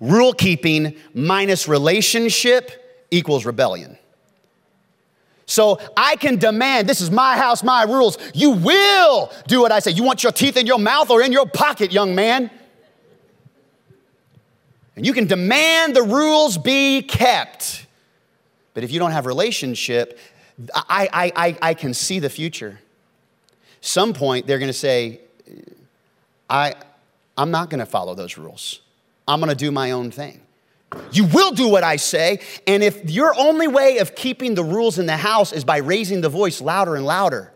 Rule 0.00 0.32
keeping 0.32 0.96
minus 1.14 1.68
relationship 1.68 3.06
equals 3.12 3.46
rebellion. 3.46 3.96
So 5.46 5.78
I 5.96 6.16
can 6.16 6.38
demand, 6.38 6.88
this 6.88 7.00
is 7.00 7.12
my 7.12 7.36
house, 7.36 7.62
my 7.62 7.84
rules. 7.84 8.18
You 8.34 8.50
will 8.50 9.30
do 9.46 9.60
what 9.60 9.70
I 9.70 9.78
say. 9.78 9.92
You 9.92 10.02
want 10.02 10.24
your 10.24 10.32
teeth 10.32 10.56
in 10.56 10.66
your 10.66 10.80
mouth 10.80 11.08
or 11.08 11.22
in 11.22 11.30
your 11.30 11.46
pocket, 11.46 11.92
young 11.92 12.16
man? 12.16 12.50
And 14.96 15.06
you 15.06 15.12
can 15.12 15.28
demand 15.28 15.94
the 15.94 16.02
rules 16.02 16.58
be 16.58 17.00
kept. 17.00 17.86
But 18.74 18.82
if 18.82 18.90
you 18.90 18.98
don't 18.98 19.12
have 19.12 19.24
relationship, 19.24 20.18
I, 20.74 21.08
I, 21.12 21.32
I, 21.36 21.58
I 21.62 21.74
can 21.74 21.94
see 21.94 22.18
the 22.18 22.30
future. 22.30 22.80
Some 23.80 24.12
point 24.12 24.46
they're 24.46 24.58
going 24.58 24.68
to 24.68 24.72
say, 24.72 25.20
I, 26.48 26.74
I'm 27.36 27.50
not 27.50 27.70
going 27.70 27.80
to 27.80 27.86
follow 27.86 28.14
those 28.14 28.38
rules. 28.38 28.80
I'm 29.28 29.40
going 29.40 29.50
to 29.50 29.56
do 29.56 29.70
my 29.70 29.90
own 29.90 30.10
thing. 30.10 30.40
You 31.12 31.24
will 31.26 31.50
do 31.52 31.68
what 31.68 31.82
I 31.82 31.96
say. 31.96 32.40
And 32.66 32.82
if 32.82 33.10
your 33.10 33.34
only 33.38 33.68
way 33.68 33.98
of 33.98 34.14
keeping 34.14 34.54
the 34.54 34.64
rules 34.64 34.98
in 34.98 35.06
the 35.06 35.16
house 35.16 35.52
is 35.52 35.64
by 35.64 35.78
raising 35.78 36.20
the 36.20 36.28
voice 36.28 36.60
louder 36.60 36.94
and 36.94 37.04
louder, 37.04 37.52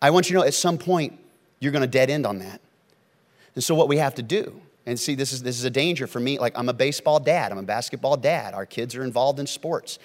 I 0.00 0.10
want 0.10 0.30
you 0.30 0.36
to 0.36 0.40
know 0.40 0.46
at 0.46 0.54
some 0.54 0.78
point 0.78 1.18
you're 1.60 1.72
going 1.72 1.82
to 1.82 1.88
dead 1.88 2.08
end 2.08 2.24
on 2.24 2.38
that. 2.38 2.60
And 3.54 3.62
so, 3.62 3.74
what 3.74 3.88
we 3.88 3.98
have 3.98 4.14
to 4.14 4.22
do, 4.22 4.60
and 4.86 4.98
see, 4.98 5.14
this 5.14 5.32
is, 5.32 5.42
this 5.42 5.58
is 5.58 5.64
a 5.64 5.70
danger 5.70 6.06
for 6.06 6.20
me. 6.20 6.38
Like, 6.38 6.56
I'm 6.56 6.68
a 6.68 6.72
baseball 6.72 7.20
dad, 7.20 7.52
I'm 7.52 7.58
a 7.58 7.62
basketball 7.62 8.16
dad. 8.16 8.54
Our 8.54 8.64
kids 8.64 8.96
are 8.96 9.04
involved 9.04 9.38
in 9.38 9.46
sports. 9.46 9.98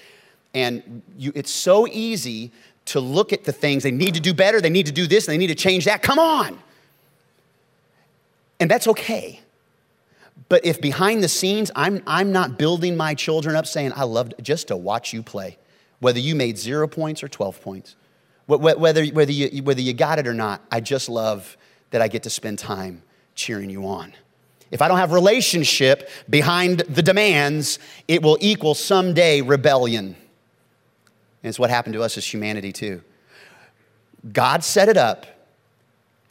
And 0.53 1.01
you, 1.17 1.31
it's 1.35 1.51
so 1.51 1.87
easy 1.87 2.51
to 2.85 2.99
look 2.99 3.33
at 3.33 3.43
the 3.43 3.51
things 3.51 3.83
they 3.83 3.91
need 3.91 4.13
to 4.13 4.19
do 4.19 4.33
better, 4.33 4.61
they 4.61 4.69
need 4.69 4.85
to 4.85 4.91
do 4.91 5.07
this, 5.07 5.25
they 5.25 5.37
need 5.37 5.47
to 5.47 5.55
change 5.55 5.85
that. 5.85 6.01
Come 6.01 6.19
on. 6.19 6.57
And 8.59 8.71
that's 8.71 8.87
okay. 8.87 9.41
But 10.49 10.65
if 10.65 10.79
behind 10.79 11.23
the 11.23 11.27
scenes, 11.27 11.71
I'm, 11.75 12.01
I'm 12.07 12.31
not 12.31 12.57
building 12.57 12.95
my 12.95 13.13
children 13.13 13.55
up 13.55 13.67
saying, 13.67 13.91
I 13.95 14.03
love 14.03 14.31
just 14.41 14.69
to 14.69 14.77
watch 14.77 15.13
you 15.13 15.21
play, 15.21 15.57
whether 15.99 16.19
you 16.19 16.35
made 16.35 16.57
zero 16.57 16.87
points 16.87 17.21
or 17.21 17.27
12 17.27 17.61
points, 17.61 17.95
whether, 18.47 19.05
whether, 19.05 19.31
you, 19.31 19.63
whether 19.63 19.81
you 19.81 19.93
got 19.93 20.19
it 20.19 20.27
or 20.27 20.33
not, 20.33 20.61
I 20.71 20.79
just 20.79 21.09
love 21.09 21.57
that 21.91 22.01
I 22.01 22.07
get 22.07 22.23
to 22.23 22.29
spend 22.29 22.59
time 22.59 23.01
cheering 23.35 23.69
you 23.69 23.85
on. 23.85 24.13
If 24.71 24.81
I 24.81 24.87
don't 24.87 24.97
have 24.97 25.11
relationship 25.11 26.09
behind 26.29 26.79
the 26.81 27.01
demands, 27.01 27.79
it 28.07 28.21
will 28.21 28.37
equal 28.39 28.73
someday 28.73 29.41
rebellion. 29.41 30.15
And 31.47 31.49
it's 31.53 31.59
what 31.59 31.69
happened 31.69 31.93
to 31.93 32.03
us 32.03 32.17
as 32.17 32.25
humanity, 32.25 32.73
too. 32.73 33.01
God 34.33 34.65
set 34.65 34.89
it 34.89 34.97
up, 34.97 35.25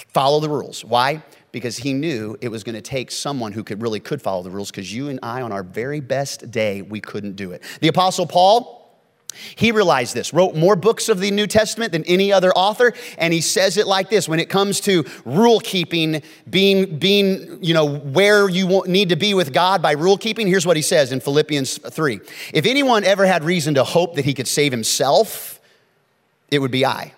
follow 0.09 0.41
the 0.41 0.51
rules. 0.51 0.85
Why? 0.85 1.23
Because 1.53 1.79
he 1.79 1.95
knew 1.95 2.37
it 2.43 2.49
was 2.49 2.63
going 2.63 2.75
to 2.75 2.83
take 2.83 3.11
someone 3.11 3.53
who 3.53 3.65
could 3.65 3.81
really 3.81 3.99
could 3.99 4.21
follow 4.21 4.43
the 4.43 4.51
rules, 4.51 4.71
because 4.71 4.93
you 4.93 5.09
and 5.09 5.19
I, 5.23 5.41
on 5.41 5.53
our 5.53 5.63
very 5.63 6.01
best 6.01 6.51
day, 6.51 6.83
we 6.83 7.01
couldn't 7.01 7.35
do 7.35 7.53
it. 7.53 7.63
The 7.81 7.89
Apostle 7.89 8.27
Paul, 8.27 8.86
he 9.55 9.73
realized 9.73 10.15
this, 10.15 10.33
wrote 10.33 10.55
more 10.55 10.77
books 10.77 11.09
of 11.09 11.21
the 11.21 11.31
New 11.31 11.47
Testament 11.47 11.93
than 11.93 12.05
any 12.05 12.33
other 12.33 12.53
author, 12.53 12.93
and 13.19 13.33
he 13.33 13.41
says 13.41 13.77
it 13.77 13.87
like 13.87 14.11
this 14.11 14.29
when 14.29 14.41
it 14.41 14.49
comes 14.49 14.81
to 14.83 15.05
rule 15.25 15.61
keeping, 15.61 16.23
being, 16.49 16.99
being 16.99 17.63
you 17.63 17.75
know, 17.75 17.97
where 17.97 18.49
you 18.49 18.83
need 18.87 19.11
to 19.11 19.17
be 19.17 19.35
with 19.35 19.53
God 19.53 19.83
by 19.83 19.93
rule 19.93 20.19
keeping. 20.19 20.47
Here's 20.47 20.67
what 20.67 20.77
he 20.77 20.83
says 20.83 21.13
in 21.13 21.21
Philippians 21.21 21.79
3 21.79 22.21
If 22.53 22.67
anyone 22.67 23.05
ever 23.05 23.27
had 23.27 23.45
reason 23.45 23.75
to 23.75 23.85
hope 23.85 24.17
that 24.17 24.25
he 24.25 24.35
could 24.35 24.49
save 24.49 24.73
himself, 24.73 25.61
it 26.51 26.59
would 26.59 26.71
be 26.71 26.85
I. 26.85 27.13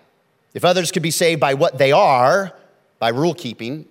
If 0.53 0.65
others 0.65 0.91
could 0.91 1.03
be 1.03 1.11
saved 1.11 1.39
by 1.39 1.53
what 1.53 1.77
they 1.77 1.91
are, 1.91 2.53
by 2.99 3.09
rule 3.09 3.33
keeping, 3.33 3.85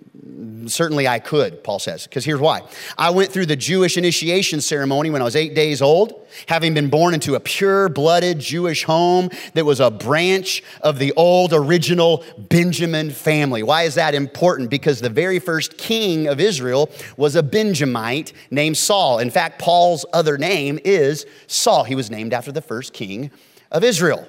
certainly 0.66 1.08
I 1.08 1.18
could, 1.18 1.64
Paul 1.64 1.78
says, 1.78 2.06
because 2.06 2.24
here's 2.24 2.40
why. 2.40 2.60
I 2.96 3.10
went 3.10 3.32
through 3.32 3.46
the 3.46 3.56
Jewish 3.56 3.96
initiation 3.96 4.60
ceremony 4.60 5.08
when 5.08 5.22
I 5.22 5.24
was 5.24 5.34
eight 5.34 5.54
days 5.54 5.80
old, 5.80 6.26
having 6.46 6.74
been 6.74 6.90
born 6.90 7.14
into 7.14 7.34
a 7.34 7.40
pure 7.40 7.88
blooded 7.88 8.38
Jewish 8.38 8.84
home 8.84 9.30
that 9.54 9.64
was 9.64 9.80
a 9.80 9.90
branch 9.90 10.62
of 10.82 10.98
the 10.98 11.12
old 11.16 11.54
original 11.54 12.22
Benjamin 12.36 13.10
family. 13.10 13.62
Why 13.62 13.84
is 13.84 13.94
that 13.94 14.14
important? 14.14 14.68
Because 14.68 15.00
the 15.00 15.10
very 15.10 15.38
first 15.38 15.78
king 15.78 16.26
of 16.26 16.38
Israel 16.38 16.90
was 17.16 17.34
a 17.34 17.42
Benjamite 17.42 18.32
named 18.50 18.76
Saul. 18.76 19.20
In 19.20 19.30
fact, 19.30 19.58
Paul's 19.58 20.04
other 20.12 20.36
name 20.36 20.78
is 20.84 21.24
Saul. 21.46 21.84
He 21.84 21.94
was 21.94 22.10
named 22.10 22.34
after 22.34 22.52
the 22.52 22.62
first 22.62 22.92
king 22.92 23.30
of 23.70 23.82
Israel. 23.82 24.26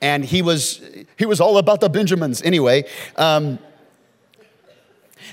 And 0.00 0.24
he 0.24 0.42
was, 0.42 0.80
he 1.16 1.26
was 1.26 1.40
all 1.40 1.58
about 1.58 1.80
the 1.80 1.88
Benjamins 1.88 2.42
anyway. 2.42 2.84
Um, 3.16 3.58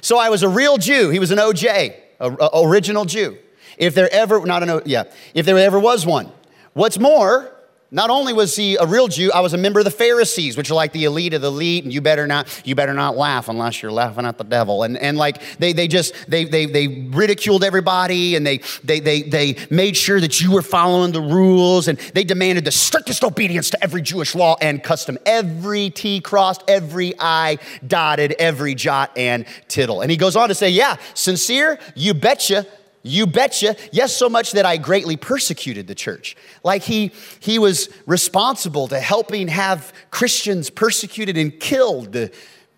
so 0.04 0.18
I 0.18 0.30
was 0.30 0.44
a 0.44 0.50
real 0.50 0.78
Jew. 0.78 1.10
He 1.10 1.20
was 1.20 1.32
an 1.32 1.38
OJ, 1.38 1.96
a, 2.20 2.30
a 2.30 2.68
original 2.68 3.06
Jew. 3.06 3.38
If 3.78 3.96
there 3.96 4.14
ever, 4.14 4.46
not 4.46 4.62
an, 4.62 4.70
o, 4.70 4.82
yeah, 4.86 5.06
if 5.34 5.46
there 5.46 5.58
ever 5.58 5.80
was 5.80 6.06
one. 6.06 6.30
What's 6.74 7.00
more, 7.00 7.53
not 7.94 8.10
only 8.10 8.34
was 8.34 8.56
he 8.56 8.76
a 8.76 8.88
real 8.88 9.08
Jew, 9.08 9.32
I 9.32 9.42
was 9.42 9.54
a 9.54 9.58
member 9.58 9.80
of 9.80 9.86
the 9.86 9.92
Pharisees, 9.92 10.58
which 10.58 10.72
are 10.72 10.74
like 10.74 10.94
the 10.94 11.06
elite 11.06 11.36
of 11.36 11.42
the 11.42 11.50
elite, 11.50 11.84
and 11.84 11.94
you 11.94 12.02
better 12.02 12.26
not, 12.26 12.62
you 12.66 12.74
better 12.74 12.96
not 12.96 13.16
laugh 13.16 13.50
unless 13.50 13.84
you're 13.84 13.92
laughing 13.92 14.26
at 14.26 14.40
the 14.40 14.44
devil. 14.44 14.82
And, 14.82 14.98
and 14.98 15.16
like 15.16 15.40
they, 15.60 15.74
they 15.74 15.88
just 15.88 16.16
they, 16.28 16.46
they, 16.46 16.66
they 16.66 16.88
ridiculed 16.88 17.64
everybody 17.64 18.36
and 18.36 18.48
they, 18.48 18.62
they, 18.84 19.00
they, 19.00 19.22
they 19.22 19.58
made 19.70 19.96
sure 19.96 20.20
that 20.20 20.42
you 20.42 20.52
were 20.52 20.64
following 20.64 21.12
the 21.12 21.22
rules 21.22 21.88
and 21.88 22.00
they 22.16 22.24
demanded 22.24 22.66
the 22.66 22.72
strictest 22.72 23.24
obedience 23.24 23.70
to 23.70 23.84
every 23.84 24.02
Jewish 24.02 24.34
law 24.34 24.58
and 24.60 24.82
custom. 24.82 25.20
Every 25.28 25.92
T 25.92 26.20
crossed, 26.20 26.64
every 26.68 27.14
I 27.20 27.60
dotted, 27.86 28.34
every 28.40 28.74
jot 28.74 29.16
and 29.16 29.46
tittle. 29.68 30.02
And 30.02 30.10
he 30.10 30.18
goes 30.18 30.36
on 30.36 30.50
to 30.50 30.56
say, 30.56 30.70
yeah, 30.72 30.98
sincere, 31.14 31.78
you 31.96 32.16
betcha 32.16 32.66
you 33.04 33.28
betcha. 33.28 33.76
Yes, 33.92 34.16
so 34.16 34.30
much 34.30 34.54
that 34.54 34.66
I 34.66 34.78
greatly 34.78 35.18
persecuted 35.18 35.88
the 35.88 35.96
church. 35.96 36.36
Like 36.64 36.84
he, 36.84 37.12
he 37.40 37.60
was 37.60 37.90
responsible 38.06 38.88
to 38.88 39.00
helping 39.00 39.50
have 39.50 39.94
Christians 40.10 40.70
persecuted 40.70 41.38
and 41.38 41.60
killed 41.60 42.30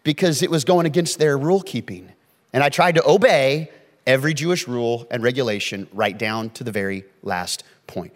because 0.03 0.41
it 0.41 0.49
was 0.49 0.65
going 0.65 0.87
against 0.87 1.19
their 1.19 1.37
rule 1.37 1.61
keeping. 1.61 2.11
And 2.51 2.63
I 2.63 2.69
tried 2.69 2.95
to 2.95 3.07
obey 3.07 3.69
every 4.07 4.33
Jewish 4.33 4.67
rule 4.67 5.07
and 5.11 5.23
regulation 5.23 5.87
right 5.93 6.17
down 6.17 6.49
to 6.51 6.63
the 6.63 6.71
very 6.71 7.05
last 7.21 7.63
point. 7.87 8.13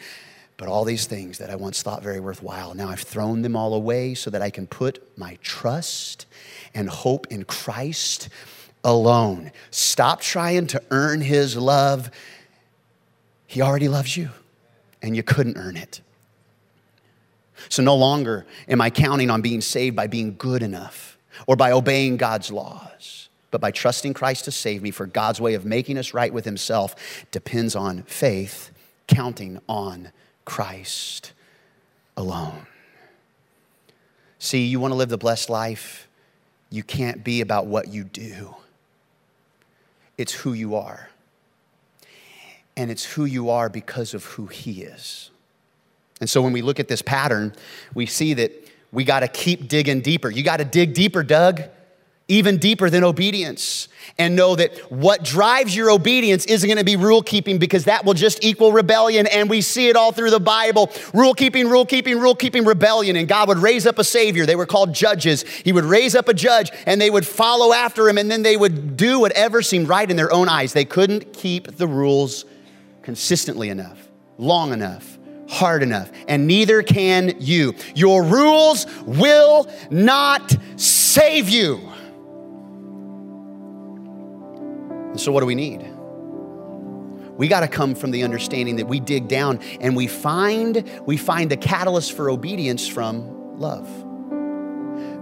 But 0.57 0.67
all 0.67 0.83
these 0.83 1.05
things 1.05 1.37
that 1.37 1.49
I 1.49 1.55
once 1.55 1.81
thought 1.81 2.03
very 2.03 2.19
worthwhile, 2.19 2.73
now 2.73 2.89
I've 2.89 2.99
thrown 2.99 3.43
them 3.43 3.55
all 3.55 3.73
away 3.73 4.13
so 4.13 4.29
that 4.29 4.41
I 4.41 4.49
can 4.49 4.67
put 4.67 5.01
my 5.17 5.37
trust 5.41 6.25
and 6.73 6.89
hope 6.89 7.27
in 7.29 7.45
Christ 7.45 8.29
alone. 8.83 9.51
Stop 9.71 10.21
trying 10.21 10.67
to 10.67 10.81
earn 10.91 11.21
his 11.21 11.55
love. 11.57 12.09
He 13.47 13.61
already 13.61 13.87
loves 13.87 14.15
you, 14.15 14.29
and 15.01 15.15
you 15.15 15.23
couldn't 15.23 15.57
earn 15.57 15.77
it. 15.77 16.01
So 17.67 17.83
no 17.83 17.95
longer 17.95 18.45
am 18.67 18.79
I 18.79 18.89
counting 18.89 19.29
on 19.29 19.41
being 19.41 19.61
saved 19.61 19.95
by 19.95 20.07
being 20.07 20.35
good 20.37 20.63
enough 20.63 21.17
or 21.45 21.55
by 21.55 21.71
obeying 21.71 22.17
God's 22.17 22.51
laws, 22.51 23.29
but 23.51 23.59
by 23.59 23.71
trusting 23.71 24.13
Christ 24.13 24.45
to 24.45 24.51
save 24.51 24.81
me, 24.81 24.91
for 24.91 25.05
God's 25.05 25.41
way 25.41 25.55
of 25.55 25.65
making 25.65 25.97
us 25.97 26.13
right 26.13 26.33
with 26.33 26.45
himself 26.45 26.95
depends 27.31 27.75
on 27.75 28.03
faith, 28.03 28.71
counting 29.07 29.59
on 29.67 30.11
Christ 30.45 31.33
alone. 32.15 32.65
See, 34.37 34.65
you 34.65 34.79
want 34.79 34.93
to 34.93 34.95
live 34.95 35.09
the 35.09 35.17
blessed 35.17 35.49
life, 35.49 36.07
you 36.69 36.83
can't 36.83 37.23
be 37.23 37.41
about 37.41 37.65
what 37.65 37.89
you 37.89 38.03
do 38.05 38.55
it's 40.19 40.33
who 40.33 40.53
you 40.53 40.75
are. 40.75 41.09
And 42.77 42.91
it's 42.91 43.05
who 43.05 43.25
you 43.25 43.49
are 43.49 43.69
because 43.69 44.13
of 44.13 44.23
who 44.25 44.47
He 44.47 44.83
is. 44.83 45.31
And 46.19 46.29
so 46.29 46.41
when 46.41 46.53
we 46.53 46.61
look 46.61 46.79
at 46.79 46.87
this 46.87 47.01
pattern, 47.01 47.55
we 47.93 48.05
see 48.05 48.33
that 48.35 48.51
we 48.91 49.03
got 49.05 49.21
to 49.21 49.27
keep 49.27 49.67
digging 49.67 50.01
deeper. 50.01 50.29
You 50.29 50.43
got 50.43 50.57
to 50.57 50.65
dig 50.65 50.93
deeper, 50.93 51.23
Doug 51.23 51.63
even 52.29 52.57
deeper 52.57 52.89
than 52.89 53.03
obedience 53.03 53.89
and 54.17 54.35
know 54.35 54.55
that 54.55 54.77
what 54.91 55.23
drives 55.23 55.75
your 55.75 55.89
obedience 55.89 56.45
isn't 56.45 56.67
going 56.67 56.77
to 56.77 56.83
be 56.83 56.95
rule 56.95 57.21
keeping 57.21 57.57
because 57.57 57.85
that 57.85 58.05
will 58.05 58.13
just 58.13 58.43
equal 58.43 58.71
rebellion. 58.71 59.27
And 59.27 59.49
we 59.49 59.61
see 59.61 59.89
it 59.89 59.95
all 59.95 60.11
through 60.11 60.29
the 60.29 60.39
Bible 60.39 60.91
rule 61.13 61.33
keeping, 61.33 61.67
rule 61.67 61.85
keeping, 61.85 62.19
rule 62.19 62.35
keeping, 62.35 62.65
rebellion. 62.65 63.15
And 63.15 63.27
God 63.27 63.47
would 63.47 63.57
raise 63.57 63.85
up 63.85 63.97
a 63.99 64.03
Savior. 64.03 64.45
They 64.45 64.55
were 64.55 64.65
called 64.65 64.93
judges. 64.93 65.43
He 65.43 65.71
would 65.71 65.85
raise 65.85 66.15
up 66.15 66.27
a 66.29 66.33
judge 66.33 66.71
and 66.85 67.01
they 67.01 67.09
would 67.09 67.25
follow 67.25 67.73
after 67.73 68.07
him 68.07 68.17
and 68.17 68.29
then 68.29 68.43
they 68.43 68.57
would 68.57 68.95
do 68.95 69.19
whatever 69.19 69.61
seemed 69.61 69.87
right 69.87 70.09
in 70.09 70.15
their 70.15 70.31
own 70.31 70.47
eyes. 70.47 70.73
They 70.73 70.85
couldn't 70.85 71.33
keep 71.33 71.77
the 71.77 71.87
rules 71.87 72.45
consistently 73.01 73.69
enough, 73.69 74.07
long 74.37 74.71
enough 74.71 75.17
hard 75.49 75.81
enough, 75.81 76.11
and 76.27 76.45
neither 76.45 76.83
can 76.83 77.33
you. 77.39 77.73
Your 77.95 78.23
rules 78.23 78.85
will 79.03 79.67
not 79.89 80.55
save 80.75 81.49
you. 81.49 81.91
So, 85.19 85.31
what 85.31 85.41
do 85.41 85.45
we 85.45 85.55
need? 85.55 85.81
We 87.39 87.47
got 87.47 87.61
to 87.61 87.69
come 87.69 87.95
from 87.95 88.11
the 88.11 88.23
understanding 88.23 88.75
that 88.75 88.87
we 88.87 88.99
dig 88.99 89.29
down 89.29 89.61
and 89.79 89.95
we 89.95 90.07
find 90.07 90.83
we 91.05 91.15
find 91.15 91.49
the 91.49 91.55
catalyst 91.55 92.11
for 92.11 92.29
obedience 92.29 92.85
from 92.85 93.57
love. 93.57 93.87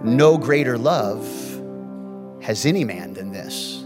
No 0.04 0.40
greater 0.40 0.80
love 0.80 1.24
has 2.42 2.66
any 2.66 2.84
man 2.84 3.14
than 3.14 3.32
this, 3.32 3.84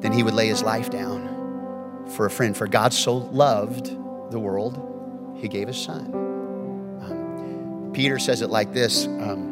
than 0.00 0.12
he 0.12 0.22
would 0.22 0.34
lay 0.34 0.46
his 0.46 0.62
life 0.62 0.90
down 0.90 2.06
for 2.14 2.26
a 2.26 2.30
friend. 2.30 2.56
For 2.56 2.68
God 2.68 2.92
so 2.92 3.16
loved 3.16 3.86
the 4.30 4.38
world, 4.38 5.36
he 5.40 5.48
gave 5.48 5.66
his 5.66 5.82
son. 5.82 6.12
Um, 7.02 7.90
Peter 7.92 8.20
says 8.20 8.42
it 8.42 8.50
like 8.50 8.72
this 8.72 9.06
um, 9.06 9.50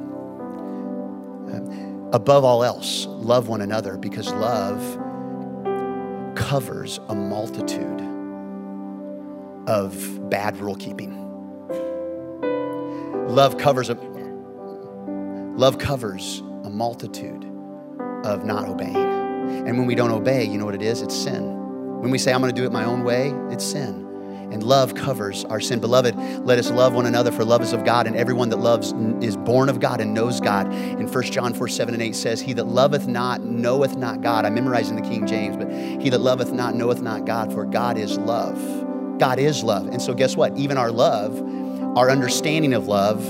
uh, 1.53 2.17
Above 2.17 2.45
all 2.45 2.63
else, 2.63 3.07
love 3.07 3.49
one 3.49 3.61
another 3.61 3.97
because 3.97 4.33
love 4.33 4.81
covers 6.35 7.01
a 7.09 7.15
multitude 7.15 8.01
of 9.67 10.31
bad 10.31 10.57
rule 10.59 10.77
keeping. 10.77 11.17
Love 13.29 13.59
covers 13.59 13.91
a 13.91 13.95
love 15.57 15.79
covers 15.79 16.41
a 16.65 16.71
multitude 16.71 17.45
of 18.25 18.45
not 18.45 18.69
obeying. 18.69 18.97
And 18.97 19.79
when 19.79 19.87
we 19.87 19.95
don't 19.95 20.11
obey, 20.11 20.45
you 20.45 20.59
know 20.59 20.65
what 20.65 20.75
it 20.75 20.83
is? 20.83 21.03
It's 21.03 21.15
sin. 21.15 22.01
When 22.01 22.11
we 22.11 22.19
say, 22.19 22.33
I'm 22.33 22.41
going 22.41 22.55
to 22.55 22.59
do 22.59 22.67
it 22.67 22.73
my 22.73 22.85
own 22.85 23.05
way, 23.05 23.35
it's 23.51 23.65
sin. 23.65 24.10
And 24.53 24.63
love 24.63 24.95
covers 24.95 25.45
our 25.45 25.61
sin. 25.61 25.81
Beloved, 25.81 26.17
let 26.45 26.59
us 26.59 26.71
love 26.71 26.95
one 26.95 27.07
another, 27.07 27.31
for 27.31 27.45
love 27.45 27.63
is 27.63 27.73
of 27.73 27.85
God, 27.85 28.07
and 28.07 28.17
everyone 28.17 28.49
that 28.51 28.59
loves 28.59 28.93
is 29.23 29.37
born 29.37 29.69
of 29.69 29.81
God 29.81 30.01
and 30.01 30.13
knows 30.13 30.41
God. 30.41 30.73
In 30.73 31.07
1 31.07 31.23
John 31.25 31.55
4 31.55 31.69
7 31.69 31.95
and 31.95 32.03
8 32.03 32.17
says, 32.17 32.41
He 32.41 32.53
that 32.55 32.67
loveth 32.67 33.07
not 33.07 33.43
knoweth 33.43 33.97
not 33.97 34.21
God. 34.23 34.45
I'm 34.45 34.55
memorizing 34.55 34.97
the 34.97 35.09
King 35.09 35.27
James, 35.27 35.57
but 35.57 35.71
he 35.71 36.11
that 36.11 36.21
loveth 36.21 36.53
not 36.53 36.75
knoweth 36.75 37.01
not 37.01 37.27
God, 37.27 37.53
for 37.53 37.65
God 37.65 37.97
is 37.97 38.19
love. 38.19 38.59
God 39.19 39.39
is 39.39 39.63
love. 39.63 39.87
And 39.89 40.01
so, 40.01 40.15
guess 40.15 40.37
what? 40.37 40.57
Even 40.57 40.77
our 40.77 40.91
love, 40.91 41.39
our 41.97 42.11
understanding 42.11 42.73
of 42.73 42.89
love, 42.89 43.23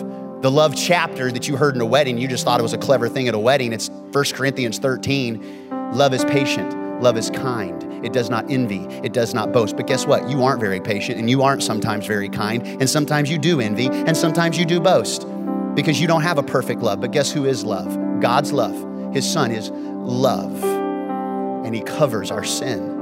the 0.42 0.50
love 0.50 0.74
chapter 0.74 1.30
that 1.30 1.48
you 1.48 1.56
heard 1.56 1.74
in 1.74 1.80
a 1.80 1.86
wedding, 1.86 2.16
you 2.16 2.28
just 2.28 2.44
thought 2.44 2.60
it 2.60 2.62
was 2.62 2.72
a 2.72 2.78
clever 2.78 3.08
thing 3.08 3.28
at 3.28 3.34
a 3.34 3.38
wedding. 3.38 3.72
It's 3.72 3.90
1 3.90 4.24
Corinthians 4.32 4.78
13. 4.78 5.92
Love 5.92 6.14
is 6.14 6.24
patient. 6.24 7.02
Love 7.02 7.16
is 7.16 7.28
kind. 7.30 7.89
It 8.02 8.12
does 8.12 8.30
not 8.30 8.50
envy. 8.50 8.84
It 9.04 9.12
does 9.12 9.34
not 9.34 9.52
boast. 9.52 9.76
But 9.76 9.86
guess 9.86 10.06
what? 10.06 10.28
You 10.28 10.42
aren't 10.42 10.60
very 10.60 10.80
patient 10.80 11.18
and 11.18 11.28
you 11.28 11.42
aren't 11.42 11.62
sometimes 11.62 12.06
very 12.06 12.28
kind. 12.28 12.66
And 12.66 12.88
sometimes 12.88 13.30
you 13.30 13.38
do 13.38 13.60
envy 13.60 13.88
and 13.88 14.16
sometimes 14.16 14.58
you 14.58 14.64
do 14.64 14.80
boast 14.80 15.26
because 15.74 16.00
you 16.00 16.06
don't 16.06 16.22
have 16.22 16.38
a 16.38 16.42
perfect 16.42 16.80
love. 16.80 17.00
But 17.00 17.12
guess 17.12 17.30
who 17.30 17.44
is 17.44 17.64
love? 17.64 18.20
God's 18.20 18.52
love. 18.52 19.14
His 19.14 19.30
son 19.30 19.50
is 19.50 19.70
love. 19.70 20.62
And 21.64 21.74
he 21.74 21.82
covers 21.82 22.30
our 22.30 22.44
sin. 22.44 22.96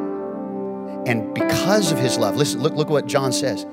And 1.06 1.32
because 1.32 1.92
of 1.92 1.98
his 1.98 2.18
love, 2.18 2.36
listen, 2.36 2.60
look, 2.60 2.74
look 2.74 2.90
what 2.90 3.06
John 3.06 3.32
says. 3.32 3.64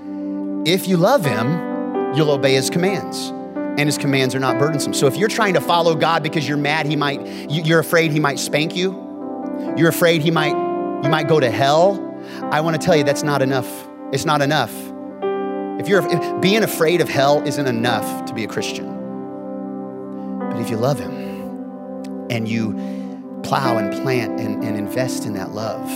If 0.66 0.88
you 0.88 0.98
love 0.98 1.26
him, 1.26 2.16
you'll 2.16 2.32
obey 2.32 2.54
his 2.54 2.70
commands 2.70 3.32
and 3.78 3.88
his 3.88 3.98
commands 3.98 4.34
are 4.34 4.40
not 4.40 4.58
burdensome. 4.58 4.94
So 4.94 5.06
if 5.08 5.18
you're 5.18 5.30
trying 5.30 5.54
to 5.56 5.62
follow 5.62 5.96
God 5.96 6.24
because 6.24 6.48
you're 6.48 6.58
mad 6.58 6.86
he 6.86 6.96
might 6.96 7.26
you're 7.50 7.80
afraid 7.80 8.12
he 8.12 8.20
might 8.20 8.40
spank 8.40 8.76
you, 8.76 8.94
you're 9.78 9.90
afraid 9.90 10.22
he 10.22 10.32
might, 10.32 10.54
you 11.06 11.12
might 11.12 11.28
go 11.28 11.39
to 11.39 11.51
hell. 11.51 12.01
I 12.51 12.62
want 12.62 12.82
to 12.82 12.84
tell 12.84 12.95
you 12.95 13.03
that's 13.03 13.22
not 13.22 13.43
enough. 13.43 13.88
It's 14.12 14.26
not 14.26 14.41
enough. 14.41 14.74
If 15.80 15.88
you're 15.88 16.03
if 16.12 16.41
being 16.41 16.64
afraid 16.64 16.99
of 16.99 17.08
hell 17.08 17.47
isn't 17.47 17.68
enough 17.68 18.26
to 18.26 18.34
be 18.34 18.43
a 18.43 18.47
Christian. 18.47 18.88
But 20.49 20.60
if 20.60 20.72
you 20.72 20.78
love 20.78 20.99
him 20.99 21.14
and 22.32 22.47
you 22.47 22.74
plow 23.43 23.78
and 23.78 23.93
plant 24.01 24.39
and, 24.39 24.64
and 24.64 24.76
invest 24.76 25.26
in 25.26 25.34
that 25.34 25.51
love, 25.51 25.88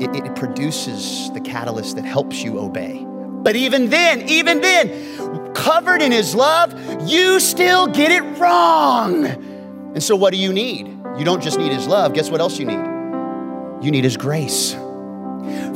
it, 0.00 0.24
it 0.24 0.36
produces 0.36 1.32
the 1.32 1.40
catalyst 1.40 1.96
that 1.96 2.04
helps 2.04 2.44
you 2.44 2.60
obey. 2.60 3.04
But 3.08 3.56
even 3.56 3.90
then, 3.90 4.28
even 4.28 4.60
then, 4.60 5.52
covered 5.54 6.00
in 6.00 6.12
his 6.12 6.32
love, 6.34 6.72
you 7.08 7.40
still 7.40 7.88
get 7.88 8.12
it 8.12 8.22
wrong. 8.38 9.26
And 9.26 10.02
so, 10.02 10.14
what 10.14 10.32
do 10.32 10.38
you 10.38 10.52
need? 10.52 10.86
You 11.18 11.24
don't 11.24 11.42
just 11.42 11.58
need 11.58 11.72
his 11.72 11.88
love. 11.88 12.14
Guess 12.14 12.30
what 12.30 12.40
else 12.40 12.58
you 12.58 12.66
need? 12.66 12.89
You 13.80 13.90
need 13.90 14.04
his 14.04 14.16
grace. 14.16 14.72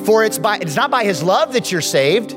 For 0.04 0.24
it's 0.24 0.38
by 0.38 0.58
it's 0.58 0.76
not 0.76 0.90
by 0.90 1.04
his 1.04 1.22
love 1.22 1.54
that 1.54 1.72
you're 1.72 1.80
saved. 1.80 2.32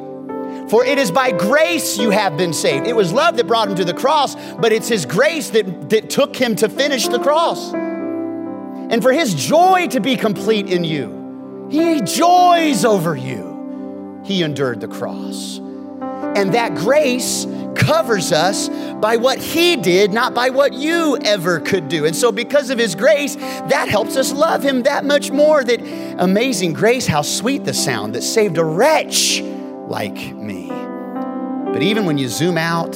For 0.70 0.84
it 0.84 0.98
is 0.98 1.12
by 1.12 1.32
grace 1.32 1.98
you 1.98 2.10
have 2.10 2.38
been 2.38 2.54
saved. 2.54 2.88
It 2.88 2.96
was 2.96 3.14
love 3.14 3.38
that 3.38 3.48
brought 3.48 3.70
him 3.70 3.76
to 3.76 3.86
the 3.86 3.94
cross, 3.94 4.36
but 4.56 4.74
it's 4.74 4.90
his 4.90 5.06
grace 5.06 5.50
that, 5.52 5.90
that 5.90 6.10
took 6.10 6.36
him 6.36 6.56
to 6.58 6.68
finish 6.68 7.08
the 7.08 7.20
cross. 7.20 7.74
And 7.74 9.02
for 9.02 9.14
his 9.14 9.34
joy 9.34 9.88
to 9.88 10.02
be 10.02 10.18
complete 10.18 10.70
in 10.70 10.84
you, 10.84 11.68
he 11.70 12.02
joys 12.02 12.84
over 12.84 13.16
you. 13.16 14.22
He 14.26 14.44
endured 14.44 14.82
the 14.82 14.88
cross. 14.90 15.60
And 15.60 16.54
that 16.54 16.76
grace 16.76 17.46
covers 17.76 18.32
us 18.32 18.70
by 18.96 19.18
what 19.18 19.40
He 19.40 19.76
did, 19.76 20.12
not 20.12 20.34
by 20.34 20.50
what 20.50 20.74
you 20.74 21.18
ever 21.22 21.60
could 21.60 21.90
do. 21.90 22.06
And 22.06 22.16
so, 22.16 22.32
because 22.32 22.70
of 22.70 22.78
His 22.78 22.96
grace, 22.96 23.36
that 23.36 23.88
helps 23.90 24.16
us 24.16 24.32
love 24.32 24.64
Him 24.64 24.84
that 24.84 25.06
much 25.06 25.32
more. 25.32 25.64
That 25.64 25.82
amazing 26.18 26.74
grace, 26.74 27.08
how 27.08 27.22
sweet 27.22 27.66
the 27.66 27.74
sound 27.74 28.16
that 28.16 28.24
saved 28.24 28.58
a 28.58 28.64
wretch 28.64 29.42
like 29.42 30.34
me. 30.36 30.68
But 30.68 31.82
even 31.82 32.06
when 32.06 32.18
you 32.18 32.28
zoom 32.30 32.58
out, 32.58 32.96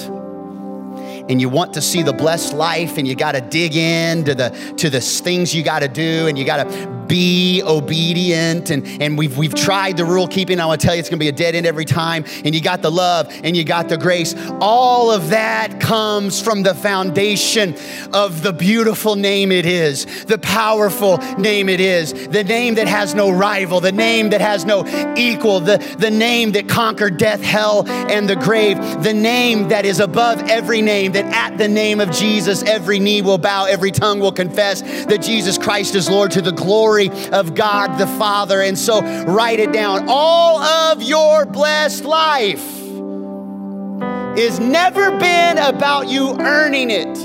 and 1.30 1.40
you 1.40 1.50
want 1.50 1.74
to 1.76 1.82
see 1.82 2.02
the 2.02 2.14
blessed 2.14 2.54
life 2.54 2.98
and 2.98 3.08
you 3.08 3.16
got 3.16 3.34
to 3.34 3.42
dig 3.42 3.76
in 3.76 4.26
to 4.26 4.36
the 4.36 4.50
to 4.78 4.90
the 4.90 5.00
things 5.00 5.56
you 5.56 5.64
got 5.64 5.80
to 5.80 5.88
do 5.88 6.28
and 6.28 6.38
you 6.38 6.44
got 6.44 6.64
to 6.64 7.01
be 7.12 7.62
obedient. 7.62 8.70
And, 8.70 8.88
and 9.02 9.18
we've, 9.18 9.38
we've 9.38 9.54
tried 9.54 9.98
the 9.98 10.06
rule 10.06 10.30
keeping. 10.30 10.62
I 10.62 10.66
want 10.66 10.80
to 10.80 10.88
tell 10.88 10.96
you, 10.96 11.02
it's 11.02 11.10
going 11.10 11.20
to 11.20 11.24
be 11.24 11.28
a 11.28 11.34
dead 11.34 11.56
end 11.56 11.66
every 11.66 11.84
time. 11.84 12.24
And 12.46 12.56
you 12.56 12.62
got 12.62 12.82
the 12.82 12.90
love 12.90 13.30
and 13.44 13.58
you 13.58 13.66
got 13.66 13.90
the 13.90 13.98
grace. 13.98 14.34
All 14.62 15.12
of 15.12 15.32
that 15.32 15.82
comes 15.82 16.42
from 16.42 16.64
the 16.64 16.74
foundation 16.74 17.76
of 18.14 18.44
the 18.44 18.54
beautiful 18.54 19.18
name 19.18 19.52
it 19.52 19.66
is, 19.66 20.24
the 20.24 20.38
powerful 20.38 21.18
name 21.38 21.68
it 21.68 21.82
is, 21.82 22.14
the 22.30 22.46
name 22.46 22.76
that 22.76 22.88
has 22.88 23.14
no 23.14 23.30
rival, 23.30 23.82
the 23.82 23.92
name 23.92 24.30
that 24.30 24.40
has 24.40 24.64
no 24.64 24.86
equal, 25.18 25.60
the, 25.60 25.80
the 26.00 26.12
name 26.12 26.54
that 26.54 26.70
conquered 26.70 27.18
death, 27.18 27.42
hell, 27.42 27.86
and 27.90 28.30
the 28.30 28.38
grave, 28.38 28.78
the 29.04 29.14
name 29.14 29.68
that 29.68 29.86
is 29.86 30.00
above 30.00 30.40
every 30.50 30.82
name, 30.82 31.12
that 31.12 31.26
at 31.26 31.58
the 31.58 31.68
name 31.68 32.00
of 32.00 32.10
Jesus, 32.12 32.64
every 32.64 33.00
knee 33.00 33.22
will 33.22 33.38
bow, 33.38 33.66
every 33.66 33.92
tongue 33.92 34.22
will 34.22 34.32
confess 34.32 34.82
that 34.82 35.22
Jesus 35.22 35.58
Christ 35.58 35.94
is 35.96 36.10
Lord 36.10 36.32
to 36.32 36.42
the 36.42 36.54
glory 36.54 37.01
glory 37.08 37.30
of 37.32 37.56
God 37.56 37.98
the 37.98 38.08
Father. 38.08 38.62
And 38.62 38.78
so 38.78 39.02
write 39.24 39.60
it 39.60 39.72
down. 39.72 40.08
All 40.08 40.62
of 40.62 41.02
your 41.02 41.46
blessed 41.46 42.04
life 42.06 42.80
is 44.38 44.60
never 44.60 45.18
been 45.18 45.58
about 45.58 46.08
you 46.08 46.36
earning 46.40 46.90
it. 46.90 47.18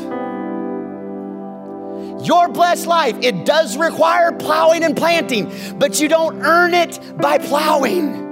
Your 2.25 2.49
blessed 2.49 2.87
life, 2.87 3.17
it 3.23 3.45
does 3.45 3.77
require 3.77 4.33
plowing 4.33 4.83
and 4.83 4.97
planting, 4.97 5.53
but 5.79 6.01
you 6.01 6.09
don't 6.09 6.43
earn 6.43 6.75
it 6.75 6.99
by 7.19 7.39
plowing. 7.39 8.25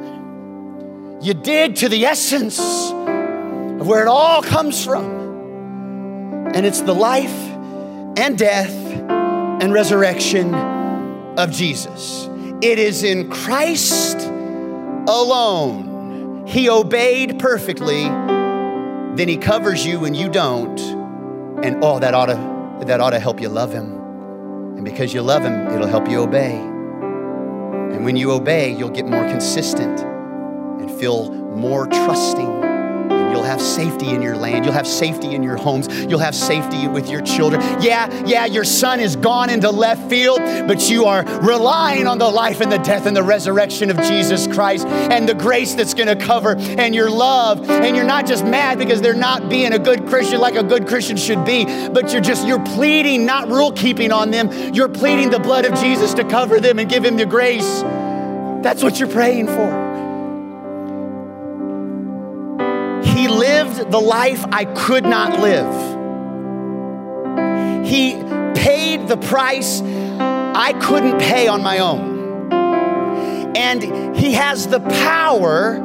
You 1.22 1.34
dig 1.34 1.76
to 1.76 1.88
the 1.88 2.04
essence 2.04 2.58
of 2.58 3.86
where 3.86 4.02
it 4.02 4.08
all 4.08 4.42
comes 4.42 4.84
from. 4.84 5.22
And 6.54 6.66
it's 6.66 6.80
the 6.80 6.94
life 6.94 7.32
and 8.16 8.36
death 8.36 8.72
and 8.72 9.72
resurrection 9.72 10.73
of 11.36 11.50
Jesus. 11.50 12.28
It 12.62 12.78
is 12.78 13.02
in 13.02 13.30
Christ 13.30 14.16
alone. 15.08 16.46
He 16.46 16.68
obeyed 16.68 17.38
perfectly, 17.38 18.04
then 18.04 19.28
he 19.28 19.36
covers 19.36 19.84
you 19.84 20.00
when 20.00 20.14
you 20.14 20.28
don't. 20.28 20.78
And 21.64 21.82
oh, 21.82 21.98
that 21.98 22.14
ought 22.14 22.26
to 22.26 22.86
that 22.86 23.00
ought 23.00 23.10
to 23.10 23.20
help 23.20 23.40
you 23.40 23.48
love 23.48 23.72
him. 23.72 23.92
And 24.76 24.84
because 24.84 25.14
you 25.14 25.22
love 25.22 25.42
him, 25.42 25.68
it'll 25.68 25.86
help 25.86 26.08
you 26.08 26.20
obey. 26.20 26.56
And 26.56 28.04
when 28.04 28.16
you 28.16 28.32
obey, 28.32 28.76
you'll 28.76 28.90
get 28.90 29.06
more 29.06 29.26
consistent 29.28 30.00
and 30.00 30.90
feel 30.90 31.32
more 31.32 31.86
trusting 31.86 32.63
You'll 33.34 33.42
have 33.42 33.60
safety 33.60 34.10
in 34.10 34.22
your 34.22 34.36
land. 34.36 34.64
You'll 34.64 34.74
have 34.74 34.86
safety 34.86 35.34
in 35.34 35.42
your 35.42 35.56
homes. 35.56 35.88
You'll 36.04 36.20
have 36.20 36.36
safety 36.36 36.86
with 36.86 37.10
your 37.10 37.20
children. 37.20 37.60
Yeah, 37.82 38.08
yeah, 38.24 38.44
your 38.44 38.62
son 38.62 39.00
is 39.00 39.16
gone 39.16 39.50
into 39.50 39.70
left 39.70 40.08
field, 40.08 40.38
but 40.38 40.88
you 40.88 41.06
are 41.06 41.24
relying 41.40 42.06
on 42.06 42.18
the 42.18 42.28
life 42.28 42.60
and 42.60 42.70
the 42.70 42.78
death 42.78 43.06
and 43.06 43.16
the 43.16 43.24
resurrection 43.24 43.90
of 43.90 43.96
Jesus 44.02 44.46
Christ 44.46 44.86
and 44.86 45.28
the 45.28 45.34
grace 45.34 45.74
that's 45.74 45.94
going 45.94 46.06
to 46.06 46.14
cover 46.14 46.54
and 46.56 46.94
your 46.94 47.10
love. 47.10 47.68
And 47.68 47.96
you're 47.96 48.04
not 48.04 48.24
just 48.24 48.44
mad 48.44 48.78
because 48.78 49.02
they're 49.02 49.14
not 49.14 49.48
being 49.48 49.72
a 49.72 49.80
good 49.80 50.06
Christian 50.06 50.40
like 50.40 50.54
a 50.54 50.62
good 50.62 50.86
Christian 50.86 51.16
should 51.16 51.44
be, 51.44 51.64
but 51.88 52.12
you're 52.12 52.22
just, 52.22 52.46
you're 52.46 52.64
pleading, 52.64 53.26
not 53.26 53.48
rule 53.48 53.72
keeping 53.72 54.12
on 54.12 54.30
them. 54.30 54.72
You're 54.72 54.88
pleading 54.88 55.30
the 55.30 55.40
blood 55.40 55.64
of 55.64 55.76
Jesus 55.80 56.14
to 56.14 56.22
cover 56.22 56.60
them 56.60 56.78
and 56.78 56.88
give 56.88 57.04
him 57.04 57.16
the 57.16 57.26
grace. 57.26 57.82
That's 58.62 58.80
what 58.80 59.00
you're 59.00 59.10
praying 59.10 59.48
for. 59.48 59.83
The 63.90 64.00
life 64.00 64.44
I 64.52 64.64
could 64.64 65.04
not 65.04 65.40
live. 65.40 65.94
He 67.86 68.14
paid 68.54 69.08
the 69.08 69.16
price 69.16 69.82
I 69.82 70.72
couldn't 70.80 71.18
pay 71.18 71.48
on 71.48 71.62
my 71.62 71.78
own. 71.78 72.52
And 73.56 74.16
He 74.16 74.32
has 74.32 74.66
the 74.66 74.80
power 74.80 75.76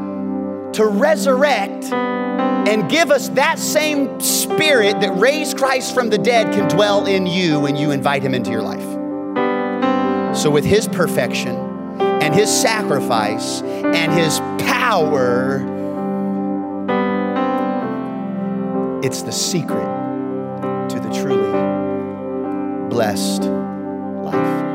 to 0.73 0.85
resurrect 0.85 1.85
and 1.91 2.89
give 2.89 3.11
us 3.11 3.29
that 3.29 3.57
same 3.59 4.19
spirit 4.19 5.01
that 5.01 5.17
raised 5.17 5.57
Christ 5.57 5.93
from 5.93 6.09
the 6.09 6.17
dead 6.17 6.53
can 6.53 6.67
dwell 6.69 7.05
in 7.05 7.25
you 7.25 7.59
when 7.59 7.75
you 7.75 7.91
invite 7.91 8.21
Him 8.21 8.33
into 8.33 8.51
your 8.51 8.61
life. 8.61 8.97
So, 10.37 10.51
with 10.51 10.63
His 10.63 10.87
perfection 10.87 11.69
and 12.21 12.35
his 12.35 12.49
sacrifice 12.49 13.61
and 13.61 14.11
his 14.11 14.39
power. 14.69 15.78
It's 19.01 19.21
the 19.21 19.31
secret 19.31 19.87
to 20.89 20.99
the 20.99 21.09
truly 21.13 21.51
blessed 22.89 23.43
life. 24.23 24.67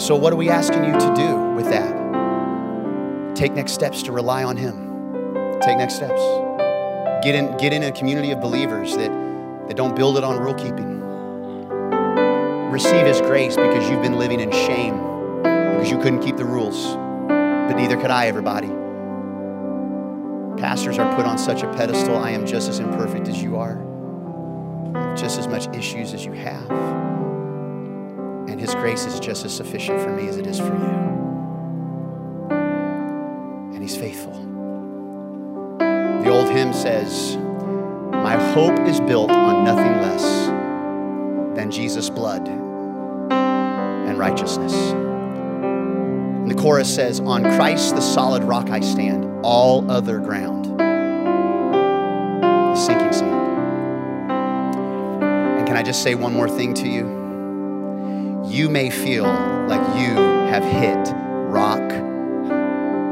So, 0.00 0.16
what 0.16 0.32
are 0.32 0.36
we 0.36 0.48
asking 0.48 0.86
you 0.86 0.92
to 0.92 1.14
do 1.14 1.36
with 1.54 1.66
that? 1.66 3.36
Take 3.36 3.52
next 3.52 3.70
steps 3.70 4.02
to 4.02 4.10
rely 4.10 4.42
on 4.42 4.56
him. 4.56 5.60
Take 5.60 5.78
next 5.78 5.94
steps. 5.94 6.20
Get 7.22 7.36
in, 7.36 7.56
get 7.56 7.72
in 7.72 7.84
a 7.84 7.92
community 7.92 8.32
of 8.32 8.40
believers 8.40 8.96
that, 8.96 9.12
that 9.68 9.76
don't 9.76 9.94
build 9.94 10.18
it 10.18 10.24
on 10.24 10.40
rule 10.40 10.54
keeping. 10.54 10.98
Receive 12.68 13.06
His 13.06 13.20
grace 13.20 13.54
because 13.54 13.88
you've 13.88 14.02
been 14.02 14.18
living 14.18 14.40
in 14.40 14.50
shame, 14.50 14.96
because 15.44 15.88
you 15.88 15.98
couldn't 15.98 16.22
keep 16.22 16.36
the 16.36 16.44
rules. 16.44 16.96
But 17.28 17.74
neither 17.74 17.96
could 17.96 18.10
I, 18.10 18.26
everybody. 18.26 18.81
Pastors 20.58 20.98
are 20.98 21.16
put 21.16 21.26
on 21.26 21.38
such 21.38 21.62
a 21.62 21.72
pedestal. 21.72 22.16
I 22.16 22.30
am 22.30 22.46
just 22.46 22.68
as 22.68 22.78
imperfect 22.78 23.28
as 23.28 23.42
you 23.42 23.56
are, 23.56 23.76
just 25.16 25.38
as 25.38 25.48
much 25.48 25.66
issues 25.74 26.14
as 26.14 26.24
you 26.24 26.32
have. 26.32 26.70
And 28.48 28.60
His 28.60 28.74
grace 28.74 29.04
is 29.06 29.18
just 29.18 29.44
as 29.44 29.56
sufficient 29.56 30.00
for 30.00 30.10
me 30.10 30.28
as 30.28 30.36
it 30.36 30.46
is 30.46 30.58
for 30.58 30.66
you. 30.66 31.02
And 33.74 33.82
He's 33.82 33.96
faithful. 33.96 34.32
The 36.22 36.28
old 36.28 36.48
hymn 36.50 36.72
says, 36.72 37.36
My 37.36 38.36
hope 38.52 38.78
is 38.80 39.00
built 39.00 39.30
on 39.30 39.64
nothing 39.64 40.00
less 40.02 40.46
than 41.56 41.70
Jesus' 41.70 42.08
blood 42.10 42.46
and 42.46 44.18
righteousness. 44.18 44.72
And 44.72 46.50
the 46.50 46.54
chorus 46.54 46.94
says, 46.94 47.20
On 47.20 47.42
Christ, 47.42 47.94
the 47.94 48.00
solid 48.00 48.44
rock 48.44 48.70
I 48.70 48.80
stand, 48.80 49.31
all 49.42 49.90
other 49.90 50.18
ground 50.18 50.66
sinking 52.78 53.12
sand. 53.12 54.42
And 55.58 55.66
can 55.66 55.76
I 55.76 55.82
just 55.82 56.02
say 56.02 56.14
one 56.14 56.32
more 56.32 56.48
thing 56.48 56.74
to 56.74 56.88
you? 56.88 57.20
You 58.48 58.68
may 58.68 58.90
feel 58.90 59.24
like 59.24 59.80
you 59.98 60.14
have 60.14 60.64
hit 60.64 61.14
rock 61.48 61.88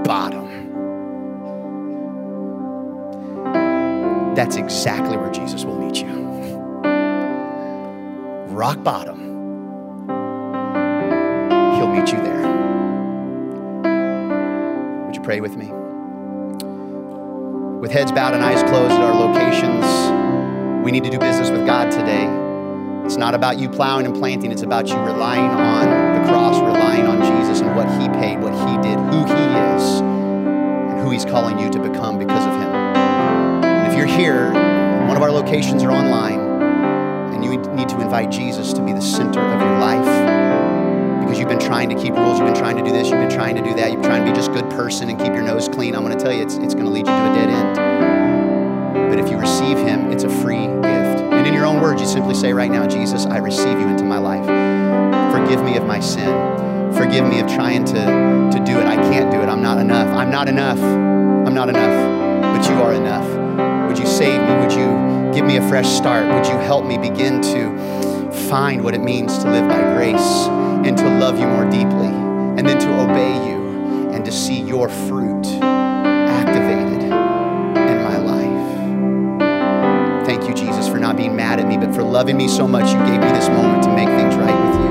bottom. 0.04 0.40
that's 4.40 4.56
exactly 4.56 5.18
where 5.18 5.30
Jesus 5.30 5.64
will 5.66 5.78
meet 5.78 6.00
you. 6.00 6.08
Rock 8.48 8.82
bottom. 8.82 9.18
He'll 11.76 11.88
meet 11.88 12.10
you 12.10 12.18
there. 12.22 12.40
Would 15.04 15.14
you 15.14 15.22
pray 15.22 15.40
with 15.42 15.56
me? 15.56 15.79
With 17.80 17.92
heads 17.92 18.12
bowed 18.12 18.34
and 18.34 18.44
eyes 18.44 18.62
closed 18.64 18.92
at 18.92 19.00
our 19.00 19.14
locations, 19.14 20.84
we 20.84 20.92
need 20.92 21.02
to 21.04 21.08
do 21.08 21.18
business 21.18 21.48
with 21.48 21.64
God 21.64 21.90
today. 21.90 22.28
It's 23.06 23.16
not 23.16 23.34
about 23.34 23.58
you 23.58 23.70
plowing 23.70 24.04
and 24.04 24.14
planting, 24.14 24.52
it's 24.52 24.60
about 24.60 24.88
you 24.88 24.96
relying 24.96 25.46
on 25.46 26.20
the 26.20 26.28
cross, 26.28 26.60
relying 26.60 27.06
on 27.06 27.22
Jesus 27.22 27.62
and 27.62 27.74
what 27.74 27.88
He 27.98 28.06
paid, 28.20 28.38
what 28.42 28.52
He 28.52 28.76
did, 28.86 28.98
who 28.98 29.24
He 29.24 29.44
is, 29.72 30.00
and 30.02 31.00
who 31.00 31.10
He's 31.10 31.24
calling 31.24 31.58
you 31.58 31.70
to 31.70 31.78
become 31.78 32.18
because 32.18 32.44
of 32.44 32.52
Him 32.52 32.68
And 32.68 33.90
if 33.90 33.96
you're 33.96 34.06
here, 34.06 34.52
one 35.08 35.16
of 35.16 35.22
our 35.22 35.32
locations 35.32 35.82
are 35.82 35.90
online, 35.90 36.38
and 37.32 37.42
you 37.42 37.56
need 37.74 37.88
to 37.88 37.98
invite 38.02 38.30
Jesus 38.30 38.74
to 38.74 38.84
be 38.84 38.92
the 38.92 39.00
center 39.00 39.40
of 39.40 39.58
your 39.58 39.78
life 39.78 40.09
because 41.30 41.38
you've 41.38 41.48
been 41.48 41.64
trying 41.64 41.88
to 41.88 41.94
keep 41.94 42.12
rules, 42.14 42.40
you've 42.40 42.48
been 42.48 42.60
trying 42.60 42.76
to 42.76 42.82
do 42.82 42.90
this, 42.90 43.08
you've 43.08 43.20
been 43.20 43.30
trying 43.30 43.54
to 43.54 43.62
do 43.62 43.72
that, 43.72 43.92
you've 43.92 44.02
been 44.02 44.10
trying 44.10 44.24
to 44.24 44.32
be 44.32 44.36
just 44.36 44.50
good 44.50 44.68
person 44.68 45.08
and 45.08 45.16
keep 45.16 45.32
your 45.32 45.42
nose 45.42 45.68
clean, 45.68 45.94
I'm 45.94 46.02
going 46.02 46.16
to 46.16 46.20
tell 46.20 46.32
you, 46.32 46.42
it's, 46.42 46.56
it's 46.56 46.74
going 46.74 46.86
to 46.86 46.90
lead 46.90 47.06
you 47.06 47.12
to 47.12 47.30
a 47.30 47.34
dead 47.36 47.48
end. 47.48 49.08
But 49.08 49.20
if 49.20 49.30
you 49.30 49.38
receive 49.38 49.78
Him, 49.78 50.10
it's 50.10 50.24
a 50.24 50.28
free 50.28 50.66
gift. 50.66 51.22
And 51.30 51.46
in 51.46 51.54
your 51.54 51.66
own 51.66 51.80
words, 51.80 52.00
you 52.00 52.08
simply 52.08 52.34
say 52.34 52.52
right 52.52 52.70
now, 52.70 52.84
Jesus, 52.84 53.26
I 53.26 53.36
receive 53.36 53.78
you 53.78 53.86
into 53.86 54.02
my 54.02 54.18
life. 54.18 54.44
Forgive 55.32 55.64
me 55.64 55.76
of 55.76 55.86
my 55.86 56.00
sin. 56.00 56.34
Forgive 56.94 57.24
me 57.28 57.38
of 57.38 57.46
trying 57.46 57.84
to, 57.84 57.94
to 57.94 58.64
do 58.66 58.80
it. 58.80 58.86
I 58.86 58.96
can't 58.96 59.30
do 59.30 59.40
it. 59.40 59.48
I'm 59.48 59.62
not 59.62 59.78
enough. 59.78 60.08
I'm 60.08 60.32
not 60.32 60.48
enough. 60.48 60.80
I'm 60.80 61.54
not 61.54 61.68
enough. 61.68 62.56
But 62.56 62.68
you 62.68 62.82
are 62.82 62.92
enough. 62.92 63.86
Would 63.86 64.00
you 64.00 64.06
save 64.06 64.40
me? 64.40 64.54
Would 64.56 64.72
you 64.72 65.32
give 65.32 65.46
me 65.46 65.58
a 65.58 65.68
fresh 65.68 65.88
start? 65.88 66.26
Would 66.34 66.46
you 66.46 66.58
help 66.58 66.84
me 66.84 66.98
begin 66.98 67.40
to 67.40 68.32
find 68.48 68.82
what 68.82 68.94
it 68.94 69.00
means 69.00 69.38
to 69.38 69.48
live 69.48 69.68
by 69.68 69.80
grace 69.94 70.69
and 70.86 70.96
to 70.96 71.04
love 71.18 71.38
you 71.38 71.46
more 71.46 71.68
deeply 71.70 72.08
and 72.08 72.66
then 72.68 72.78
to 72.78 73.00
obey 73.00 73.34
you 73.48 73.58
and 74.12 74.24
to 74.24 74.32
see 74.32 74.60
your 74.60 74.88
fruit 74.88 75.46
activated 75.62 77.02
in 77.02 78.02
my 78.02 78.16
life? 78.16 78.76
Thank 80.26 80.48
you, 80.48 80.54
Jesus, 80.54 80.88
for 80.88 80.98
not 80.98 81.16
being 81.16 81.36
mad 81.36 81.60
at 81.60 81.66
me, 81.66 81.76
but 81.76 81.94
for 81.94 82.02
loving 82.02 82.36
me 82.36 82.48
so 82.48 82.66
much, 82.66 82.92
you 82.92 82.98
gave 83.06 83.20
me 83.20 83.30
this 83.32 83.48
moment 83.48 83.84
to 83.84 83.90
make 83.94 84.08
things 84.08 84.34
right 84.36 84.66
with 84.66 84.74
you. 84.80 84.90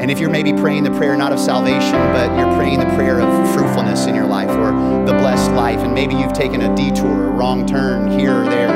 And 0.00 0.10
if 0.12 0.20
you're 0.20 0.30
maybe 0.30 0.52
praying 0.52 0.84
the 0.84 0.92
prayer 0.92 1.16
not 1.16 1.32
of 1.32 1.40
salvation, 1.40 1.98
but 2.12 2.30
you're 2.38 2.54
praying 2.56 2.78
the 2.78 2.86
prayer 2.94 3.20
of 3.20 3.54
fruitfulness 3.54 4.06
in 4.06 4.14
your 4.14 4.26
life 4.26 4.50
or 4.50 4.70
the 5.04 5.14
blessed 5.18 5.50
life, 5.52 5.80
and 5.80 5.92
maybe 5.92 6.14
you've 6.14 6.32
taken 6.32 6.62
a 6.62 6.72
detour, 6.76 7.26
a 7.26 7.30
wrong 7.30 7.66
turn 7.66 8.08
here 8.16 8.42
or 8.42 8.44
there, 8.44 8.68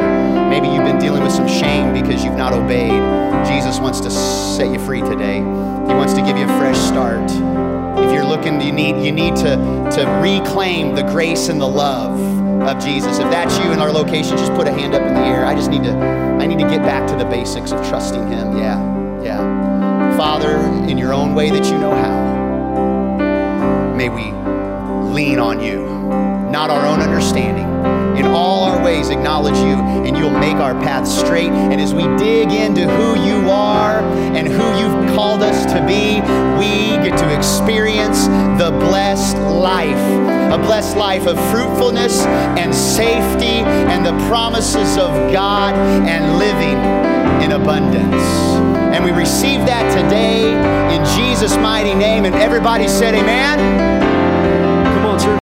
maybe 0.49 0.69
you've 0.69 0.85
been 0.85 0.99
dealing 0.99 1.23
with 1.23 1.33
some 1.33 1.49
shame 1.49 1.93
because 1.93 2.25
you've 2.25 2.37
not 2.37 2.53
obeyed, 2.53 3.01
Jesus 3.47 3.79
wants 3.79 4.01
to 4.01 4.11
set 4.11 4.71
you 4.71 4.79
free 4.79 5.01
today. 5.01 5.37
He 5.37 5.95
wants 5.95 6.15
to 6.15 6.23
give 6.23 6.37
you 6.37 6.45
a 6.45 6.59
fresh 6.59 6.79
start. 6.79 7.31
If 8.05 8.13
you're 8.13 8.25
looking, 8.25 8.61
you 8.61 8.73
need, 8.73 9.05
you 9.05 9.13
need 9.13 9.37
to, 9.37 9.57
to 9.93 10.21
reclaim 10.23 10.95
the 10.95 11.03
grace 11.03 11.49
and 11.49 11.61
the 11.61 11.69
love 11.69 12.19
of 12.63 12.83
Jesus. 12.83 13.19
If 13.19 13.31
that's 13.31 13.57
you 13.59 13.73
in 13.73 13.79
our 13.79 13.91
location, 13.91 14.37
just 14.37 14.53
put 14.55 14.67
a 14.67 14.73
hand 14.73 14.95
up 14.95 15.03
in 15.03 15.15
the 15.15 15.21
air. 15.21 15.45
I 15.45 15.55
just 15.55 15.71
need 15.71 15.85
to, 15.85 15.93
I 15.93 16.47
need 16.47 16.59
to 16.59 16.69
get 16.69 16.83
back 16.83 17.09
to 17.09 17.17
the 17.17 17.25
basics 17.25 17.73
of 17.73 17.87
trusting 17.89 18.27
Him. 18.29 18.59
Yeah, 18.59 19.23
yeah. 19.23 20.17
Father, 20.17 20.57
in 20.89 20.99
your 20.99 21.13
own 21.13 21.35
way 21.35 21.51
that 21.51 21.65
you 21.67 21.79
know 21.79 21.95
how, 21.95 23.95
may 23.95 24.09
we 24.09 24.33
lean 25.13 25.39
on 25.39 25.61
you, 25.61 25.87
not 26.51 26.71
our 26.71 26.85
own 26.87 27.01
understanding. 27.01 27.69
In 28.17 28.27
all 28.27 28.65
our 28.65 28.83
ways, 28.83 29.11
acknowledge 29.11 29.57
you, 29.57 29.77
and 30.07 30.17
you'll 30.17 30.31
make 30.31 30.57
our 30.57 30.75
path 30.75 31.07
straight. 31.07 31.51
And 31.51 31.81
as 31.81 31.95
we 31.95 32.03
dig 32.17 32.51
into 32.51 32.89
who 32.89 33.21
you 33.23 33.51
are 33.51 34.01
and 34.35 34.47
who 34.47 34.67
you've 34.79 35.15
called 35.15 35.43
us 35.43 35.65
to 35.73 35.81
be, 35.87 36.21
we 36.59 36.97
get 37.03 37.19
to 37.19 37.37
experience 37.37 38.27
the 38.59 38.71
blessed 38.71 39.37
life 39.37 40.31
a 40.51 40.59
blessed 40.59 40.97
life 40.97 41.29
of 41.29 41.39
fruitfulness 41.53 42.23
and 42.59 42.75
safety 42.75 43.63
and 43.93 44.05
the 44.05 44.11
promises 44.27 44.97
of 44.97 45.11
God 45.33 45.75
and 45.77 46.39
living 46.39 46.77
in 47.45 47.53
abundance. 47.53 48.25
And 48.93 49.05
we 49.05 49.13
receive 49.13 49.61
that 49.67 49.87
today 49.95 50.51
in 50.93 51.05
Jesus' 51.17 51.57
mighty 51.57 51.95
name. 51.95 52.25
And 52.25 52.35
everybody 52.35 52.89
said, 52.89 53.15
Amen. 53.15 54.00